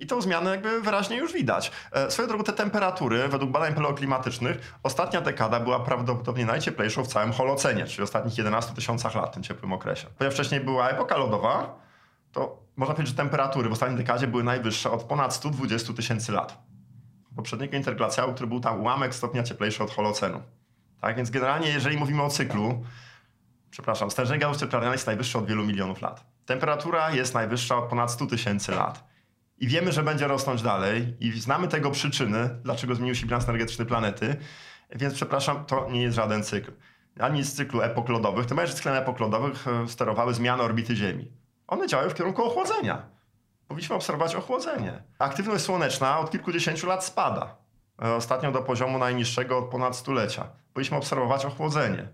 I 0.00 0.06
tą 0.06 0.20
zmianę 0.20 0.50
jakby 0.50 0.80
wyraźnie 0.80 1.16
już 1.16 1.32
widać. 1.32 1.72
E, 1.92 2.10
swoją 2.10 2.28
drogą 2.28 2.44
te 2.44 2.52
temperatury, 2.52 3.28
według 3.28 3.50
badań 3.50 3.74
paleoklimatycznych, 3.74 4.78
ostatnia 4.82 5.20
dekada 5.20 5.60
była 5.60 5.80
prawdopodobnie 5.80 6.46
najcieplejszą 6.46 7.04
w 7.04 7.08
całym 7.08 7.32
Holocenie, 7.32 7.86
czyli 7.86 8.02
ostatnich 8.02 8.38
11 8.38 8.74
tysiącach 8.74 9.14
lat 9.14 9.30
w 9.30 9.34
tym 9.34 9.42
ciepłym 9.42 9.72
okresie. 9.72 10.06
Ponieważ 10.18 10.34
wcześniej 10.34 10.60
była 10.60 10.88
epoka 10.88 11.16
lodowa, 11.16 11.78
to 12.32 12.62
można 12.76 12.94
powiedzieć, 12.94 13.16
że 13.16 13.22
temperatury 13.22 13.68
w 13.68 13.72
ostatniej 13.72 13.98
dekadzie 13.98 14.26
były 14.26 14.44
najwyższe 14.44 14.90
od 14.90 15.02
ponad 15.02 15.34
120 15.34 15.92
tysięcy 15.92 16.32
lat. 16.32 16.58
Poprzedniego 17.36 17.76
interglacjału, 17.76 18.34
który 18.34 18.46
był 18.46 18.60
tam 18.60 18.80
ułamek 18.80 19.14
stopnia 19.14 19.42
cieplejszy 19.42 19.84
od 19.84 19.90
Holocenu. 19.90 20.42
Tak 21.00 21.16
więc 21.16 21.30
generalnie, 21.30 21.68
jeżeli 21.68 21.96
mówimy 21.96 22.22
o 22.22 22.28
cyklu, 22.28 22.84
przepraszam, 23.70 24.10
stężenie 24.10 24.40
gazów 24.40 24.56
cieplarnianych 24.56 24.96
jest 24.96 25.06
najwyższe 25.06 25.38
od 25.38 25.46
wielu 25.46 25.64
milionów 25.64 26.02
lat. 26.02 26.24
Temperatura 26.46 27.10
jest 27.10 27.34
najwyższa 27.34 27.76
od 27.76 27.84
ponad 27.84 28.10
100 28.10 28.26
tysięcy 28.26 28.72
lat 28.72 29.07
i 29.60 29.68
wiemy, 29.68 29.92
że 29.92 30.02
będzie 30.02 30.26
rosnąć 30.28 30.62
dalej 30.62 31.16
i 31.20 31.40
znamy 31.40 31.68
tego 31.68 31.90
przyczyny, 31.90 32.50
dlaczego 32.62 32.94
zmienił 32.94 33.14
się 33.14 33.26
bilans 33.26 33.48
energetyczny 33.48 33.86
planety, 33.86 34.36
więc 34.90 35.14
przepraszam, 35.14 35.64
to 35.64 35.90
nie 35.90 36.02
jest 36.02 36.16
żaden 36.16 36.44
cykl. 36.44 36.72
Ani 37.20 37.44
z 37.44 37.54
cyklu 37.54 37.82
epok 37.82 38.08
lodowych, 38.08 38.46
tym 38.46 38.56
bardziej 38.56 38.76
cyklem 38.76 38.94
epok 38.94 39.20
lodowych 39.20 39.68
e, 39.68 39.88
sterowały 39.88 40.34
zmiany 40.34 40.62
orbity 40.62 40.96
Ziemi. 40.96 41.32
One 41.66 41.86
działają 41.86 42.10
w 42.10 42.14
kierunku 42.14 42.44
ochłodzenia. 42.44 43.02
Powinniśmy 43.68 43.96
obserwować 43.96 44.34
ochłodzenie. 44.34 45.02
Aktywność 45.18 45.64
słoneczna 45.64 46.18
od 46.18 46.30
kilkudziesięciu 46.30 46.86
lat 46.86 47.04
spada. 47.04 47.56
E, 48.02 48.14
ostatnio 48.14 48.52
do 48.52 48.62
poziomu 48.62 48.98
najniższego 48.98 49.58
od 49.58 49.64
ponad 49.64 49.96
stulecia. 49.96 50.48
Powinniśmy 50.72 50.96
obserwować 50.96 51.44
ochłodzenie. 51.44 52.08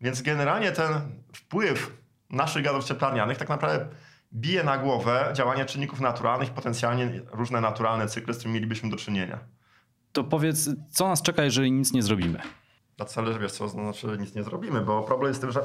Więc 0.00 0.22
generalnie 0.22 0.72
ten 0.72 1.00
wpływ 1.32 1.92
naszych 2.30 2.64
gazów 2.64 2.84
cieplarnianych 2.84 3.38
tak 3.38 3.48
naprawdę 3.48 3.88
bije 4.34 4.64
na 4.64 4.78
głowę 4.78 5.30
działania 5.32 5.64
czynników 5.64 6.00
naturalnych, 6.00 6.50
potencjalnie 6.50 7.20
różne 7.32 7.60
naturalne 7.60 8.08
cykle, 8.08 8.34
z 8.34 8.36
którymi 8.36 8.54
mielibyśmy 8.54 8.90
do 8.90 8.96
czynienia. 8.96 9.38
To 10.12 10.24
powiedz, 10.24 10.70
co 10.90 11.08
nas 11.08 11.22
czeka, 11.22 11.44
jeżeli 11.44 11.72
nic 11.72 11.92
nie 11.92 12.02
zrobimy? 12.02 12.40
Na 12.98 13.04
cele, 13.04 13.38
wiesz 13.38 13.52
co, 13.52 13.68
znaczy 13.68 14.06
nic 14.20 14.34
nie 14.34 14.42
zrobimy, 14.42 14.80
bo 14.80 15.02
problem 15.02 15.28
jest 15.28 15.40
w 15.40 15.42
tym, 15.42 15.52
że 15.52 15.60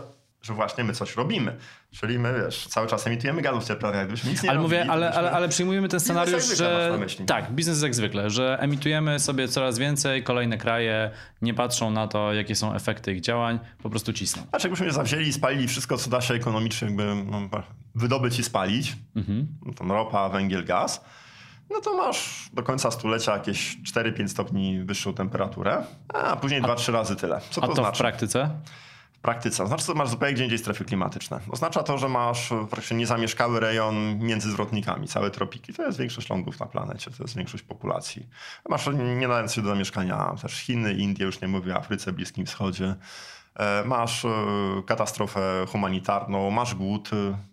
że 0.45 0.53
właśnie 0.53 0.83
my 0.83 0.93
coś 0.93 1.15
robimy. 1.15 1.55
Czyli 1.91 2.19
my, 2.19 2.43
wiesz, 2.45 2.67
cały 2.67 2.87
czas 2.87 3.07
emitujemy 3.07 3.41
gazów 3.41 3.63
cieplarnianych, 3.63 4.07
gdybyśmy 4.07 4.31
nic 4.31 4.43
nie 4.43 4.49
ale 4.49 4.59
robili. 4.59 4.79
Mówię, 4.79 4.91
ale, 4.91 5.11
ale, 5.13 5.31
ale 5.31 5.49
przyjmujemy 5.49 5.89
ten 5.89 5.99
scenariusz, 5.99 6.57
że... 6.57 6.99
Tak, 7.27 7.51
biznes 7.51 7.81
jak 7.81 7.95
zwykle, 7.95 8.29
że 8.29 8.57
emitujemy 8.59 9.19
sobie 9.19 9.47
coraz 9.47 9.77
więcej, 9.77 10.23
kolejne 10.23 10.57
kraje 10.57 11.11
nie 11.41 11.53
patrzą 11.53 11.91
na 11.91 12.07
to, 12.07 12.33
jakie 12.33 12.55
są 12.55 12.73
efekty 12.73 13.13
ich 13.13 13.21
działań, 13.21 13.59
po 13.83 13.89
prostu 13.89 14.13
cisną. 14.13 14.43
A 14.51 14.57
jakbyśmy 14.63 14.91
zawzięli 14.91 15.27
i 15.27 15.33
spalili 15.33 15.67
wszystko, 15.67 15.97
co 15.97 16.09
da 16.09 16.21
się 16.21 16.33
ekonomicznie 16.33 16.87
jakby 16.87 17.15
no, 17.15 17.49
wydobyć 17.95 18.39
i 18.39 18.43
spalić, 18.43 18.97
mhm. 19.15 19.47
tam 19.77 19.91
ropa, 19.91 20.29
węgiel, 20.29 20.65
gaz, 20.65 21.05
no 21.69 21.81
to 21.81 21.97
masz 21.97 22.49
do 22.53 22.63
końca 22.63 22.91
stulecia 22.91 23.33
jakieś 23.33 23.77
4-5 23.77 24.27
stopni 24.27 24.83
wyższą 24.83 25.13
temperaturę, 25.13 25.83
a 26.07 26.35
później 26.35 26.61
2-3 26.61 26.93
razy 26.93 27.15
tyle. 27.15 27.41
Co 27.49 27.61
to, 27.61 27.67
a 27.67 27.69
to 27.69 27.75
znaczy? 27.75 27.97
w 27.97 27.99
praktyce? 27.99 28.49
praktyce. 29.25 29.63
Oznacza, 29.63 29.85
że 29.85 29.93
masz 29.93 30.09
zupełnie 30.09 30.33
gdzie 30.33 30.43
indziej 30.43 30.59
strefy 30.59 30.85
klimatyczne. 30.85 31.39
Oznacza 31.51 31.83
to, 31.83 31.97
że 31.97 32.09
masz 32.09 32.49
praktycznie 32.49 32.97
niezamieszkały 32.97 33.59
rejon 33.59 34.19
między 34.19 34.51
zwrotnikami, 34.51 35.07
całe 35.07 35.31
tropiki. 35.31 35.73
To 35.73 35.85
jest 35.85 35.97
większość 35.97 36.29
lądów 36.29 36.59
na 36.59 36.65
planecie, 36.65 37.11
to 37.11 37.23
jest 37.23 37.35
większość 37.35 37.63
populacji. 37.63 38.27
Masz 38.69 38.87
nie 38.87 39.27
nadające 39.27 39.55
się 39.55 39.61
do 39.61 39.69
zamieszkania 39.69 40.35
też 40.41 40.53
Chiny, 40.53 40.93
Indie, 40.93 41.25
już 41.25 41.41
nie 41.41 41.47
mówię 41.47 41.73
o 41.73 41.77
Afryce, 41.77 42.11
Bliskim 42.11 42.45
Wschodzie. 42.45 42.95
E, 43.55 43.83
masz 43.85 44.25
e, 44.25 44.29
katastrofę 44.85 45.65
humanitarną, 45.71 46.51
masz 46.51 46.75
głód. 46.75 47.09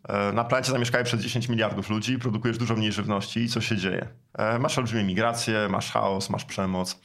E, 0.08 0.32
na 0.32 0.44
planecie 0.44 0.72
zamieszkają 0.72 1.04
przez 1.04 1.20
10 1.20 1.48
miliardów 1.48 1.90
ludzi, 1.90 2.18
produkujesz 2.18 2.58
dużo 2.58 2.74
mniej 2.74 2.92
żywności 2.92 3.40
i 3.40 3.48
co 3.48 3.60
się 3.60 3.76
dzieje? 3.76 4.08
Masz 4.60 4.78
olbrzymie 4.78 5.04
migracje, 5.04 5.68
masz 5.68 5.92
chaos, 5.92 6.30
masz 6.30 6.44
przemoc. 6.44 7.00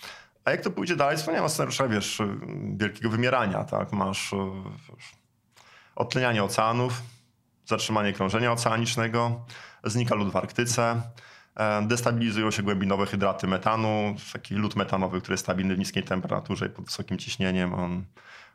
A 0.45 0.51
jak 0.51 0.61
to 0.61 0.71
pójdzie 0.71 0.95
dalej, 0.95 1.17
to 1.25 1.31
nie 1.31 1.41
ma 1.41 1.49
scenariusza, 1.49 1.87
wiesz, 1.87 2.21
wielkiego 2.77 3.09
wymierania, 3.09 3.63
tak? 3.63 3.93
Masz 3.93 4.31
odtlenianie 5.95 6.43
oceanów, 6.43 7.01
zatrzymanie 7.65 8.13
krążenia 8.13 8.51
oceanicznego, 8.51 9.45
znika 9.83 10.15
lód 10.15 10.31
w 10.31 10.35
Arktyce, 10.35 11.01
destabilizują 11.81 12.51
się 12.51 12.63
głębinowe 12.63 13.05
hydraty 13.05 13.47
metanu, 13.47 14.15
taki 14.33 14.55
lód 14.55 14.75
metanowy, 14.75 15.21
który 15.21 15.33
jest 15.33 15.43
stabilny 15.43 15.75
w 15.75 15.79
niskiej 15.79 16.03
temperaturze 16.03 16.65
i 16.65 16.69
pod 16.69 16.85
wysokim 16.85 17.17
ciśnieniem, 17.17 17.73
on 17.73 18.05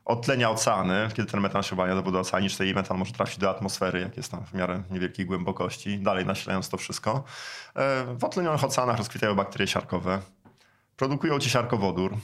odtlenia 0.04 0.50
oceany, 0.50 1.08
kiedy 1.14 1.30
ten 1.30 1.40
metan 1.40 1.62
się 1.62 1.74
uwalnia 1.74 1.94
do 1.94 2.02
wody 2.02 2.18
oceanicznej 2.18 2.68
i 2.68 2.74
metan 2.74 2.98
może 2.98 3.12
trafić 3.12 3.38
do 3.38 3.50
atmosfery, 3.50 4.00
jak 4.00 4.16
jest 4.16 4.30
tam 4.30 4.44
w 4.44 4.54
miarę 4.54 4.82
niewielkiej 4.90 5.26
głębokości, 5.26 5.98
dalej 5.98 6.26
nasilając 6.26 6.68
to 6.68 6.76
wszystko. 6.76 7.24
W 8.06 8.24
odtlenionych 8.24 8.64
oceanach 8.64 8.98
rozkwitają 8.98 9.34
bakterie 9.34 9.66
siarkowe, 9.66 10.22
produkują 10.96 11.38
ci 11.38 11.50
siarkowodór, 11.50 12.16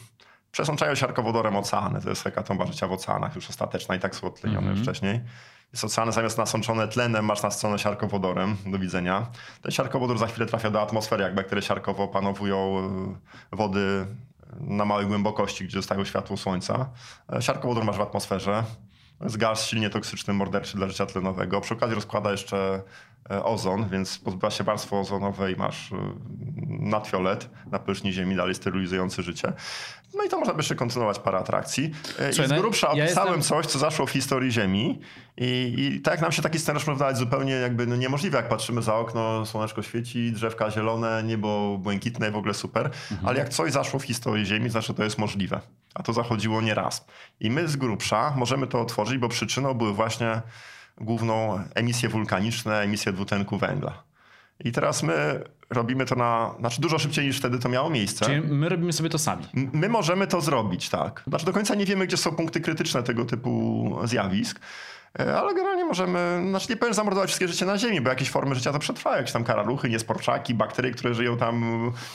przesączają 0.52 0.94
siarkowodorem 0.94 1.56
oceany. 1.56 2.00
To 2.00 2.08
jest 2.08 2.22
hekatomba 2.22 2.66
życia 2.66 2.88
w 2.88 2.92
oceanach 2.92 3.34
już 3.34 3.50
ostateczna 3.50 3.94
i 3.94 3.98
tak 3.98 4.14
są 4.14 4.26
odtlenione 4.26 4.66
mm 4.66 4.78
-hmm. 4.78 4.82
wcześniej. 4.82 5.20
Jest 5.72 5.84
oceany 5.84 6.12
zamiast 6.12 6.38
nasączone 6.38 6.88
tlenem, 6.88 7.24
masz 7.24 7.42
nasycone 7.42 7.78
siarkowodorem. 7.78 8.56
Do 8.66 8.78
widzenia. 8.78 9.26
Ten 9.62 9.72
siarkowodór 9.72 10.18
za 10.18 10.26
chwilę 10.26 10.46
trafia 10.46 10.70
do 10.70 10.82
atmosfery, 10.82 11.24
jak 11.24 11.34
bakterie 11.34 11.62
siarkowo 11.62 12.04
opanowują 12.04 12.78
y, 13.52 13.56
wody 13.56 14.06
na 14.60 14.84
małej 14.84 15.06
głębokości, 15.06 15.64
gdzie 15.64 15.78
zostają 15.78 16.04
światło 16.04 16.36
słońca. 16.36 16.90
E, 17.32 17.42
siarkowodór 17.42 17.84
masz 17.84 17.96
w 17.96 18.00
atmosferze. 18.00 18.64
Jest 19.20 19.36
gaz 19.36 19.66
silnie 19.66 19.90
toksyczny, 19.90 20.34
morderczy 20.34 20.76
dla 20.76 20.88
życia 20.88 21.06
tlenowego. 21.06 21.60
Przy 21.60 21.74
okazji 21.74 21.94
rozkłada 21.94 22.30
jeszcze 22.30 22.82
e, 23.30 23.44
ozon, 23.44 23.88
więc 23.88 24.18
pozbywa 24.18 24.50
się 24.50 24.64
warstwy 24.64 24.96
ozonowej, 24.96 25.56
masz 25.56 25.92
e, 25.92 25.96
nadfiolet 26.78 27.50
na 27.70 27.78
powierzchni 27.78 28.12
Ziemi, 28.12 28.36
dalej 28.36 28.54
sterylizujący 28.54 29.22
życie. 29.22 29.52
No 30.14 30.24
i 30.24 30.28
to 30.28 30.38
można 30.38 30.54
by 30.54 30.58
jeszcze 30.58 30.74
kontynuować 30.74 31.18
parę 31.18 31.38
atrakcji. 31.38 31.92
E, 32.18 32.32
Słuchaj, 32.32 32.56
I 32.56 32.58
z 32.58 32.60
grubsza 32.60 32.90
ja 32.94 33.04
opisałem 33.04 33.36
jestem... 33.36 33.56
coś, 33.56 33.66
co 33.66 33.78
zaszło 33.78 34.06
w 34.06 34.10
historii 34.10 34.52
Ziemi 34.52 35.00
i, 35.36 35.74
i 35.78 36.00
tak 36.00 36.14
jak 36.14 36.20
nam 36.20 36.32
się 36.32 36.42
taki 36.42 36.58
scenariusz 36.58 36.86
może 36.86 36.94
wydawać 36.94 37.16
zupełnie 37.16 37.52
jakby 37.52 37.86
no 37.86 37.96
niemożliwy, 37.96 38.36
jak 38.36 38.48
patrzymy 38.48 38.82
za 38.82 38.94
okno, 38.94 39.46
słoneczko 39.46 39.82
świeci, 39.82 40.32
drzewka 40.32 40.70
zielone, 40.70 41.22
niebo 41.22 41.78
błękitne, 41.78 42.30
w 42.30 42.36
ogóle 42.36 42.54
super, 42.54 42.86
mhm. 42.86 43.28
ale 43.28 43.38
jak 43.38 43.48
coś 43.48 43.72
zaszło 43.72 44.00
w 44.00 44.04
historii 44.04 44.46
Ziemi, 44.46 44.70
znaczy 44.70 44.94
to 44.94 45.04
jest 45.04 45.18
możliwe. 45.18 45.60
A 45.94 46.02
to 46.02 46.12
zachodziło 46.12 46.60
nie 46.60 46.74
raz. 46.74 47.06
I 47.40 47.50
my 47.50 47.68
z 47.68 47.76
grubsza 47.76 48.34
możemy 48.36 48.66
to 48.66 48.80
otworzyć, 48.80 49.18
bo 49.18 49.28
przyczyną 49.28 49.74
były 49.74 49.92
właśnie 49.92 50.42
główną 51.00 51.64
emisje 51.74 52.08
wulkaniczne, 52.08 52.80
emisje 52.80 53.12
dwutlenku 53.12 53.58
węgla. 53.58 54.02
I 54.64 54.72
teraz 54.72 55.02
my 55.02 55.44
robimy 55.70 56.04
to 56.04 56.14
na, 56.14 56.54
znaczy 56.58 56.80
dużo 56.80 56.98
szybciej 56.98 57.26
niż 57.26 57.38
wtedy 57.38 57.58
to 57.58 57.68
miało 57.68 57.90
miejsce. 57.90 58.24
Czyli 58.24 58.40
my 58.40 58.68
robimy 58.68 58.92
sobie 58.92 59.10
to 59.10 59.18
sami. 59.18 59.44
My 59.54 59.88
możemy 59.88 60.26
to 60.26 60.40
zrobić, 60.40 60.88
tak. 60.88 61.22
Znaczy 61.26 61.46
do 61.46 61.52
końca 61.52 61.74
nie 61.74 61.86
wiemy, 61.86 62.06
gdzie 62.06 62.16
są 62.16 62.34
punkty 62.34 62.60
krytyczne 62.60 63.02
tego 63.02 63.24
typu 63.24 63.96
zjawisk. 64.04 64.60
E, 65.20 65.38
ale 65.38 65.54
generalnie 65.54 65.84
możemy, 65.84 66.42
znaczy 66.48 66.66
nie 66.70 66.76
powiem 66.76 66.94
zamordować 66.94 67.28
wszystkie 67.28 67.48
życie 67.48 67.66
na 67.66 67.78
Ziemi, 67.78 68.00
bo 68.00 68.08
jakieś 68.08 68.30
formy 68.30 68.54
życia 68.54 68.72
to 68.72 68.78
przetrwają, 68.78 69.16
jakieś 69.16 69.32
tam 69.32 69.44
karaluchy, 69.44 69.88
niesporczaki, 69.88 70.54
bakterie, 70.54 70.90
które 70.90 71.14
żyją 71.14 71.36
tam 71.36 71.64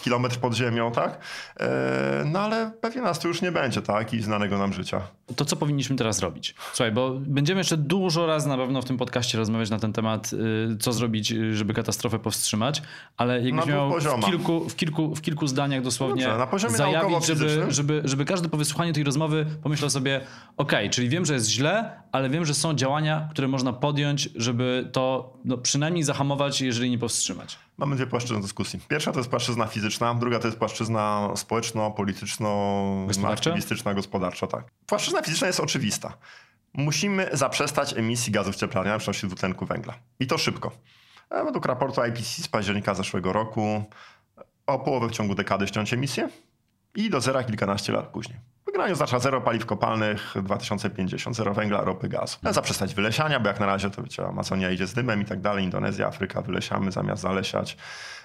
kilometr 0.03 0.38
pod 0.38 0.53
ziemią, 0.53 0.91
tak? 0.91 1.17
E, 1.60 2.23
no 2.25 2.39
ale 2.39 2.71
pewnie 2.82 3.01
nas 3.01 3.19
tu 3.19 3.27
już 3.27 3.41
nie 3.41 3.51
będzie, 3.51 3.82
tak? 3.82 4.13
I 4.13 4.21
znanego 4.21 4.58
nam 4.58 4.73
życia. 4.73 5.01
To 5.36 5.45
co 5.45 5.56
powinniśmy 5.56 5.95
teraz 5.95 6.19
robić? 6.19 6.56
Słuchaj, 6.73 6.91
bo 6.91 7.12
będziemy 7.19 7.60
jeszcze 7.60 7.77
dużo 7.77 8.25
razy 8.27 8.49
na 8.49 8.58
pewno 8.58 8.82
w 8.82 8.86
tym 8.86 8.97
podcaście 8.97 9.38
rozmawiać 9.38 9.69
na 9.69 9.79
ten 9.79 9.93
temat, 9.93 10.34
y, 10.34 10.77
co 10.77 10.93
zrobić, 10.93 11.32
y, 11.32 11.56
żeby 11.56 11.73
katastrofę 11.73 12.19
powstrzymać, 12.19 12.82
ale 13.17 13.41
jakbyś 13.41 13.65
miał 13.65 13.91
w 13.99 14.25
kilku, 14.25 14.69
w, 14.69 14.75
kilku, 14.75 15.15
w 15.15 15.21
kilku 15.21 15.47
zdaniach 15.47 15.82
dosłownie 15.82 16.23
Dobrze, 16.23 16.38
na 16.38 16.47
poziomie 16.47 16.75
zajawić, 16.75 17.25
żeby, 17.25 17.65
żeby, 17.69 18.01
żeby 18.06 18.25
każdy 18.25 18.49
po 18.49 18.58
wysłuchaniu 18.58 18.93
tej 18.93 19.03
rozmowy 19.03 19.45
pomyślał 19.63 19.89
sobie, 19.89 20.21
ok, 20.58 20.73
czyli 20.91 21.10
wiem, 21.10 21.25
że 21.25 21.34
jest 21.34 21.49
źle, 21.49 22.01
ale 22.12 22.29
wiem, 22.29 22.45
że 22.45 22.53
są 22.53 22.75
działania, 22.83 23.27
które 23.31 23.47
można 23.47 23.73
podjąć, 23.73 24.29
żeby 24.35 24.89
to 24.91 25.33
no, 25.45 25.57
przynajmniej 25.57 26.03
zahamować, 26.03 26.61
jeżeli 26.61 26.89
nie 26.89 26.97
powstrzymać? 26.97 27.59
Mamy 27.77 27.95
dwie 27.95 28.07
płaszczyzny 28.07 28.41
dyskusji. 28.41 28.79
Pierwsza 28.87 29.11
to 29.11 29.19
jest 29.19 29.29
płaszczyzna 29.29 29.65
fizyczna, 29.65 30.15
druga 30.15 30.39
to 30.39 30.47
jest 30.47 30.59
płaszczyzna 30.59 31.29
społeczno-polityczno-aktywistyczna, 31.35 33.93
gospodarcza. 33.93 34.47
Tak. 34.47 34.65
Płaszczyzna 34.85 35.21
fizyczna 35.21 35.47
jest 35.47 35.59
oczywista. 35.59 36.17
Musimy 36.73 37.29
zaprzestać 37.33 37.93
emisji 37.93 38.31
gazów 38.31 38.55
cieplarnianych, 38.55 38.99
w 38.99 39.03
szczególności 39.03 39.27
dwutlenku 39.27 39.65
węgla. 39.65 39.93
I 40.19 40.27
to 40.27 40.37
szybko. 40.37 40.71
E, 41.29 41.43
według 41.43 41.65
raportu 41.65 42.05
IPCC 42.05 42.43
z 42.43 42.47
października 42.47 42.93
zeszłego 42.93 43.33
roku 43.33 43.83
o 44.67 44.79
połowę 44.79 45.07
w 45.07 45.11
ciągu 45.11 45.35
dekady 45.35 45.67
ściąć 45.67 45.93
emisję 45.93 46.29
i 46.95 47.09
do 47.09 47.21
zera 47.21 47.43
kilkanaście 47.43 47.93
lat 47.93 48.07
później. 48.07 48.52
Wygranie 48.73 48.93
oznacza 48.93 49.19
zero 49.19 49.41
paliw 49.41 49.65
kopalnych 49.65 50.33
2050, 50.43 51.36
zero 51.36 51.53
węgla, 51.53 51.81
ropy, 51.81 52.09
gazu. 52.09 52.38
No, 52.43 52.53
zaprzestać 52.53 52.93
wylesiania, 52.93 53.39
bo 53.39 53.47
jak 53.47 53.59
na 53.59 53.65
razie 53.65 53.89
to 53.89 54.03
wiecie, 54.03 54.27
Amazonia 54.27 54.71
idzie 54.71 54.88
z 54.88 54.93
dymem 54.93 55.21
i 55.21 55.25
tak 55.25 55.41
dalej, 55.41 55.63
Indonezja, 55.63 56.07
Afryka, 56.07 56.41
wylesiamy 56.41 56.91
zamiast 56.91 57.21
zalesiać. 57.21 57.77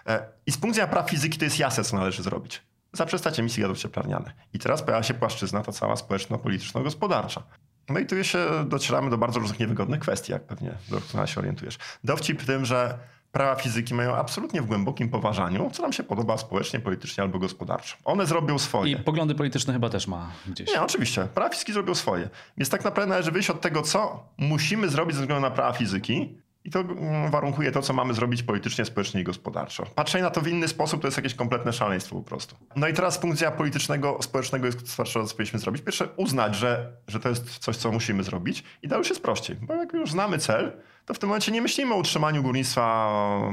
E, 0.07 0.27
I 0.47 0.53
z 0.53 0.55
punktu 0.55 0.69
widzenia 0.69 0.87
praw 0.87 1.11
fizyki 1.11 1.39
to 1.39 1.45
jest 1.45 1.59
jasne, 1.59 1.85
co 1.85 1.97
należy 1.97 2.23
zrobić. 2.23 2.63
Zaprzestać 2.93 3.41
emisji 3.41 3.63
gazów 3.63 3.79
cieplarnianych. 3.79 4.33
I 4.53 4.59
teraz 4.59 4.83
pojawia 4.83 5.03
się 5.03 5.15
płaszczyzna, 5.15 5.63
ta 5.63 5.73
cała 5.73 5.97
społeczno-polityczno-gospodarcza. 5.97 7.43
No 7.89 7.99
i 7.99 8.07
tu 8.07 8.25
się 8.25 8.47
docieramy 8.67 9.11
do 9.11 9.19
bardzo 9.19 9.41
różnych 9.41 9.61
niewygodnych 9.61 10.01
kwestii, 10.01 10.33
jak 10.33 10.43
pewnie 10.43 10.75
doskonale 10.89 11.29
się 11.29 11.41
orientujesz. 11.41 11.79
Dowcip 12.05 12.43
w 12.43 12.47
tym, 12.47 12.65
że 12.65 12.99
prawa 13.33 13.55
fizyki 13.55 13.95
mają 13.95 14.17
absolutnie 14.17 14.63
w 14.63 14.67
głębokim 14.67 15.09
poważaniu, 15.09 15.71
co 15.73 15.83
nam 15.83 15.93
się 15.93 16.03
podoba 16.03 16.39
społecznie, 16.39 16.81
politycznie 16.81 17.23
albo 17.23 17.39
gospodarczo. 17.39 17.97
One 18.05 18.27
zrobią 18.27 18.59
swoje. 18.59 18.93
I 18.93 18.97
poglądy 18.97 19.35
polityczne 19.35 19.73
chyba 19.73 19.91
też 19.91 20.07
ma 20.07 20.31
gdzieś. 20.47 20.69
Nie, 20.69 20.83
oczywiście. 20.83 21.29
Prawa 21.35 21.51
fizyki 21.51 21.73
zrobią 21.73 21.95
swoje. 21.95 22.29
Więc 22.57 22.71
tak 22.71 22.85
naprawdę 22.85 23.11
należy 23.11 23.31
wyjść 23.31 23.51
od 23.51 23.61
tego, 23.61 23.83
co 23.83 24.25
musimy 24.39 24.89
zrobić 24.89 25.17
ze 25.17 25.23
względu 25.23 25.43
na 25.43 25.51
prawa 25.51 25.73
fizyki, 25.73 26.39
i 26.65 26.71
to 26.71 26.81
mm, 26.81 27.31
warunkuje 27.31 27.73
to, 27.73 27.83
co 27.83 27.93
mamy 27.93 28.15
zrobić 28.15 28.43
politycznie, 28.43 28.85
społecznie 28.85 29.21
i 29.21 29.25
gospodarczo. 29.25 29.87
Patrzenie 29.95 30.25
na 30.25 30.31
to 30.31 30.41
w 30.41 30.49
inny 30.49 30.69
sposób 30.69 31.01
to 31.01 31.07
jest 31.07 31.17
jakieś 31.17 31.35
kompletne 31.35 31.73
szaleństwo 31.73 32.17
po 32.17 32.23
prostu. 32.23 32.57
No 32.77 32.89
i 32.89 32.93
teraz 32.93 33.15
z 33.15 33.19
punktu 33.19 33.35
widzenia 33.35 33.51
politycznego, 33.51 34.19
społecznego 34.23 34.67
jest 34.67 34.81
gospodarczego, 34.81 35.27
co 35.27 35.35
powinniśmy 35.35 35.59
zrobić. 35.59 35.83
Pierwsze, 35.83 36.09
uznać, 36.17 36.57
że, 36.57 36.93
że 37.09 37.21
to 37.21 37.29
jest 37.29 37.59
coś, 37.59 37.77
co 37.77 37.93
musimy 37.93 38.23
zrobić 38.23 38.65
i 38.83 38.89
dalej 38.89 39.01
już 39.01 39.09
jest 39.09 39.23
prościej. 39.23 39.57
Bo 39.63 39.75
jak 39.75 39.93
już 39.93 40.11
znamy 40.11 40.39
cel, 40.39 40.73
to 41.09 41.15
w 41.15 41.19
tym 41.19 41.29
momencie 41.29 41.53
nie 41.53 41.63
myślimy 41.63 41.95
o 41.95 41.97
utrzymaniu 41.97 42.43
górnictwa 42.43 43.11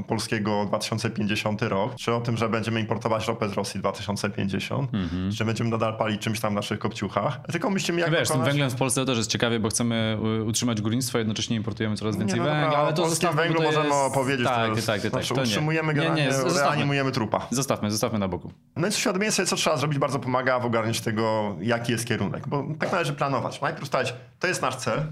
polskiego 0.07 0.65
2050 0.65 1.61
rok, 1.61 1.95
czy 1.95 2.13
o 2.13 2.21
tym, 2.21 2.37
że 2.37 2.49
będziemy 2.49 2.79
importować 2.79 3.27
ropę 3.27 3.49
z 3.49 3.53
Rosji 3.53 3.79
2050, 3.79 4.91
mm-hmm. 4.91 5.37
czy 5.37 5.45
będziemy 5.45 5.69
nadal 5.69 5.97
palić 5.97 6.21
czymś 6.21 6.39
tam 6.39 6.51
w 6.51 6.55
naszych 6.55 6.79
kopciuchach, 6.79 7.39
tylko 7.51 7.69
myślimy 7.69 8.01
jak 8.01 8.11
Wiesz, 8.11 8.27
dokonać... 8.27 8.45
tym 8.45 8.51
węglem 8.51 8.69
w 8.69 8.75
Polsce 8.75 9.05
też 9.05 9.17
jest 9.17 9.29
ciekawie, 9.29 9.59
bo 9.59 9.69
chcemy 9.69 10.17
utrzymać 10.45 10.81
górnictwo, 10.81 11.17
jednocześnie 11.17 11.55
importujemy 11.55 11.95
coraz 11.95 12.17
więcej 12.17 12.39
nie, 12.39 12.45
no 12.45 12.51
węgla, 12.51 12.77
ale 12.77 12.93
to 12.93 13.03
o 13.03 13.05
polskim 13.05 13.29
węglu 13.35 13.57
to 13.57 13.63
możemy 13.63 13.85
jest... 13.85 13.97
opowiedzieć 13.97 14.45
tak, 14.45 14.55
teraz. 14.55 14.85
Tak, 14.85 15.01
tak, 15.01 15.11
znaczy, 15.11 15.33
tak, 15.33 15.43
utrzymujemy 15.43 15.93
nie. 15.93 15.99
Nie, 15.99 16.09
nie, 16.09 16.29
reanimujemy 16.55 17.11
trupa. 17.11 17.47
Zostawmy, 17.51 17.91
zostawmy 17.91 18.19
na 18.19 18.27
boku. 18.27 18.51
No 18.75 18.81
więc 18.81 18.95
uświadomienie 18.95 19.31
sobie, 19.31 19.45
co 19.45 19.55
trzeba 19.55 19.77
zrobić, 19.77 19.99
bardzo 19.99 20.19
pomaga 20.19 20.59
w 20.59 20.65
ogarnięciu 20.65 21.03
tego, 21.03 21.55
jaki 21.61 21.91
jest 21.91 22.07
kierunek, 22.07 22.47
bo 22.47 22.63
tak 22.79 22.91
należy 22.91 23.13
planować. 23.13 23.61
Najpierw 23.61 23.83
ustalić, 23.83 24.13
to 24.39 24.47
jest 24.47 24.61
nasz 24.61 24.75
cel, 24.75 25.05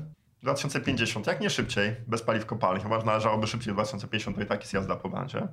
2050, 0.43 1.27
jak 1.27 1.41
nie 1.41 1.49
szybciej, 1.49 1.95
bez 2.07 2.21
paliw 2.21 2.45
kopalnych, 2.45 2.83
chyba 2.83 2.99
że 2.99 3.05
należałoby 3.05 3.47
szybciej 3.47 3.73
2050, 3.73 4.37
to 4.37 4.43
i 4.43 4.45
tak 4.45 4.61
jest 4.61 4.73
jazda 4.73 4.95
po 4.95 5.09
bandzie. 5.09 5.47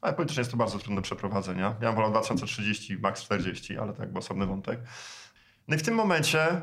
Ale 0.00 0.12
politycznie 0.12 0.40
jest 0.40 0.50
to 0.50 0.56
bardzo 0.56 0.78
trudne 0.78 1.02
przeprowadzenia. 1.02 1.76
Ja 1.80 1.88
bym 1.88 1.94
wolał 1.94 2.10
2030, 2.10 2.98
max 2.98 3.22
40, 3.22 3.78
ale 3.78 3.92
tak, 3.92 4.12
bo 4.12 4.18
osobny 4.18 4.46
wątek. 4.46 4.80
No 5.68 5.76
i 5.76 5.78
w 5.78 5.82
tym 5.82 5.94
momencie, 5.94 6.62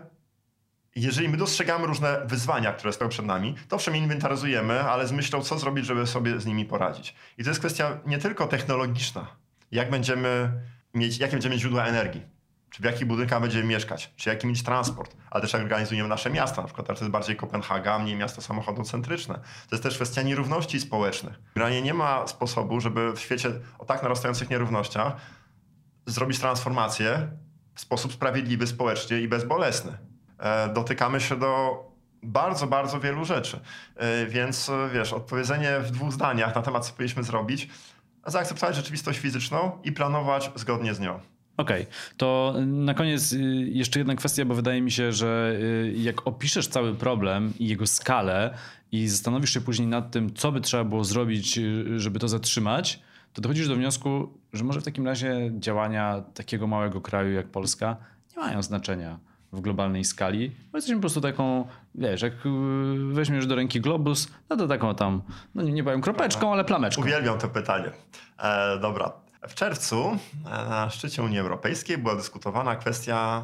jeżeli 0.96 1.30
my 1.30 1.38
dostrzegamy 1.38 1.88
różne 1.88 2.26
wyzwania, 2.26 2.74
które 2.74 2.94
stoją 2.94 3.10
przed 3.10 3.26
nami, 3.26 3.56
to 3.68 3.76
owszem 3.76 3.96
inwentaryzujemy, 3.96 4.82
ale 4.82 5.08
z 5.08 5.12
myślą, 5.12 5.42
co 5.42 5.60
zrobić, 5.60 5.86
żeby 5.86 6.08
sobie 6.08 6.40
z 6.40 6.46
nimi 6.46 6.66
poradzić. 6.66 7.16
I 7.38 7.44
to 7.44 7.50
jest 7.50 7.60
kwestia 7.60 8.00
nie 8.06 8.18
tylko 8.18 8.48
technologiczna, 8.48 9.28
jak 9.72 9.90
będziemy 9.90 10.52
mieć, 10.94 11.18
jakie 11.18 11.32
będziemy 11.32 11.56
mieć 11.56 11.62
źródła 11.62 11.86
energii 11.86 12.37
czy 12.78 12.84
w 12.84 12.86
jakich 12.86 13.08
budynkach 13.08 13.42
będziemy 13.42 13.64
mieszkać, 13.64 14.14
czy 14.16 14.30
jaki 14.30 14.48
mieć 14.48 14.64
transport, 14.64 15.16
ale 15.32 15.42
też 15.42 15.54
jak 15.54 15.62
organizujemy 15.62 16.10
nasze 16.10 16.30
miasta, 16.30 16.62
na 16.62 16.68
przykład 16.68 16.88
to 16.88 16.94
jest 16.94 17.10
bardziej 17.10 17.36
Kopenhaga, 17.36 18.00
mniej 18.00 18.16
miasto 18.16 18.42
samochodocentryczne. 18.42 19.36
To 19.36 19.76
jest 19.76 19.84
też 19.84 19.96
kwestia 19.96 20.22
nierówności 20.22 20.80
społecznych. 20.80 21.40
Granie 21.56 21.82
nie 21.82 21.94
ma 21.94 22.28
sposobu, 22.28 22.80
żeby 22.80 23.14
w 23.14 23.20
świecie 23.20 23.50
o 23.80 23.86
tak 23.86 24.04
narastających 24.04 24.50
nierównościach 24.50 25.14
zrobić 26.06 26.40
transformację 26.40 27.28
w 27.76 27.82
sposób 27.82 28.14
sprawiedliwy 28.14 28.68
społecznie 28.68 29.20
i 29.20 29.28
bezbolesny. 29.28 29.98
E, 30.40 30.74
dotykamy 30.74 31.22
się 31.22 31.36
do 31.36 31.84
bardzo, 32.24 32.68
bardzo 32.68 33.00
wielu 33.00 33.26
rzeczy. 33.26 33.60
E, 33.96 34.26
więc 34.26 34.72
wiesz, 34.94 35.14
odpowiedzenie 35.14 35.80
w 35.80 35.92
dwóch 35.92 36.12
zdaniach 36.12 36.56
na 36.56 36.62
temat, 36.62 36.86
co 36.86 36.94
powinniśmy 36.94 37.24
zrobić, 37.24 37.70
zaakceptować 38.26 38.76
rzeczywistość 38.76 39.20
fizyczną 39.20 39.80
i 39.84 39.92
planować 39.92 40.52
zgodnie 40.56 40.94
z 40.94 41.00
nią. 41.00 41.20
Okej, 41.58 41.82
okay. 41.82 41.94
to 42.18 42.54
na 42.66 42.94
koniec 42.94 43.34
y, 43.34 43.38
jeszcze 43.72 44.00
jedna 44.00 44.16
kwestia, 44.16 44.46
bo 44.46 44.56
wydaje 44.56 44.82
mi 44.82 44.92
się, 44.92 45.12
że 45.12 45.58
y, 45.62 45.94
jak 45.98 46.28
opiszesz 46.28 46.68
cały 46.68 46.96
problem 46.96 47.54
i 47.60 47.68
jego 47.68 47.88
skalę 47.88 48.54
i 48.92 49.08
zastanowisz 49.08 49.54
się 49.54 49.62
później 49.62 49.88
nad 49.88 50.12
tym, 50.12 50.34
co 50.34 50.52
by 50.52 50.62
trzeba 50.62 50.84
było 50.84 51.04
zrobić, 51.04 51.58
y, 51.58 52.00
żeby 52.00 52.20
to 52.20 52.28
zatrzymać, 52.28 53.00
to 53.34 53.42
dochodzisz 53.42 53.68
do 53.68 53.76
wniosku, 53.76 54.34
że 54.54 54.64
może 54.64 54.82
w 54.82 54.84
takim 54.84 55.06
razie 55.06 55.52
działania 55.60 56.24
takiego 56.34 56.68
małego 56.68 57.02
kraju 57.02 57.34
jak 57.34 57.48
Polska 57.48 57.98
nie 58.36 58.44
mają 58.44 58.62
znaczenia 58.62 59.20
w 59.52 59.62
globalnej 59.62 60.04
skali, 60.04 60.52
bo 60.72 60.78
jesteśmy 60.78 60.96
po 60.96 61.02
prostu 61.02 61.22
taką, 61.22 61.68
wiesz, 61.96 62.22
jak 62.22 62.34
weźmiesz 63.12 63.48
do 63.48 63.56
ręki 63.56 63.82
globus, 63.82 64.28
no 64.50 64.58
to 64.58 64.68
taką 64.68 64.96
tam, 64.96 65.22
no 65.56 65.64
nie, 65.64 65.72
nie 65.72 65.84
powiem 65.84 66.02
kropeczką, 66.02 66.54
ale 66.54 66.66
plameczką. 66.66 67.02
Uwielbiam 67.02 67.40
to 67.40 67.48
pytanie. 67.48 67.92
E, 68.40 68.80
dobra, 68.80 69.12
w 69.48 69.56
czerwcu 69.56 70.18
e, 70.46 70.50
na 70.50 70.90
szczycie 70.90 71.24
Unii 71.24 71.40
Europejskiej 71.40 71.98
była 71.98 72.16
dyskutowana 72.16 72.76
kwestia 72.76 73.44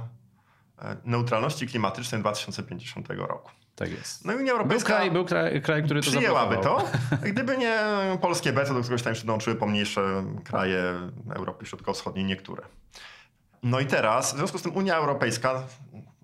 e, 0.82 0.98
neutralności 1.06 1.68
klimatycznej 1.68 2.22
2050 2.22 3.10
roku. 3.10 3.52
Tak 3.76 3.92
jest. 3.92 4.26
No 4.26 4.34
i 4.34 4.36
Unia 4.36 4.52
Europejska 4.52 4.90
był 4.90 4.98
kraj, 4.98 5.12
był 5.12 5.26
kraj, 5.26 5.62
kraj 5.62 5.84
który 5.84 6.02
to 6.02 6.12
przyjęłaby 6.12 6.58
to, 6.58 6.86
gdyby 7.22 7.58
nie 7.58 7.80
polskie 8.22 8.52
weto, 8.52 8.74
do 8.74 8.80
któregoś 8.80 9.04
tam 9.04 9.12
jeszcze 9.12 9.26
dołączyły 9.28 9.56
pomniejsze 9.56 10.24
kraje 10.44 10.84
Europy 11.36 11.66
Środkowo-Wschodniej, 11.66 12.26
niektóre. 12.26 12.64
No 13.64 13.80
i 13.80 13.86
teraz, 13.86 14.34
w 14.34 14.38
związku 14.38 14.58
z 14.58 14.62
tym 14.62 14.76
Unia 14.76 14.96
Europejska 14.96 15.64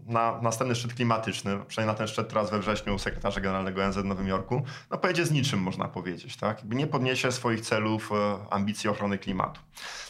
na 0.09 0.41
następny 0.41 0.75
szczyt 0.75 0.93
klimatyczny, 0.93 1.59
przynajmniej 1.67 1.93
na 1.93 1.97
ten 1.97 2.07
szczyt 2.07 2.29
teraz 2.29 2.51
we 2.51 2.59
wrześniu 2.59 2.99
sekretarza 2.99 3.41
generalnego 3.41 3.83
ONZ 3.83 3.97
w 3.97 4.05
Nowym 4.05 4.27
Jorku, 4.27 4.61
no 4.91 4.97
pojedzie 4.97 5.25
z 5.25 5.31
niczym, 5.31 5.59
można 5.59 5.87
powiedzieć. 5.87 6.37
Tak? 6.37 6.57
Jakby 6.57 6.75
nie 6.75 6.87
podniesie 6.87 7.31
swoich 7.31 7.61
celów, 7.61 8.11
e, 8.11 8.37
ambicji 8.49 8.89
ochrony 8.89 9.17
klimatu. 9.17 9.61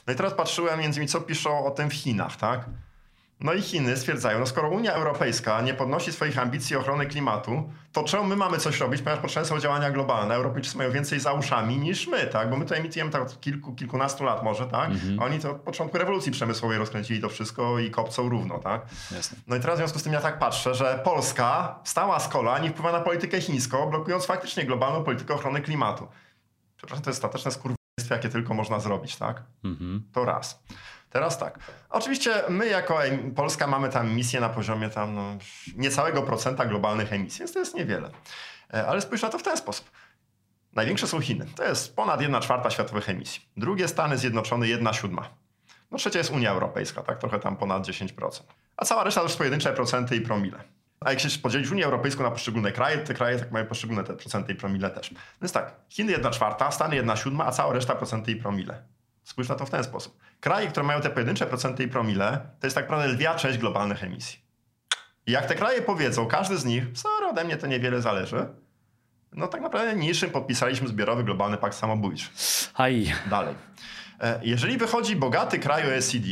No 0.08 0.14
i 0.14 0.16
teraz 0.16 0.34
patrzyłem 0.34 0.80
między 0.80 1.00
innymi, 1.00 1.12
co 1.12 1.22
piszą 1.22 1.66
o 1.66 1.72
tym 1.72 1.90
w 1.90 1.94
Chinach. 1.94 2.36
Tak? 2.36 2.66
No 3.40 3.54
i 3.54 3.62
Chiny 3.62 3.98
stwierdzają, 3.98 4.40
no 4.40 4.46
skoro 4.46 4.70
Unia 4.70 4.94
Europejska 4.94 5.62
nie 5.62 5.74
podnosi 5.74 6.12
swoich 6.12 6.40
ambicji 6.40 6.76
ochrony 6.76 7.06
klimatu, 7.06 7.74
to 7.92 8.04
czemu 8.04 8.24
my 8.24 8.36
mamy 8.36 8.58
coś 8.58 8.80
robić, 8.80 9.02
ponieważ 9.02 9.22
potrzebne 9.22 9.50
są 9.50 9.60
działania 9.60 9.92
globalne. 9.92 10.36
Europejczycy 10.36 10.78
mają 10.78 10.92
więcej 10.92 11.20
za 11.20 11.34
uszami 11.34 11.78
niż 11.78 12.08
my, 12.08 12.28
tak? 12.28 12.50
Bo 12.50 12.58
my 12.58 12.66
to 12.66 12.76
emitujemy 12.76 13.12
tak 13.12 13.22
od 13.22 13.42
kilku, 13.42 13.76
kilkunastu 13.76 14.24
lat 14.24 14.44
może, 14.44 14.66
tak? 14.68 14.90
Mhm. 14.90 15.20
A 15.20 15.26
oni 15.26 15.40
to 15.40 15.52
od 15.52 15.58
początku 15.58 15.98
rewolucji 15.98 16.32
przemysłowej 16.32 16.78
rozkręcili 16.78 17.22
to 17.22 17.30
wszystko 17.30 17.80
i 17.80 17.92
kopcą 17.92 18.30
równo, 18.30 18.60
tak? 18.60 18.82
Jasne. 19.12 19.38
No 19.48 19.56
i 19.56 19.60
teraz 19.60 19.76
w 19.76 19.80
związku 19.80 20.00
z 20.00 20.04
tym 20.04 20.14
ja 20.14 20.22
tak 20.22 20.40
patrzę, 20.40 20.76
że 20.76 21.02
Polska 21.04 21.80
stała 21.84 22.20
z 22.20 22.28
kola 22.28 22.60
nie 22.60 22.70
wpływa 22.70 22.92
na 22.92 23.00
politykę 23.00 23.42
chińską, 23.42 23.90
blokując 23.90 24.26
faktycznie 24.26 24.66
globalną 24.66 25.04
politykę 25.04 25.34
ochrony 25.34 25.62
klimatu. 25.62 26.08
Przepraszam, 26.78 27.04
to 27.04 27.10
jest 27.10 27.18
stateczne 27.18 27.52
skurwyństwo, 27.52 28.16
jakie 28.16 28.30
tylko 28.30 28.54
można 28.54 28.80
zrobić, 28.80 29.16
tak? 29.16 29.44
Mhm. 29.64 30.04
To 30.14 30.26
raz. 30.26 30.64
Teraz 31.10 31.38
tak. 31.38 31.60
Oczywiście 31.90 32.44
my 32.50 32.68
jako 32.68 33.00
Polska 33.36 33.68
mamy 33.68 33.90
tam 33.90 34.16
misję 34.16 34.40
na 34.40 34.50
poziomie 34.50 34.90
tam 34.90 35.16
no, 35.16 35.38
niecałego 35.76 36.22
procenta 36.22 36.66
globalnych 36.66 37.14
emisji, 37.14 37.40
więc 37.40 37.54
to 37.54 37.60
jest 37.60 37.76
niewiele. 37.76 38.10
E, 38.74 38.88
ale 38.88 39.02
spójrz 39.02 39.22
na 39.22 39.30
to 39.30 39.38
w 39.38 39.44
ten 39.44 39.58
sposób. 39.58 39.92
Największe 40.74 41.08
są 41.08 41.22
Chiny. 41.22 41.46
To 41.56 41.64
jest 41.64 41.96
ponad 41.96 42.22
1 42.22 42.42
czwarta 42.42 42.70
światowych 42.70 43.10
emisji. 43.10 43.42
Drugie 43.58 43.88
Stany 43.88 44.18
Zjednoczone 44.18 44.68
1 44.68 44.94
siódma. 44.94 45.30
No 45.92 45.98
trzecia 45.98 46.20
jest 46.20 46.32
Unia 46.32 46.52
Europejska, 46.52 47.04
tak 47.04 47.20
trochę 47.20 47.40
tam 47.40 47.58
ponad 47.58 47.88
10%. 47.88 48.44
A 48.78 48.86
cała 48.86 49.04
reszta 49.04 49.22
to 49.22 49.28
już 49.28 49.36
pojedyncze 49.36 49.74
procenty 49.74 50.16
i 50.16 50.22
promile. 50.22 50.64
A 51.00 51.10
jak 51.10 51.20
się 51.20 51.40
podzielić 51.40 51.72
Unię 51.72 51.86
Europejską 51.86 52.24
na 52.24 52.32
poszczególne 52.32 52.72
kraje, 52.72 52.98
te 52.98 53.14
kraje 53.14 53.40
tak 53.40 53.52
mają 53.52 53.66
poszczególne 53.66 54.04
te 54.04 54.14
procenty 54.14 54.54
i 54.54 54.56
promile 54.56 54.90
też. 54.90 55.14
Więc 55.42 55.52
tak, 55.52 55.76
Chiny 55.90 56.12
1 56.12 56.32
czwarta, 56.32 56.72
Stany 56.72 56.96
1 56.96 57.18
siódma, 57.18 57.46
a 57.46 57.52
cała 57.52 57.74
reszta 57.74 57.96
procenty 57.96 58.32
i 58.32 58.36
promile. 58.36 58.84
Spójrz 59.24 59.50
na 59.50 59.56
to 59.56 59.66
w 59.66 59.70
ten 59.70 59.84
sposób. 59.84 60.20
Kraje, 60.40 60.68
które 60.68 60.86
mają 60.86 61.02
te 61.02 61.10
pojedyncze 61.10 61.46
procenty 61.46 61.84
i 61.84 61.88
promile, 61.88 62.42
to 62.60 62.68
jest 62.68 62.76
tak 62.76 62.86
naprawdę 62.86 63.08
lwia 63.08 63.36
część 63.36 63.58
globalnych 63.58 64.04
emisji. 64.04 64.40
I 65.28 65.32
jak 65.32 65.46
te 65.46 65.56
kraje 65.56 65.82
powiedzą, 65.82 66.26
każdy 66.26 66.58
z 66.58 66.66
nich, 66.66 66.84
sorry, 66.94 67.28
ode 67.28 67.44
mnie 67.44 67.58
to 67.58 67.68
niewiele 67.68 68.02
zależy, 68.02 68.46
no 69.34 69.48
tak 69.48 69.62
naprawdę 69.62 69.96
niższym 69.96 70.30
podpisaliśmy 70.30 70.88
zbiorowy 70.88 71.24
globalny 71.24 71.58
pakt 71.58 71.76
samobójczy. 71.76 72.26
Aj. 72.74 73.14
Dalej. 73.30 73.56
E, 74.20 74.40
jeżeli 74.44 74.78
wychodzi 74.78 75.16
bogaty 75.16 75.60
kraj 75.60 75.94
OECD, 75.94 76.28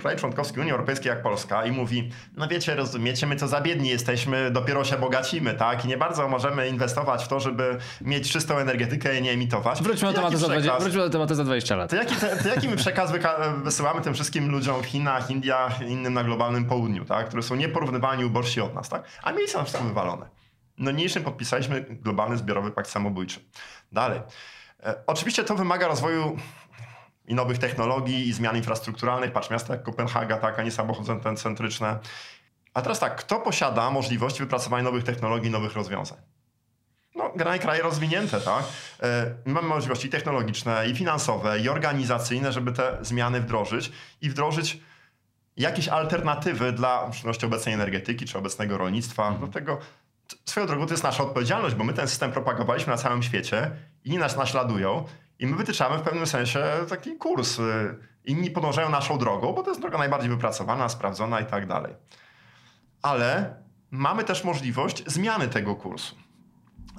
kraj 0.00 0.16
członkowski 0.16 0.60
Unii 0.60 0.72
Europejskiej 0.72 1.10
jak 1.10 1.22
Polska 1.22 1.64
i 1.64 1.72
mówi, 1.72 2.10
no 2.36 2.48
wiecie, 2.48 2.74
rozumiecie, 2.74 3.26
my 3.26 3.36
to 3.36 3.48
za 3.48 3.60
biedni 3.60 3.88
jesteśmy, 3.88 4.50
dopiero 4.50 4.84
się 4.84 4.96
bogacimy, 4.96 5.54
tak? 5.54 5.84
I 5.84 5.88
nie 5.88 5.96
bardzo 5.96 6.28
możemy 6.28 6.68
inwestować 6.68 7.24
w 7.24 7.28
to, 7.28 7.40
żeby 7.40 7.78
mieć 8.00 8.32
czystą 8.32 8.58
energetykę 8.58 9.18
i 9.18 9.22
nie 9.22 9.30
emitować. 9.30 9.82
Wróćmy 9.82 10.08
do, 10.08 10.14
tematu 10.14 10.36
za, 10.36 10.46
20, 10.46 10.78
wróćmy 10.78 11.00
do 11.00 11.10
tematu 11.10 11.34
za 11.34 11.44
20 11.44 11.76
lat. 11.76 11.90
To 11.90 11.96
jaki, 11.96 12.14
to, 12.14 12.26
to 12.42 12.48
jaki 12.48 12.68
my 12.68 12.76
przekaz 12.76 13.12
wysyłamy 13.62 14.00
tym 14.00 14.14
wszystkim 14.14 14.50
ludziom 14.50 14.82
w 14.82 14.86
Chinach, 14.86 15.30
Indiach, 15.30 15.80
innym 15.80 16.14
na 16.14 16.24
globalnym 16.24 16.64
południu, 16.64 17.04
tak? 17.04 17.28
Które 17.28 17.42
są 17.42 17.54
nieporównywalnie 17.54 18.26
ubożsi 18.26 18.60
od 18.60 18.74
nas, 18.74 18.88
tak? 18.88 19.04
A 19.22 19.32
mieli 19.32 19.48
są 19.48 19.64
wszystko 19.64 19.84
wywalone. 19.84 20.26
No 20.78 20.90
niniejszym 20.90 21.22
podpisaliśmy 21.22 21.80
globalny 21.80 22.36
zbiorowy 22.36 22.70
pakt 22.70 22.90
samobójczy. 22.90 23.40
Dalej. 23.92 24.20
E, 24.82 24.94
oczywiście 25.06 25.44
to 25.44 25.54
wymaga 25.54 25.88
rozwoju 25.88 26.36
i 27.30 27.34
nowych 27.34 27.58
technologii 27.58 28.28
i 28.28 28.32
zmian 28.32 28.56
infrastrukturalnych. 28.56 29.32
Patrz, 29.32 29.50
miasta 29.50 29.74
jak 29.74 29.82
Kopenhaga, 29.82 30.36
tak, 30.36 30.58
a 30.58 30.62
nie 30.62 30.70
samochody 30.70 31.36
centryczne. 31.36 31.98
A 32.74 32.82
teraz 32.82 32.98
tak, 32.98 33.16
kto 33.16 33.40
posiada 33.40 33.90
możliwość 33.90 34.38
wypracowania 34.38 34.84
nowych 34.84 35.04
technologii, 35.04 35.50
nowych 35.50 35.72
rozwiązań? 35.72 36.18
No, 37.14 37.32
kraje 37.60 37.82
rozwinięte, 37.82 38.40
tak? 38.40 38.64
E, 39.02 39.34
mamy 39.44 39.68
możliwości 39.68 40.08
technologiczne, 40.08 40.88
i 40.88 40.94
finansowe, 40.94 41.60
i 41.60 41.68
organizacyjne, 41.68 42.52
żeby 42.52 42.72
te 42.72 42.98
zmiany 43.00 43.40
wdrożyć 43.40 43.92
i 44.20 44.30
wdrożyć 44.30 44.80
jakieś 45.56 45.88
alternatywy 45.88 46.72
dla 46.72 47.08
w 47.08 47.14
szczególności 47.14 47.46
obecnej 47.46 47.74
energetyki 47.74 48.24
czy 48.24 48.38
obecnego 48.38 48.78
rolnictwa. 48.78 49.28
Mhm. 49.28 49.52
tego 49.52 49.78
swoją 50.44 50.66
drogą 50.66 50.86
to 50.86 50.92
jest 50.92 51.04
nasza 51.04 51.22
odpowiedzialność, 51.22 51.74
bo 51.74 51.84
my 51.84 51.92
ten 51.92 52.08
system 52.08 52.32
propagowaliśmy 52.32 52.90
na 52.90 52.96
całym 52.96 53.22
świecie, 53.22 53.70
inni 54.04 54.18
nas 54.18 54.36
naśladują 54.36 55.04
i 55.40 55.46
my 55.46 55.56
wytyczamy 55.56 55.98
w 55.98 56.02
pewnym 56.02 56.26
sensie 56.26 56.64
taki 56.88 57.16
kurs. 57.16 57.58
Inni 58.24 58.50
podążają 58.50 58.90
naszą 58.90 59.18
drogą, 59.18 59.52
bo 59.52 59.62
to 59.62 59.70
jest 59.70 59.80
droga 59.80 59.98
najbardziej 59.98 60.30
wypracowana, 60.30 60.88
sprawdzona 60.88 61.40
i 61.40 61.46
tak 61.46 61.66
dalej. 61.66 61.94
Ale 63.02 63.56
mamy 63.90 64.24
też 64.24 64.44
możliwość 64.44 65.02
zmiany 65.06 65.48
tego 65.48 65.76
kursu. 65.76 66.16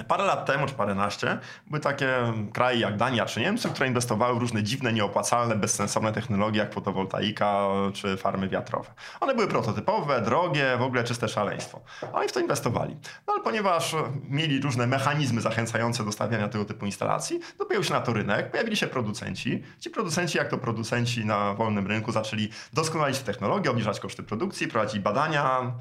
Parę 0.08 0.24
lat 0.24 0.46
temu, 0.46 0.68
czy 0.68 0.74
paręnaście, 0.74 1.40
były 1.68 1.80
takie 1.80 2.08
kraje 2.54 2.80
jak 2.80 2.98
Dania 2.98 3.26
czy 3.26 3.40
Niemcy, 3.40 3.70
które 3.70 3.88
inwestowały 3.88 4.36
w 4.36 4.38
różne 4.38 4.64
dziwne, 4.64 4.94
nieopłacalne, 4.94 5.56
bezsensowne 5.56 6.14
technologie 6.14 6.60
jak 6.60 6.74
fotowoltaika 6.74 7.68
czy 7.94 8.18
farmy 8.18 8.50
wiatrowe. 8.50 8.90
One 9.20 9.36
były 9.36 9.48
prototypowe, 9.48 10.22
drogie, 10.22 10.78
w 10.78 10.82
ogóle 10.82 11.04
czyste 11.04 11.28
szaleństwo. 11.28 11.82
Oni 12.14 12.28
w 12.28 12.32
to 12.32 12.40
inwestowali. 12.40 12.98
No 13.28 13.34
ale 13.34 13.44
ponieważ 13.44 13.96
mieli 14.30 14.62
różne 14.62 14.88
mechanizmy 14.88 15.42
zachęcające 15.42 16.04
do 16.04 16.12
stawiania 16.12 16.48
tego 16.48 16.66
typu 16.66 16.86
instalacji, 16.86 17.40
to 17.58 17.66
pojawił 17.66 17.84
się 17.84 17.94
na 17.94 18.02
to 18.02 18.14
rynek, 18.14 18.52
pojawili 18.52 18.78
się 18.78 18.88
producenci. 18.88 19.64
Ci 19.80 19.90
producenci, 19.90 20.38
jak 20.38 20.48
to 20.48 20.58
producenci 20.58 21.26
na 21.26 21.54
wolnym 21.54 21.88
rynku, 21.88 22.12
zaczęli 22.12 22.50
doskonalić 22.74 23.20
technologię, 23.20 23.72
obniżać 23.72 24.00
koszty 24.00 24.24
produkcji, 24.24 24.68
prowadzić 24.68 25.00
badania, 25.00 25.72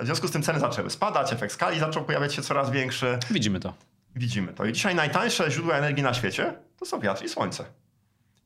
w 0.00 0.04
związku 0.04 0.28
z 0.28 0.30
tym 0.30 0.42
ceny 0.42 0.60
zaczęły 0.60 0.90
spadać, 0.90 1.32
efekt 1.32 1.54
skali 1.54 1.80
zaczął 1.80 2.04
pojawiać 2.04 2.34
się 2.34 2.42
coraz 2.42 2.70
większy. 2.70 3.18
Widzimy 3.30 3.60
to. 3.60 3.74
Widzimy 4.16 4.52
to. 4.52 4.64
I 4.64 4.72
dzisiaj 4.72 4.94
najtańsze 4.94 5.50
źródła 5.50 5.74
energii 5.74 6.02
na 6.02 6.14
świecie 6.14 6.54
to 6.78 6.86
są 6.86 7.00
wiatr 7.00 7.24
i 7.24 7.28
słońce. 7.28 7.64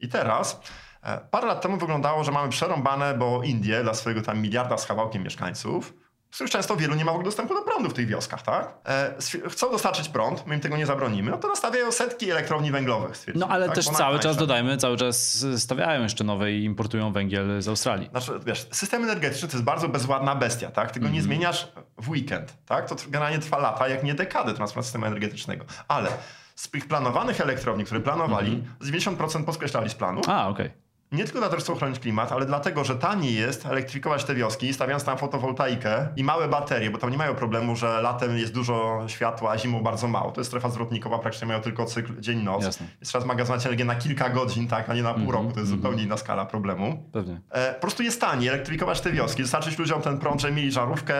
I 0.00 0.08
teraz 0.08 0.60
e, 1.02 1.20
parę 1.30 1.46
lat 1.46 1.62
temu 1.62 1.76
wyglądało, 1.76 2.24
że 2.24 2.32
mamy 2.32 2.48
przerąbane, 2.48 3.14
bo 3.14 3.42
Indie 3.42 3.82
dla 3.82 3.94
swojego 3.94 4.22
tam 4.22 4.40
miliarda 4.40 4.78
z 4.78 4.86
kawałkiem 4.86 5.22
mieszkańców 5.22 5.94
z 6.34 6.36
których 6.36 6.52
często 6.52 6.76
wielu 6.76 6.94
nie 6.94 7.04
ma 7.04 7.10
w 7.10 7.14
ogóle 7.14 7.24
dostępu 7.24 7.54
do 7.54 7.62
prądu 7.62 7.90
w 7.90 7.94
tych 7.94 8.06
wioskach, 8.06 8.42
tak? 8.42 8.74
E, 8.86 9.14
chcą 9.48 9.70
dostarczyć 9.70 10.08
prąd, 10.08 10.46
my 10.46 10.54
im 10.54 10.60
tego 10.60 10.76
nie 10.76 10.86
zabronimy, 10.86 11.30
no 11.30 11.38
to 11.38 11.48
nastawiają 11.48 11.92
setki 11.92 12.30
elektrowni 12.30 12.70
węglowych. 12.70 13.24
No 13.34 13.48
ale 13.48 13.66
tak? 13.66 13.74
też 13.74 13.86
cały 13.86 14.18
czas, 14.18 14.36
dodajmy, 14.36 14.76
cały 14.76 14.96
czas 14.96 15.46
stawiają 15.56 16.02
jeszcze 16.02 16.24
nowe 16.24 16.52
i 16.52 16.64
importują 16.64 17.12
węgiel 17.12 17.62
z 17.62 17.68
Australii. 17.68 18.08
Znaczy, 18.10 18.32
wiesz, 18.46 18.66
system 18.70 19.02
energetyczny 19.02 19.48
to 19.48 19.56
jest 19.56 19.64
bardzo 19.64 19.88
bezładna 19.88 20.34
bestia, 20.34 20.70
tak? 20.70 20.90
Tego 20.90 21.06
mm. 21.06 21.14
nie 21.14 21.20
mhm. 21.20 21.36
zmieniasz 21.36 21.72
w 21.98 22.08
weekend, 22.08 22.54
tak? 22.66 22.88
To 22.88 22.96
generalnie 23.08 23.38
trwa 23.38 23.58
lata, 23.58 23.88
jak 23.88 24.04
nie 24.04 24.14
dekady 24.14 24.54
transformacji 24.54 24.88
systemu 24.88 25.06
energetycznego. 25.06 25.64
Ale 25.88 26.08
z 26.54 26.70
tych 26.70 26.88
planowanych 26.88 27.40
elektrowni, 27.40 27.84
które 27.84 28.00
planowali, 28.00 28.52
mm 28.52 28.64
-hmm. 28.80 29.16
90% 29.16 29.44
podkreślali 29.44 29.90
z 29.90 29.94
planu. 29.94 30.20
A, 30.26 30.48
okej. 30.48 30.66
Okay 30.66 30.83
nie 31.12 31.24
tylko 31.24 31.38
dlatego, 31.38 31.60
że 31.60 31.64
chcą 31.64 31.72
ochronić 31.72 31.98
klimat, 31.98 32.32
ale 32.32 32.46
dlatego, 32.46 32.84
że 32.84 32.96
taniej 32.96 33.34
jest 33.34 33.66
elektryfikować 33.66 34.24
te 34.24 34.34
wioski, 34.34 34.74
stawiając 34.74 35.04
tam 35.04 35.18
fotowoltaikę 35.18 36.08
i 36.16 36.24
małe 36.24 36.48
baterie, 36.48 36.90
bo 36.90 36.98
tam 36.98 37.10
nie 37.10 37.18
mają 37.18 37.34
problemu, 37.34 37.76
że 37.76 38.02
latem 38.02 38.38
jest 38.38 38.54
dużo 38.54 39.04
światła, 39.06 39.50
a 39.50 39.58
zimą 39.58 39.82
bardzo 39.82 40.08
mało. 40.08 40.30
To 40.30 40.40
jest 40.40 40.50
strefa 40.50 40.70
zwrotnikowa, 40.70 41.18
praktycznie 41.18 41.48
mają 41.48 41.60
tylko 41.60 41.84
cykl 41.84 42.20
dzień-noc. 42.20 42.64
Jest 42.64 42.82
trzeba 43.04 43.24
zmagazynować 43.24 43.66
energię 43.66 43.84
na 43.84 43.94
kilka 43.94 44.28
godzin, 44.28 44.68
tak, 44.68 44.90
a 44.90 44.94
nie 44.94 45.02
na 45.02 45.14
pół 45.14 45.22
mm 45.22 45.30
-hmm, 45.30 45.34
roku. 45.34 45.52
To 45.52 45.60
jest 45.60 45.70
mm 45.70 45.80
-hmm. 45.80 45.82
zupełnie 45.82 46.02
inna 46.02 46.16
skala 46.16 46.46
problemu. 46.46 47.10
Pewnie. 47.12 47.40
E, 47.50 47.74
po 47.74 47.80
prostu 47.80 48.02
jest 48.02 48.20
taniej 48.20 48.48
elektryfikować 48.48 49.00
te 49.00 49.12
wioski, 49.12 49.42
dostarczyć 49.42 49.78
ludziom 49.78 50.02
ten 50.02 50.18
prąd, 50.18 50.40
że 50.40 50.52
mieli 50.52 50.72
żarówkę, 50.72 51.14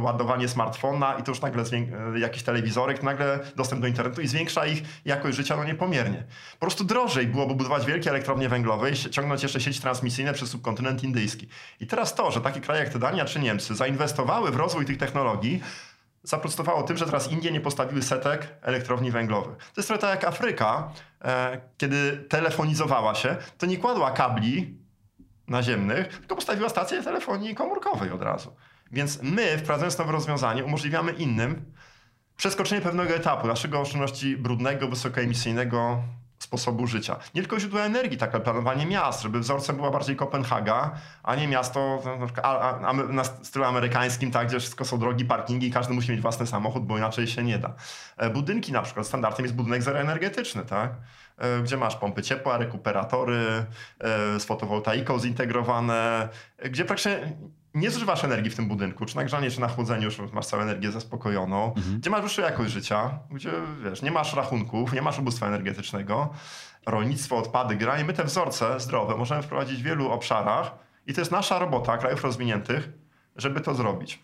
ładowanie 0.00 0.48
smartfona 0.48 1.14
i 1.14 1.22
to 1.22 1.30
już 1.30 1.40
nagle 1.40 1.62
e, 1.62 2.18
jakiś 2.18 2.42
telewizorek, 2.42 3.02
nagle 3.02 3.38
dostęp 3.56 3.82
do 3.82 3.88
internetu 3.88 4.20
i 4.20 4.26
zwiększa 4.26 4.66
ich 4.66 4.82
jakość 5.04 5.36
życia 5.36 5.56
no 5.56 5.64
niepomiernie. 5.64 6.24
Po 6.52 6.66
prostu 6.66 6.84
drożej 6.84 7.26
byłoby 7.26 7.54
budować 7.54 7.86
wielkie 7.86 8.10
elektrownie 8.10 8.48
węglowe 8.48 8.90
i 8.90 8.94
ciągnąć 8.94 9.29
jeszcze 9.42 9.60
sieci 9.60 9.80
transmisyjne 9.80 10.32
przez 10.32 10.50
subkontynent 10.50 11.04
indyjski. 11.04 11.48
I 11.80 11.86
teraz 11.86 12.14
to, 12.14 12.30
że 12.30 12.40
takie 12.40 12.60
kraje 12.60 12.84
jak 12.84 12.92
te 12.92 12.98
Dania 12.98 13.24
czy 13.24 13.40
Niemcy 13.40 13.74
zainwestowały 13.74 14.50
w 14.50 14.56
rozwój 14.56 14.86
tych 14.86 14.98
technologii, 14.98 15.62
zaprotestowało 16.22 16.82
tym, 16.82 16.96
że 16.96 17.06
teraz 17.06 17.32
Indie 17.32 17.52
nie 17.52 17.60
postawiły 17.60 18.02
setek 18.02 18.48
elektrowni 18.62 19.10
węglowych. 19.10 19.56
To 19.56 19.72
jest 19.76 19.88
trochę 19.88 20.00
tak 20.00 20.10
jak 20.10 20.24
Afryka, 20.24 20.92
e, 21.24 21.60
kiedy 21.78 22.26
telefonizowała 22.28 23.14
się, 23.14 23.36
to 23.58 23.66
nie 23.66 23.76
kładła 23.76 24.10
kabli 24.10 24.78
naziemnych, 25.48 26.18
tylko 26.18 26.34
postawiła 26.34 26.68
stację 26.68 27.02
telefonii 27.02 27.54
komórkowej 27.54 28.10
od 28.10 28.22
razu. 28.22 28.56
Więc 28.92 29.22
my, 29.22 29.58
wprowadzając 29.58 29.98
nowe 29.98 30.12
rozwiązanie, 30.12 30.64
umożliwiamy 30.64 31.12
innym 31.12 31.72
przeskoczenie 32.36 32.80
pewnego 32.80 33.14
etapu 33.14 33.46
naszego 33.46 33.80
oszczędności 33.80 34.36
brudnego, 34.36 34.88
wysokoemisyjnego 34.88 36.02
sposobu 36.50 36.86
życia. 36.86 37.16
Nie 37.34 37.42
tylko 37.42 37.60
źródła 37.60 37.80
energii, 37.80 38.18
tak, 38.18 38.34
ale 38.34 38.44
planowanie 38.44 38.86
miast, 38.86 39.22
żeby 39.22 39.40
wzorcem 39.40 39.76
była 39.76 39.90
bardziej 39.90 40.16
Kopenhaga, 40.16 40.90
a 41.22 41.34
nie 41.34 41.48
miasto 41.48 42.02
na 43.08 43.24
stylu 43.24 43.64
amerykańskim, 43.64 44.30
tak, 44.30 44.48
gdzie 44.48 44.60
wszystko 44.60 44.84
są 44.84 44.98
drogi, 44.98 45.24
parkingi 45.24 45.66
i 45.66 45.70
każdy 45.70 45.94
musi 45.94 46.12
mieć 46.12 46.20
własny 46.20 46.46
samochód, 46.46 46.86
bo 46.86 46.98
inaczej 46.98 47.26
się 47.26 47.42
nie 47.42 47.58
da. 47.58 47.74
E, 48.16 48.30
budynki 48.30 48.72
na 48.72 48.82
przykład, 48.82 49.06
standardem 49.06 49.44
jest 49.44 49.54
budynek 49.54 49.82
zeroenergetyczny, 49.82 50.64
tak? 50.64 50.90
E, 51.38 51.62
gdzie 51.62 51.76
masz 51.76 51.96
pompy 51.96 52.22
ciepła, 52.22 52.58
rekuperatory 52.58 53.36
e, 54.00 54.40
z 54.40 54.44
fotowoltaiką 54.44 55.18
zintegrowane, 55.18 56.28
gdzie 56.64 56.84
praktycznie 56.84 57.32
nie 57.74 57.90
zużywasz 57.90 58.24
energii 58.24 58.50
w 58.50 58.56
tym 58.56 58.68
budynku, 58.68 59.06
czy 59.06 59.16
na 59.16 59.24
grzanie, 59.24 59.50
czy 59.50 59.60
na 59.60 59.68
chłodzeniu 59.68 60.04
już 60.04 60.32
masz 60.32 60.46
całą 60.46 60.62
energię 60.62 60.92
zaspokojoną, 60.92 61.74
mhm. 61.74 62.00
gdzie 62.00 62.10
masz 62.10 62.22
wyższą 62.22 62.42
jakość 62.42 62.72
życia, 62.72 63.18
gdzie 63.30 63.50
wiesz, 63.84 64.02
nie 64.02 64.10
masz 64.10 64.34
rachunków, 64.34 64.92
nie 64.92 65.02
masz 65.02 65.18
ubóstwa 65.18 65.46
energetycznego, 65.46 66.30
rolnictwo, 66.86 67.36
odpady, 67.36 67.76
granie. 67.76 68.04
My 68.04 68.12
te 68.12 68.24
wzorce 68.24 68.80
zdrowe 68.80 69.16
możemy 69.16 69.42
wprowadzić 69.42 69.80
w 69.80 69.84
wielu 69.84 70.10
obszarach 70.10 70.74
i 71.06 71.14
to 71.14 71.20
jest 71.20 71.32
nasza 71.32 71.58
robota 71.58 71.98
krajów 71.98 72.24
rozwiniętych, 72.24 72.88
żeby 73.36 73.60
to 73.60 73.74
zrobić. 73.74 74.22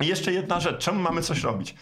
I 0.00 0.06
jeszcze 0.06 0.32
jedna 0.32 0.60
rzecz, 0.60 0.84
czemu 0.84 1.00
mamy 1.00 1.22
coś 1.22 1.42
robić? 1.42 1.74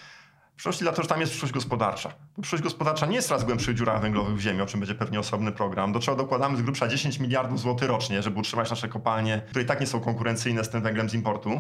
W 0.55 0.57
przyszłości 0.57 0.83
dlatego, 0.83 1.03
że 1.03 1.09
tam 1.09 1.21
jest 1.21 1.33
przyszłość 1.33 1.55
gospodarcza. 1.55 2.15
Przyszłość 2.41 2.65
gospodarcza 2.65 3.07
nie 3.07 3.17
jest 3.17 3.31
raz 3.31 3.45
głębszych 3.45 3.77
dziurach 3.77 4.01
węglowych 4.01 4.37
w 4.37 4.41
ziemi, 4.41 4.61
o 4.61 4.67
czym 4.67 4.81
będzie 4.81 4.95
pewnie 4.95 5.21
osobny 5.21 5.53
program. 5.53 5.93
Do 5.93 6.01
czego 6.01 6.17
dokładamy 6.17 6.57
z 6.57 6.63
grubsza 6.63 6.89
10 6.89 7.19
miliardów 7.19 7.61
złotych 7.61 7.89
rocznie, 7.89 8.23
żeby 8.23 8.39
utrzymać 8.41 8.71
nasze 8.71 8.89
kopalnie, 8.89 9.43
które 9.49 9.63
i 9.63 9.67
tak 9.67 9.81
nie 9.81 9.87
są 9.87 10.01
konkurencyjne 10.01 10.65
z 10.65 10.71
tym 10.71 10.83
węglem 10.83 11.11
z 11.11 11.15
importu. 11.15 11.51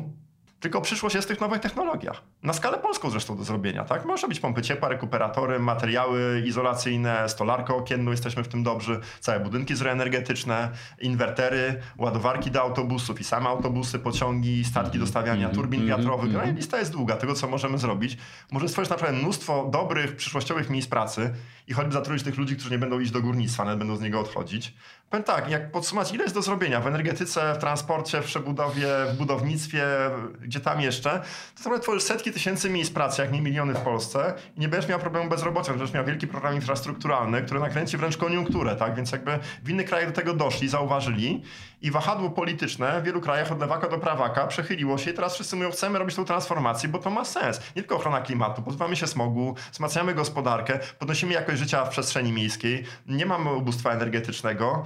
Tylko 0.60 0.80
przyszłość 0.80 1.14
jest 1.14 1.28
w 1.28 1.30
tych 1.30 1.40
nowych 1.40 1.60
technologiach. 1.60 2.22
Na 2.42 2.52
skalę 2.52 2.78
polską 2.78 3.10
zresztą 3.10 3.36
do 3.36 3.44
zrobienia, 3.44 3.84
tak? 3.84 4.04
Może 4.04 4.28
być 4.28 4.40
pompy 4.40 4.62
ciepła, 4.62 4.88
rekuperatory, 4.88 5.58
materiały 5.58 6.42
izolacyjne, 6.46 7.28
stolarkę 7.28 7.74
okienną, 7.74 8.10
jesteśmy 8.10 8.44
w 8.44 8.48
tym 8.48 8.62
dobrzy, 8.62 9.00
całe 9.20 9.40
budynki 9.40 9.74
zrenergetyczne, 9.74 10.70
inwertery, 11.00 11.80
ładowarki 11.98 12.50
do 12.50 12.62
autobusów 12.62 13.20
i 13.20 13.24
same 13.24 13.48
autobusy, 13.48 13.98
pociągi, 13.98 14.64
statki 14.64 14.98
do 14.98 15.06
stawiania 15.06 15.48
mm-hmm. 15.48 15.54
turbin 15.54 15.82
mm-hmm. 15.82 15.88
wiatrowych. 15.88 16.32
No 16.32 16.44
i 16.44 16.52
lista 16.52 16.78
jest 16.78 16.92
długa 16.92 17.16
tego, 17.16 17.34
co 17.34 17.48
możemy 17.48 17.78
zrobić. 17.78 18.18
Może 18.50 18.68
stworzyć 18.68 18.90
naprawdę 18.90 19.18
mnóstwo 19.18 19.68
dobrych, 19.72 20.16
przyszłościowych 20.16 20.70
miejsc 20.70 20.88
pracy 20.88 21.34
i 21.66 21.72
choćby 21.72 21.92
zatrudnić 21.92 22.24
tych 22.24 22.38
ludzi, 22.38 22.54
którzy 22.54 22.70
nie 22.70 22.78
będą 22.78 23.00
iść 23.00 23.10
do 23.10 23.20
górnictwa, 23.20 23.64
nawet 23.64 23.78
będą 23.78 23.96
z 23.96 24.00
niego 24.00 24.20
odchodzić. 24.20 24.74
Powiem 25.10 25.24
tak, 25.24 25.50
jak 25.50 25.70
podsumować, 25.70 26.12
ile 26.12 26.22
jest 26.22 26.34
do 26.34 26.42
zrobienia 26.42 26.80
w 26.80 26.86
energetyce, 26.86 27.54
w 27.54 27.58
transporcie, 27.58 28.22
w 28.22 28.24
przebudowie, 28.24 28.86
w 29.12 29.16
budownictwie, 29.16 29.84
gdzie 30.54 30.60
tam 30.64 30.80
jeszcze, 30.80 31.10
to 31.10 31.58
naprawdę 31.58 31.82
tworzysz 31.82 32.02
setki 32.02 32.32
tysięcy 32.32 32.70
miejsc 32.70 32.90
pracy, 32.90 33.22
jak 33.22 33.32
nie 33.32 33.42
miliony 33.42 33.74
w 33.74 33.80
Polsce 33.80 34.34
i 34.56 34.60
nie 34.60 34.68
będziesz 34.68 34.90
miał 34.90 34.98
problemu 34.98 35.30
bezrobocia, 35.30 35.72
będziesz 35.72 35.92
miał 35.92 36.04
wielki 36.04 36.26
program 36.26 36.54
infrastrukturalny, 36.54 37.42
który 37.42 37.60
nakręci 37.60 37.96
wręcz 37.96 38.16
koniunkturę, 38.16 38.76
tak? 38.76 38.94
Więc 38.94 39.12
jakby 39.12 39.38
w 39.64 39.70
innych 39.70 39.86
krajach 39.86 40.08
do 40.08 40.14
tego 40.14 40.34
doszli, 40.34 40.68
zauważyli 40.68 41.42
i 41.84 41.90
wahadło 41.90 42.30
polityczne 42.30 43.00
w 43.00 43.04
wielu 43.04 43.20
krajach 43.20 43.52
od 43.52 43.60
lewaka 43.60 43.88
do 43.88 43.98
prawaka 43.98 44.46
przechyliło 44.46 44.98
się 44.98 45.10
i 45.10 45.14
teraz 45.14 45.34
wszyscy 45.34 45.56
mówią, 45.56 45.70
chcemy 45.70 45.98
robić 45.98 46.16
tą 46.16 46.24
transformację, 46.24 46.88
bo 46.88 46.98
to 46.98 47.10
ma 47.10 47.24
sens. 47.24 47.60
Nie 47.76 47.82
tylko 47.82 47.96
ochrona 47.96 48.20
klimatu, 48.20 48.62
pozbywamy 48.62 48.96
się 48.96 49.06
smogu, 49.06 49.54
wzmacniamy 49.72 50.14
gospodarkę, 50.14 50.78
podnosimy 50.98 51.32
jakość 51.32 51.58
życia 51.58 51.84
w 51.84 51.88
przestrzeni 51.88 52.32
miejskiej, 52.32 52.84
nie 53.06 53.26
mamy 53.26 53.52
ubóstwa 53.52 53.90
energetycznego, 53.90 54.82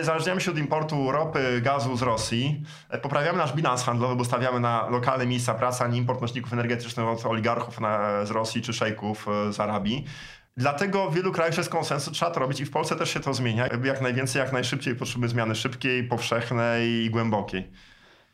uzależniamy 0.00 0.40
się 0.40 0.50
od 0.50 0.58
importu 0.58 1.12
ropy, 1.12 1.60
gazu 1.60 1.96
z 1.96 2.02
Rosji, 2.02 2.62
poprawiamy 3.02 3.38
nasz 3.38 3.52
bilans 3.52 3.84
handlowy, 3.84 4.16
bo 4.16 4.24
stawiamy 4.24 4.60
na 4.60 4.88
lokalne 4.88 5.26
miejsca 5.26 5.54
pracy, 5.54 5.84
a 5.84 5.86
nie 5.86 5.98
import 5.98 6.20
nośników 6.20 6.52
energetycznych 6.52 7.06
od 7.06 7.26
oligarchów 7.26 7.80
na, 7.80 8.24
z 8.24 8.30
Rosji 8.30 8.62
czy 8.62 8.72
szejków 8.72 9.28
e, 9.28 9.52
z 9.52 9.60
Arabii. 9.60 10.04
Dlatego 10.56 11.10
w 11.10 11.14
wielu 11.14 11.32
krajach 11.32 11.56
jest 11.56 11.70
konsensus, 11.70 12.12
trzeba 12.14 12.30
to 12.30 12.40
robić 12.40 12.60
i 12.60 12.64
w 12.64 12.70
Polsce 12.70 12.96
też 12.96 13.10
się 13.14 13.20
to 13.20 13.34
zmienia. 13.34 13.68
Jak 13.84 14.00
najwięcej, 14.00 14.40
jak 14.40 14.52
najszybciej 14.52 14.96
potrzebujemy 14.96 15.28
zmiany 15.28 15.54
szybkiej, 15.54 16.04
powszechnej 16.04 16.90
i 17.04 17.10
głębokiej. 17.10 17.70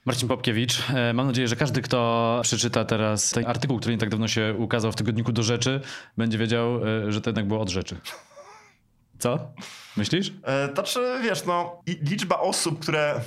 Marcin 0.05 0.29
Popkiewicz, 0.29 0.91
e, 0.95 1.13
mam 1.13 1.27
nadzieję, 1.27 1.49
że 1.49 1.57
każdy, 1.57 1.83
kto 1.83 2.41
przeczyta 2.43 2.85
teraz 2.85 3.31
ten 3.31 3.47
artykuł, 3.47 3.79
który 3.79 3.95
nie 3.95 3.99
tak 3.99 4.09
dawno 4.11 4.29
się 4.29 4.55
ukazał 4.59 4.93
w 4.93 4.97
tygodniku 4.97 5.33
do 5.33 5.43
rzeczy, 5.43 5.81
będzie 6.17 6.39
wiedział, 6.39 6.81
e, 6.87 7.13
że 7.13 7.21
to 7.21 7.31
jednak 7.31 7.49
było 7.49 7.61
od 7.61 7.69
rzeczy. 7.69 7.97
Co? 9.19 9.39
Myślisz? 9.97 10.33
E, 10.43 10.69
To 10.69 10.83
czy 10.83 11.01
wiesz, 11.23 11.45
no, 11.45 11.83
liczba 12.11 12.39
osób, 12.39 12.79
które 12.81 13.21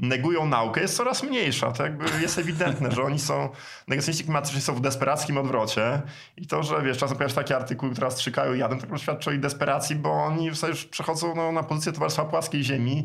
negują 0.00 0.46
naukę 0.46 0.80
jest 0.80 0.96
coraz 0.96 1.22
mniejsza. 1.22 1.72
To 1.72 1.82
jakby 1.82 2.04
jest 2.20 2.38
ewidentne, 2.38 2.92
że 2.92 3.02
oni 3.02 3.18
są, 3.18 3.48
negacjoniści 3.88 4.24
klimatyczni 4.24 4.60
są 4.60 4.74
w 4.74 4.80
desperackim 4.80 5.38
odwrocie 5.38 6.02
i 6.36 6.46
to, 6.46 6.62
że 6.62 6.82
wiesz, 6.82 6.98
czasem 6.98 7.16
pojawia 7.16 7.30
się 7.30 7.40
takie 7.40 7.56
artykuły, 7.56 7.92
które 7.92 8.10
strzykają 8.10 8.54
jadem, 8.54 8.80
to 8.80 8.98
świadczy 8.98 9.30
o 9.30 9.32
ich 9.32 9.40
desperacji, 9.40 9.96
bo 9.96 10.24
oni 10.24 10.50
w 10.50 10.62
już 10.68 10.84
przechodzą 10.84 11.34
no, 11.34 11.52
na 11.52 11.62
pozycję 11.62 11.92
towarzystwa 11.92 12.24
płaskiej 12.24 12.64
ziemi. 12.64 13.04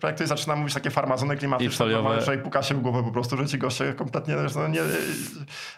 To 0.00 0.06
jak 0.06 0.16
ktoś 0.16 0.28
zaczyna 0.28 0.56
mówić 0.56 0.74
takie 0.74 0.90
farmazony 0.90 1.34
I 1.34 1.38
klimatyczne, 1.38 1.86
to 1.86 2.20
że 2.20 2.38
puka 2.38 2.62
się 2.62 2.74
w 2.74 2.80
głowę 2.80 3.02
po 3.02 3.10
prostu, 3.10 3.36
że 3.36 3.46
ci 3.46 3.58
goście 3.58 3.92
kompletnie, 3.92 4.36
no, 4.54 4.68
nie, 4.68 4.80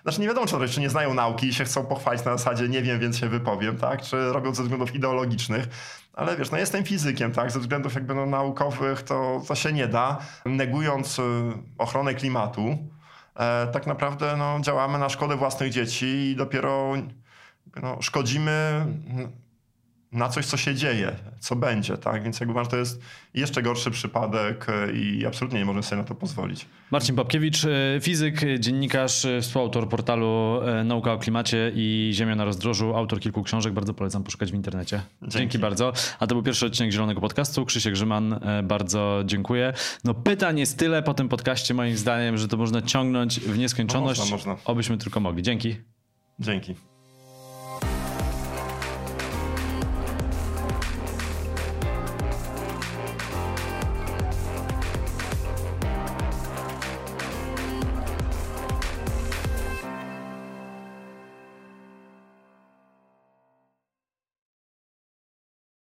znaczy 0.02 0.20
nie 0.20 0.26
wiadomo, 0.26 0.46
czy, 0.46 0.52
to, 0.52 0.68
czy 0.68 0.80
nie 0.80 0.90
znają 0.90 1.14
nauki 1.14 1.46
i 1.46 1.54
się 1.54 1.64
chcą 1.64 1.86
pochwalić 1.86 2.24
na 2.24 2.36
zasadzie 2.36 2.68
nie 2.68 2.82
wiem, 2.82 3.00
więc 3.00 3.18
się 3.18 3.28
wypowiem, 3.28 3.76
tak? 3.76 4.02
Czy 4.02 4.32
robią 4.32 4.54
ze 4.54 4.62
względów 4.62 4.94
ideologicznych. 4.94 5.68
Ale 6.18 6.36
wiesz, 6.36 6.50
no 6.50 6.58
jestem 6.58 6.84
fizykiem, 6.84 7.32
tak? 7.32 7.50
Ze 7.50 7.60
względów 7.60 7.94
jakby 7.94 8.14
no, 8.14 8.26
naukowych 8.26 9.02
to, 9.02 9.42
to 9.48 9.54
się 9.54 9.72
nie 9.72 9.86
da. 9.86 10.18
Negując 10.44 11.18
y, 11.18 11.22
ochronę 11.78 12.14
klimatu, 12.14 12.78
e, 13.36 13.66
tak 13.66 13.86
naprawdę 13.86 14.36
no, 14.36 14.60
działamy 14.60 14.98
na 14.98 15.08
szkodę 15.08 15.36
własnych 15.36 15.72
dzieci 15.72 16.06
i 16.06 16.36
dopiero 16.36 16.92
no, 17.82 18.02
szkodzimy 18.02 18.86
na 20.12 20.28
coś, 20.28 20.46
co 20.46 20.56
się 20.56 20.74
dzieje, 20.74 21.16
co 21.40 21.56
będzie, 21.56 21.96
tak? 21.96 22.22
Więc 22.22 22.40
jakby 22.40 22.52
uważam, 22.52 22.70
to 22.70 22.76
jest 22.76 23.00
jeszcze 23.34 23.62
gorszy 23.62 23.90
przypadek 23.90 24.66
e, 24.68 24.92
i 24.92 25.26
absolutnie 25.26 25.58
nie 25.58 25.64
możemy 25.64 25.82
sobie 25.82 26.02
na 26.02 26.08
to 26.08 26.14
pozwolić. 26.14 26.66
Marcin 26.90 27.16
Popkiewicz, 27.16 27.64
e, 27.64 28.00
fizyk, 28.00 28.40
dziennikarz, 28.58 29.26
współautor 29.40 29.88
portalu 29.88 30.60
e, 30.62 30.84
Nauka 30.84 31.12
o 31.12 31.18
klimacie 31.18 31.72
i 31.74 32.10
Ziemia 32.14 32.36
na 32.36 32.44
rozdrożu, 32.44 32.96
autor 32.96 33.20
kilku 33.20 33.42
książek, 33.42 33.72
bardzo 33.72 33.94
polecam 33.94 34.24
poszukać 34.24 34.52
w 34.52 34.54
internecie. 34.54 35.02
Dzięki, 35.22 35.38
Dzięki. 35.38 35.58
bardzo. 35.58 35.92
A 36.18 36.26
to 36.26 36.34
był 36.34 36.44
pierwszy 36.44 36.66
odcinek 36.66 36.92
Zielonego 36.92 37.20
Podcastu. 37.20 37.64
Krzysiek 37.64 37.92
Grzyman, 37.92 38.40
bardzo 38.64 39.22
dziękuję. 39.24 39.72
No 40.04 40.14
pytań 40.14 40.58
jest 40.58 40.78
tyle 40.78 41.02
po 41.02 41.14
tym 41.14 41.28
podcaście 41.28 41.74
moim 41.74 41.96
zdaniem, 41.96 42.38
że 42.38 42.48
to 42.48 42.56
można 42.56 42.82
ciągnąć 42.82 43.40
w 43.40 43.58
nieskończoność. 43.58 44.20
No 44.20 44.26
można, 44.26 44.52
można. 44.52 44.72
Obyśmy 44.72 44.98
tylko 44.98 45.20
mogli. 45.20 45.42
Dzięki. 45.42 45.76
Dzięki. 46.40 46.74